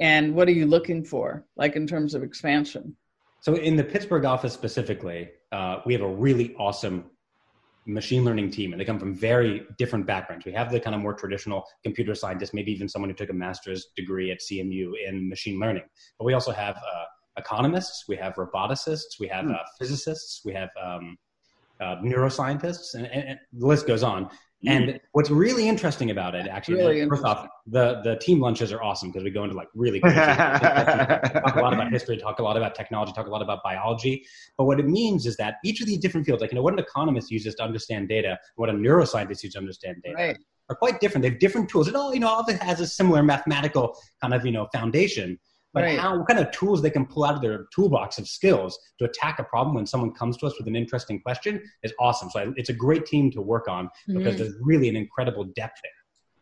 And 0.00 0.34
what 0.34 0.48
are 0.48 0.52
you 0.52 0.66
looking 0.66 1.04
for, 1.04 1.44
like 1.56 1.76
in 1.76 1.86
terms 1.86 2.14
of 2.14 2.22
expansion? 2.22 2.96
So 3.40 3.54
in 3.54 3.76
the 3.76 3.84
Pittsburgh 3.84 4.24
office 4.24 4.52
specifically, 4.52 5.30
uh, 5.52 5.80
we 5.86 5.92
have 5.94 6.02
a 6.02 6.08
really 6.08 6.54
awesome 6.56 7.10
machine 7.86 8.24
learning 8.24 8.50
team, 8.50 8.72
and 8.72 8.80
they 8.80 8.84
come 8.84 8.98
from 8.98 9.14
very 9.14 9.66
different 9.78 10.06
backgrounds. 10.06 10.44
We 10.44 10.52
have 10.52 10.70
the 10.70 10.78
kind 10.78 10.94
of 10.94 11.00
more 11.00 11.14
traditional 11.14 11.64
computer 11.82 12.14
scientist, 12.14 12.52
maybe 12.54 12.70
even 12.72 12.88
someone 12.88 13.10
who 13.10 13.16
took 13.16 13.30
a 13.30 13.34
master's 13.34 13.86
degree 13.96 14.30
at 14.30 14.38
CMU 14.40 14.92
in 15.06 15.28
machine 15.28 15.58
learning. 15.58 15.84
But 16.18 16.26
we 16.26 16.34
also 16.34 16.52
have 16.52 16.76
uh, 16.76 17.04
economists, 17.38 18.04
we 18.08 18.16
have 18.16 18.34
roboticists, 18.34 19.18
we 19.18 19.28
have 19.28 19.46
Hmm. 19.46 19.52
uh, 19.52 19.58
physicists, 19.78 20.42
we 20.44 20.52
have 20.52 20.68
um, 20.80 21.16
uh, 21.80 21.96
neuroscientists, 21.96 22.94
and, 22.94 23.06
and, 23.06 23.28
and 23.30 23.38
the 23.54 23.66
list 23.66 23.86
goes 23.86 24.02
on. 24.02 24.28
And 24.66 25.00
what's 25.12 25.30
really 25.30 25.68
interesting 25.68 26.10
about 26.10 26.34
it, 26.34 26.46
actually, 26.46 26.76
Really 26.76 27.08
first 27.08 27.24
off, 27.24 27.48
the 27.66 28.00
the 28.04 28.16
team 28.16 28.40
lunches 28.40 28.72
are 28.72 28.82
awesome 28.82 29.10
because 29.10 29.24
we 29.24 29.30
go 29.30 29.44
into 29.44 29.56
like 29.56 29.68
really 29.74 30.00
talk 30.00 30.14
a 31.56 31.60
lot 31.62 31.72
about 31.72 31.90
history, 31.90 32.18
talk 32.18 32.38
a 32.38 32.42
lot 32.42 32.56
about 32.58 32.74
technology, 32.74 33.12
talk 33.12 33.26
a 33.26 33.30
lot 33.30 33.40
about 33.40 33.62
biology. 33.62 34.26
But 34.58 34.64
what 34.64 34.78
it 34.78 34.86
means 34.86 35.24
is 35.24 35.36
that 35.38 35.56
each 35.64 35.80
of 35.80 35.86
these 35.86 35.98
different 35.98 36.26
fields, 36.26 36.42
like 36.42 36.52
you 36.52 36.56
know, 36.56 36.62
what 36.62 36.74
an 36.74 36.78
economist 36.78 37.30
uses 37.30 37.54
to 37.54 37.62
understand 37.62 38.08
data, 38.08 38.38
what 38.56 38.68
a 38.68 38.72
neuroscientist 38.72 39.42
uses 39.42 39.52
to 39.52 39.58
understand 39.58 39.96
data, 40.04 40.14
Right. 40.16 40.36
are 40.68 40.76
quite 40.76 41.00
different. 41.00 41.22
They 41.22 41.30
have 41.30 41.38
different 41.38 41.70
tools. 41.70 41.88
It 41.88 41.94
all 41.94 42.12
you 42.12 42.20
know, 42.20 42.28
all 42.28 42.40
of 42.40 42.48
it 42.50 42.62
has 42.62 42.80
a 42.80 42.86
similar 42.86 43.22
mathematical 43.22 43.96
kind 44.20 44.34
of 44.34 44.44
you 44.44 44.52
know 44.52 44.68
foundation. 44.74 45.38
But 45.72 45.84
Right. 45.84 45.98
how 45.98 46.18
what 46.18 46.26
kind 46.26 46.40
of 46.40 46.50
tools 46.50 46.82
they 46.82 46.90
can 46.90 47.06
pull 47.06 47.24
out 47.24 47.34
of 47.36 47.40
their 47.40 47.66
toolbox 47.74 48.18
of 48.18 48.26
skills 48.26 48.78
to 48.98 49.04
attack 49.04 49.38
a 49.38 49.44
problem 49.44 49.76
when 49.76 49.86
someone 49.86 50.12
comes 50.12 50.36
to 50.38 50.46
us 50.46 50.54
with 50.58 50.66
an 50.66 50.74
interesting 50.74 51.20
question 51.20 51.62
is 51.82 51.92
awesome. 52.00 52.28
So 52.30 52.40
I, 52.40 52.46
it's 52.56 52.70
a 52.70 52.74
great 52.74 53.06
team 53.06 53.30
to 53.32 53.40
work 53.40 53.68
on 53.68 53.88
because 54.08 54.34
Mhm. 54.34 54.38
there's 54.38 54.54
really 54.60 54.88
an 54.88 54.96
incredible 54.96 55.44
depth 55.44 55.78
there. 55.82 55.92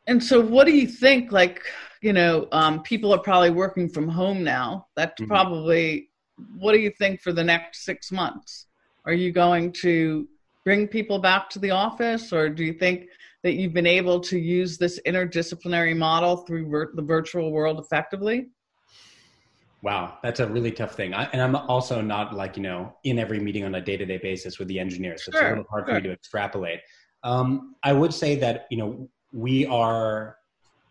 And 0.06 0.24
so, 0.24 0.40
what 0.40 0.66
do 0.66 0.74
you 0.74 0.86
think? 0.86 1.32
Like, 1.32 1.62
you 2.00 2.14
know, 2.14 2.48
um, 2.52 2.82
people 2.82 3.12
are 3.12 3.18
probably 3.18 3.50
working 3.50 3.90
from 3.90 4.08
home 4.08 4.42
now. 4.42 4.86
That's 4.96 5.20
Mhm. 5.20 5.26
probably. 5.28 6.10
What 6.56 6.72
do 6.72 6.78
you 6.78 6.90
think 6.90 7.20
for 7.20 7.32
the 7.32 7.44
next 7.44 7.84
six 7.84 8.10
months? 8.10 8.68
Are 9.04 9.12
you 9.12 9.32
going 9.32 9.72
to 9.82 10.26
bring 10.64 10.86
people 10.88 11.18
back 11.18 11.50
to 11.50 11.58
the 11.58 11.72
office, 11.72 12.32
or 12.32 12.48
do 12.48 12.64
you 12.64 12.72
think 12.72 13.08
that 13.42 13.54
you've 13.54 13.74
been 13.74 13.86
able 13.86 14.20
to 14.20 14.38
use 14.38 14.78
this 14.78 14.98
interdisciplinary 15.06 15.96
model 15.96 16.38
through 16.38 16.68
vir- 16.70 16.92
the 16.94 17.02
virtual 17.02 17.50
world 17.52 17.78
effectively? 17.78 18.46
Wow, 19.82 20.18
that's 20.22 20.40
a 20.40 20.46
really 20.48 20.72
tough 20.72 20.94
thing. 20.94 21.14
I, 21.14 21.24
and 21.32 21.40
I'm 21.40 21.54
also 21.54 22.00
not 22.00 22.34
like, 22.34 22.56
you 22.56 22.62
know, 22.62 22.96
in 23.04 23.18
every 23.18 23.38
meeting 23.38 23.64
on 23.64 23.74
a 23.76 23.80
day 23.80 23.96
to 23.96 24.04
day 24.04 24.18
basis 24.18 24.58
with 24.58 24.66
the 24.68 24.78
engineers. 24.78 25.24
So 25.24 25.30
it's 25.30 25.40
a 25.40 25.48
little 25.50 25.64
hard 25.70 25.86
for 25.86 25.94
me 25.94 26.00
to 26.00 26.12
extrapolate. 26.12 26.80
Um, 27.22 27.76
I 27.84 27.92
would 27.92 28.12
say 28.12 28.34
that, 28.36 28.66
you 28.70 28.78
know, 28.78 29.08
we 29.32 29.66
are 29.66 30.36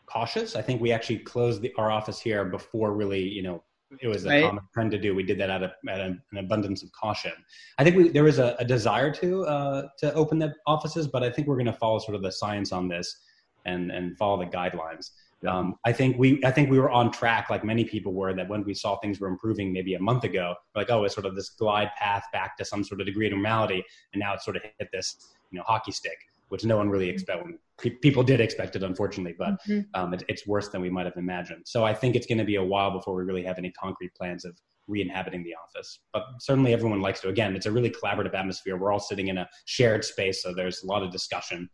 cautious. 0.06 0.56
I 0.56 0.62
think 0.62 0.82
we 0.82 0.94
actually 0.94 1.20
closed 1.20 1.62
the, 1.62 1.74
our 1.78 1.92
office 1.92 2.20
here 2.20 2.46
before 2.46 2.94
really, 2.94 3.22
you 3.22 3.44
know, 3.44 3.64
it 4.02 4.08
was 4.08 4.26
a 4.26 4.30
Right. 4.30 4.44
common 4.44 4.64
trend 4.74 4.92
to 4.92 4.98
do. 4.98 5.16
We 5.16 5.24
did 5.24 5.38
that 5.40 5.50
out 5.50 5.64
of, 5.64 5.72
out 5.90 6.02
of 6.02 6.12
an 6.32 6.38
abundance 6.38 6.84
of 6.84 6.92
caution. 6.92 7.32
I 7.78 7.84
think 7.84 7.96
we, 7.96 8.10
there 8.10 8.24
was 8.24 8.40
a, 8.40 8.56
a 8.60 8.66
desire 8.66 9.12
to 9.16 9.46
uh, 9.46 9.88
to 10.00 10.14
open 10.14 10.40
the 10.40 10.54
offices, 10.66 11.08
but 11.08 11.24
I 11.24 11.30
think 11.30 11.48
we're 11.48 11.56
going 11.56 11.68
to 11.68 11.74
follow 11.74 12.00
sort 12.00 12.16
of 12.16 12.22
the 12.22 12.32
science 12.32 12.72
on 12.74 12.88
this 12.90 13.18
and 13.66 13.92
and 13.92 14.18
follow 14.18 14.38
the 14.40 14.50
guidelines. 14.50 15.12
Um, 15.46 15.76
I 15.86 15.94
think 15.94 16.18
we 16.18 16.44
I 16.44 16.52
think 16.52 16.70
we 16.72 16.80
were 16.80 16.90
on 16.90 17.12
track, 17.12 17.50
like 17.50 17.64
many 17.64 17.86
people 17.86 18.14
were, 18.14 18.34
that 18.34 18.50
when 18.50 18.64
we 18.64 18.74
saw 18.74 18.98
things 18.98 19.20
were 19.20 19.28
improving 19.28 19.72
maybe 19.72 19.94
a 19.94 20.00
month 20.00 20.24
ago, 20.24 20.56
like 20.76 20.90
oh, 20.90 21.04
it's 21.04 21.14
sort 21.14 21.26
of 21.28 21.36
this 21.36 21.50
glide 21.50 21.92
path 22.00 22.24
back 22.34 22.58
to 22.58 22.66
some 22.66 22.84
sort 22.84 23.02
of 23.02 23.08
degree 23.08 23.28
of 23.28 23.34
normality, 23.34 23.84
and 24.14 24.20
now 24.20 24.34
it's 24.34 24.44
sort 24.46 24.56
of 24.58 24.64
hit 24.80 24.90
this 24.92 25.18
you 25.52 25.58
know 25.58 25.64
hockey 25.68 25.92
stick, 25.92 26.18
which 26.50 26.66
no 26.66 26.78
one 26.78 26.90
really 26.90 27.10
expected. 27.10 27.56
People 28.02 28.24
did 28.24 28.42
expect 28.42 28.76
it, 28.76 28.82
unfortunately, 28.82 29.36
but 29.38 29.62
Mhm. 29.68 29.86
um, 29.94 30.14
it, 30.16 30.24
it's 30.28 30.48
worse 30.48 30.70
than 30.70 30.82
we 30.82 30.90
might 30.90 31.06
have 31.06 31.18
imagined. 31.18 31.62
So 31.68 31.84
I 31.86 31.94
think 31.94 32.16
it's 32.16 32.26
going 32.26 32.40
to 32.40 32.44
be 32.44 32.56
a 32.56 32.64
while 32.64 32.90
before 32.90 33.14
we 33.14 33.24
really 33.24 33.44
have 33.44 33.60
any 33.60 33.72
concrete 33.72 34.16
plans 34.16 34.44
of 34.44 34.60
re-inhabiting 34.88 35.44
the 35.44 35.54
office. 35.54 36.00
But 36.14 36.24
certainly 36.40 36.74
everyone 36.74 37.02
likes 37.02 37.20
to. 37.22 37.28
Again, 37.30 37.56
it's 37.56 37.68
a 37.68 37.72
really 37.72 37.92
collaborative 37.92 38.34
atmosphere. 38.34 38.78
We're 38.78 38.92
all 38.92 39.00
sitting 39.00 39.28
in 39.28 39.38
a 39.38 39.48
shared 39.66 40.04
space, 40.04 40.42
so 40.42 40.56
there's 40.56 40.82
a 40.82 40.88
lot 40.88 41.04
of 41.04 41.12
discussion. 41.12 41.70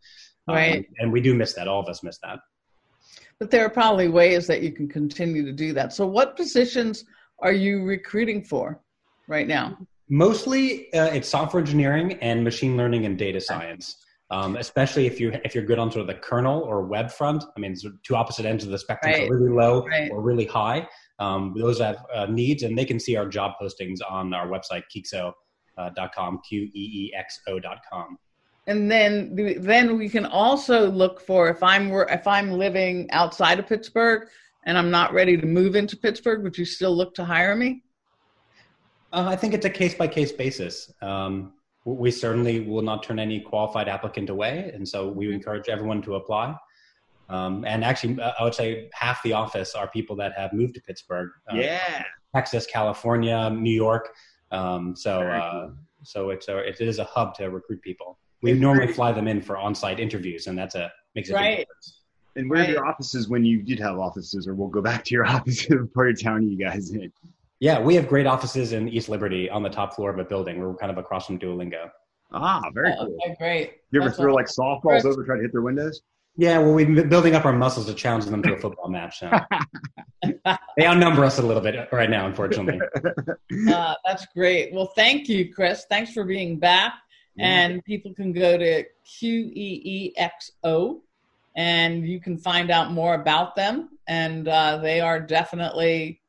Right. 0.46 0.78
Um, 0.78 0.84
and 0.98 1.12
we 1.12 1.22
do 1.22 1.34
miss 1.34 1.54
that. 1.54 1.68
All 1.68 1.80
of 1.80 1.88
us 1.88 2.02
miss 2.02 2.18
that. 2.18 2.40
But 3.38 3.50
there 3.50 3.64
are 3.64 3.70
probably 3.70 4.08
ways 4.08 4.46
that 4.46 4.62
you 4.62 4.72
can 4.72 4.88
continue 4.88 5.44
to 5.44 5.52
do 5.52 5.72
that. 5.72 5.92
So, 5.92 6.06
what 6.06 6.36
positions 6.36 7.04
are 7.40 7.52
you 7.52 7.82
recruiting 7.82 8.42
for 8.42 8.80
right 9.28 9.46
now? 9.46 9.78
Mostly, 10.08 10.92
uh, 10.92 11.06
it's 11.06 11.28
software 11.28 11.60
engineering 11.60 12.14
and 12.20 12.44
machine 12.44 12.76
learning 12.76 13.06
and 13.06 13.18
data 13.18 13.40
science. 13.40 13.96
Um, 14.30 14.56
especially 14.56 15.06
if 15.06 15.20
you 15.20 15.32
if 15.44 15.54
you're 15.54 15.64
good 15.64 15.78
on 15.78 15.92
sort 15.92 16.00
of 16.00 16.06
the 16.06 16.14
kernel 16.20 16.62
or 16.62 16.82
web 16.82 17.10
front. 17.10 17.44
I 17.56 17.60
mean, 17.60 17.76
two 18.02 18.16
opposite 18.16 18.46
ends 18.46 18.64
of 18.64 18.70
the 18.70 18.78
spectrum, 18.78 19.12
right. 19.12 19.28
so 19.28 19.34
really 19.34 19.52
low 19.52 19.84
right. 19.84 20.10
or 20.10 20.22
really 20.22 20.46
high. 20.46 20.88
Um, 21.18 21.54
those 21.56 21.78
have 21.78 22.04
uh, 22.12 22.26
needs, 22.26 22.62
and 22.62 22.76
they 22.76 22.86
can 22.86 22.98
see 22.98 23.16
our 23.16 23.28
job 23.28 23.52
postings 23.60 23.98
on 24.08 24.32
our 24.32 24.48
website, 24.48 24.82
Qeexo.com, 24.94 25.34
uh, 25.76 26.38
Q 26.48 26.62
E 26.62 26.70
E 26.74 27.14
X 27.14 27.38
O.com 27.46 28.18
and 28.66 28.90
then 28.90 29.56
then 29.60 29.98
we 29.98 30.08
can 30.08 30.24
also 30.24 30.90
look 30.90 31.20
for 31.20 31.48
if 31.48 31.62
I'm 31.62 31.92
if 31.92 32.26
I'm 32.26 32.52
living 32.52 33.10
outside 33.10 33.58
of 33.58 33.66
Pittsburgh 33.66 34.28
and 34.64 34.78
I'm 34.78 34.90
not 34.90 35.12
ready 35.12 35.36
to 35.36 35.46
move 35.46 35.76
into 35.76 35.96
Pittsburgh, 35.96 36.42
would 36.42 36.56
you 36.56 36.64
still 36.64 36.96
look 36.96 37.14
to 37.16 37.24
hire 37.24 37.54
me? 37.54 37.82
Uh, 39.12 39.26
I 39.28 39.36
think 39.36 39.52
it's 39.52 39.66
a 39.66 39.70
case 39.70 39.94
by 39.94 40.08
case 40.08 40.32
basis. 40.32 40.90
Um, 41.02 41.52
we 41.84 42.10
certainly 42.10 42.60
will 42.60 42.82
not 42.82 43.02
turn 43.02 43.18
any 43.18 43.40
qualified 43.40 43.88
applicant 43.88 44.30
away, 44.30 44.70
and 44.74 44.88
so 44.88 45.08
we 45.08 45.32
encourage 45.32 45.68
everyone 45.68 46.00
to 46.02 46.14
apply. 46.14 46.56
Um, 47.28 47.64
and 47.66 47.84
actually, 47.84 48.20
uh, 48.20 48.32
I 48.38 48.44
would 48.44 48.54
say 48.54 48.88
half 48.94 49.22
the 49.22 49.34
office 49.34 49.74
are 49.74 49.88
people 49.88 50.16
that 50.16 50.32
have 50.32 50.52
moved 50.54 50.74
to 50.74 50.80
Pittsburgh. 50.80 51.30
Uh, 51.52 51.56
yeah, 51.56 52.04
Texas, 52.34 52.66
California, 52.66 53.50
New 53.50 53.72
York. 53.72 54.08
Um, 54.50 54.96
so, 54.96 55.22
uh, 55.22 55.70
so 56.02 56.30
it's 56.30 56.48
a, 56.48 56.58
it 56.58 56.80
is 56.80 56.98
a 56.98 57.04
hub 57.04 57.34
to 57.34 57.50
recruit 57.50 57.82
people 57.82 58.18
we 58.42 58.52
normally 58.52 58.92
fly 58.92 59.12
them 59.12 59.28
in 59.28 59.40
for 59.40 59.56
on-site 59.56 60.00
interviews, 60.00 60.46
and 60.46 60.58
that's 60.58 60.74
a 60.74 60.92
makes 61.14 61.30
a 61.30 61.34
right. 61.34 61.58
difference. 61.58 62.00
And 62.36 62.50
where 62.50 62.60
right. 62.60 62.68
are 62.68 62.72
your 62.72 62.86
offices 62.86 63.28
when 63.28 63.44
you 63.44 63.62
did 63.62 63.78
have 63.78 63.98
offices, 63.98 64.48
or 64.48 64.54
we'll 64.54 64.68
go 64.68 64.82
back 64.82 65.04
to 65.04 65.14
your 65.14 65.26
offices, 65.36 65.88
part 65.94 66.10
of 66.10 66.20
town 66.20 66.48
you 66.48 66.56
guys 66.56 66.90
in? 66.90 67.12
Yeah, 67.60 67.80
we 67.80 67.94
have 67.94 68.08
great 68.08 68.26
offices 68.26 68.72
in 68.72 68.88
East 68.88 69.08
Liberty 69.08 69.48
on 69.48 69.62
the 69.62 69.70
top 69.70 69.94
floor 69.94 70.10
of 70.10 70.18
a 70.18 70.24
building. 70.24 70.58
We're 70.58 70.74
kind 70.74 70.90
of 70.90 70.98
across 70.98 71.26
from 71.26 71.38
Duolingo. 71.38 71.88
Ah, 72.32 72.62
very 72.74 72.92
oh, 72.98 73.06
cool. 73.06 73.18
Okay, 73.24 73.36
great. 73.38 73.72
You 73.92 74.00
ever 74.00 74.08
That's 74.08 74.18
throw 74.18 74.34
like 74.34 74.46
softballs 74.46 75.04
over, 75.04 75.24
try 75.24 75.36
to 75.36 75.42
hit 75.42 75.52
their 75.52 75.62
windows? 75.62 76.02
Yeah, 76.36 76.58
well, 76.58 76.74
we've 76.74 76.92
been 76.92 77.08
building 77.08 77.36
up 77.36 77.44
our 77.44 77.52
muscles 77.52 77.86
to 77.86 77.94
challenge 77.94 78.24
them 78.24 78.42
to 78.42 78.54
a 78.54 78.58
football 78.58 78.88
match. 78.88 79.20
So. 79.20 79.30
they 80.76 80.84
outnumber 80.86 81.24
us 81.24 81.38
a 81.38 81.42
little 81.42 81.62
bit 81.62 81.88
right 81.92 82.10
now, 82.10 82.26
unfortunately. 82.26 82.80
Uh, 83.68 83.94
that's 84.04 84.26
great. 84.34 84.72
Well, 84.72 84.92
thank 84.96 85.28
you, 85.28 85.52
Chris. 85.52 85.86
Thanks 85.88 86.12
for 86.12 86.24
being 86.24 86.58
back 86.58 86.94
and 87.38 87.84
people 87.84 88.14
can 88.14 88.32
go 88.32 88.56
to 88.56 88.84
QEEXO 89.06 91.00
and 91.56 92.06
you 92.06 92.20
can 92.20 92.38
find 92.38 92.70
out 92.70 92.92
more 92.92 93.14
about 93.14 93.56
them. 93.56 93.90
And 94.06 94.48
uh, 94.48 94.78
they 94.78 95.00
are 95.00 95.20
definitely 95.20 96.20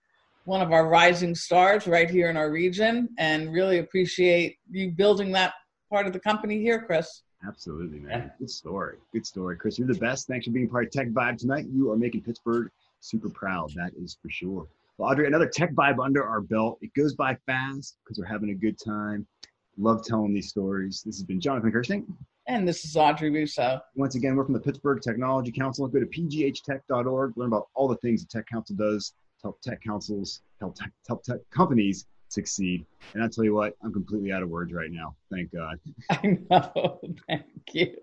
one 0.46 0.62
of 0.62 0.72
our 0.72 0.88
rising 0.88 1.36
stars 1.36 1.88
right 1.88 2.10
here 2.10 2.30
in 2.30 2.38
our 2.38 2.52
region 2.52 3.10
and 3.18 3.52
really 3.52 3.80
appreciate 3.80 4.58
you 4.72 4.92
building 4.92 5.32
that 5.32 5.54
part 5.90 6.06
of 6.06 6.14
the 6.14 6.20
company 6.20 6.60
here, 6.60 6.82
Chris. 6.82 7.24
Absolutely, 7.48 8.00
man. 8.00 8.32
Good 8.40 8.50
story. 8.50 8.98
Good 9.14 9.26
story. 9.26 9.58
Chris, 9.58 9.78
you're 9.78 9.88
the 9.88 9.96
best. 9.96 10.28
Thanks 10.28 10.46
for 10.46 10.52
being 10.52 10.70
part 10.70 10.86
of 10.86 10.92
Tech 10.92 11.10
Vibe 11.10 11.38
tonight. 11.38 11.66
You 11.72 11.92
are 11.92 11.98
making 11.98 12.22
Pittsburgh 12.22 12.72
super 13.02 13.30
proud. 13.30 13.72
That 13.76 13.92
is 14.00 14.18
for 14.22 14.30
sure. 14.30 14.68
Well, 14.98 15.12
Audrey, 15.12 15.28
another 15.28 15.48
Tech 15.48 15.74
Vibe 15.74 16.04
under 16.04 16.24
our 16.24 16.42
belt. 16.42 16.80
It 16.82 16.94
goes 16.94 17.14
by 17.14 17.38
fast 17.46 17.98
because 18.04 18.18
we're 18.18 18.26
having 18.26 18.52
a 18.52 18.56
good 18.56 18.80
time. 18.80 19.28
Love 19.78 20.06
telling 20.06 20.34
these 20.34 20.50
stories. 20.50 21.04
This 21.06 21.18
has 21.18 21.24
been 21.24 21.40
Jonathan 21.40 21.72
Kersting. 21.72 22.06
And 22.48 22.68
this 22.68 22.86
is 22.86 22.96
Audrey 22.96 23.30
Russo. 23.30 23.82
Once 23.96 24.16
again, 24.16 24.36
we're 24.36 24.46
from 24.46 24.54
the 24.54 24.60
Pittsburgh 24.60 25.02
Technology 25.02 25.52
Council. 25.52 25.88
Go 25.88 26.00
to 26.00 26.06
pghtech.org, 26.06 27.34
learn 27.36 27.48
about 27.48 27.68
all 27.74 27.88
the 27.88 27.98
things 27.98 28.24
the 28.24 28.28
Tech 28.28 28.48
Council 28.48 28.76
does 28.76 29.14
to 29.40 29.48
help 29.48 29.62
tech 29.62 29.82
councils, 29.84 30.42
help 30.60 30.76
tech, 30.76 30.92
help 31.08 31.24
tech 31.24 31.40
companies 31.52 32.06
succeed. 32.30 32.86
And 33.14 33.24
I 33.24 33.28
tell 33.28 33.44
you 33.44 33.54
what, 33.54 33.76
I'm 33.84 33.92
completely 33.92 34.32
out 34.32 34.44
of 34.44 34.50
words 34.50 34.74
right 34.74 34.92
now. 34.92 35.16
Thank 35.32 35.52
God. 35.52 35.80
I 36.10 36.38
know. 36.50 37.02
Thank 37.28 37.46
you. 37.74 37.96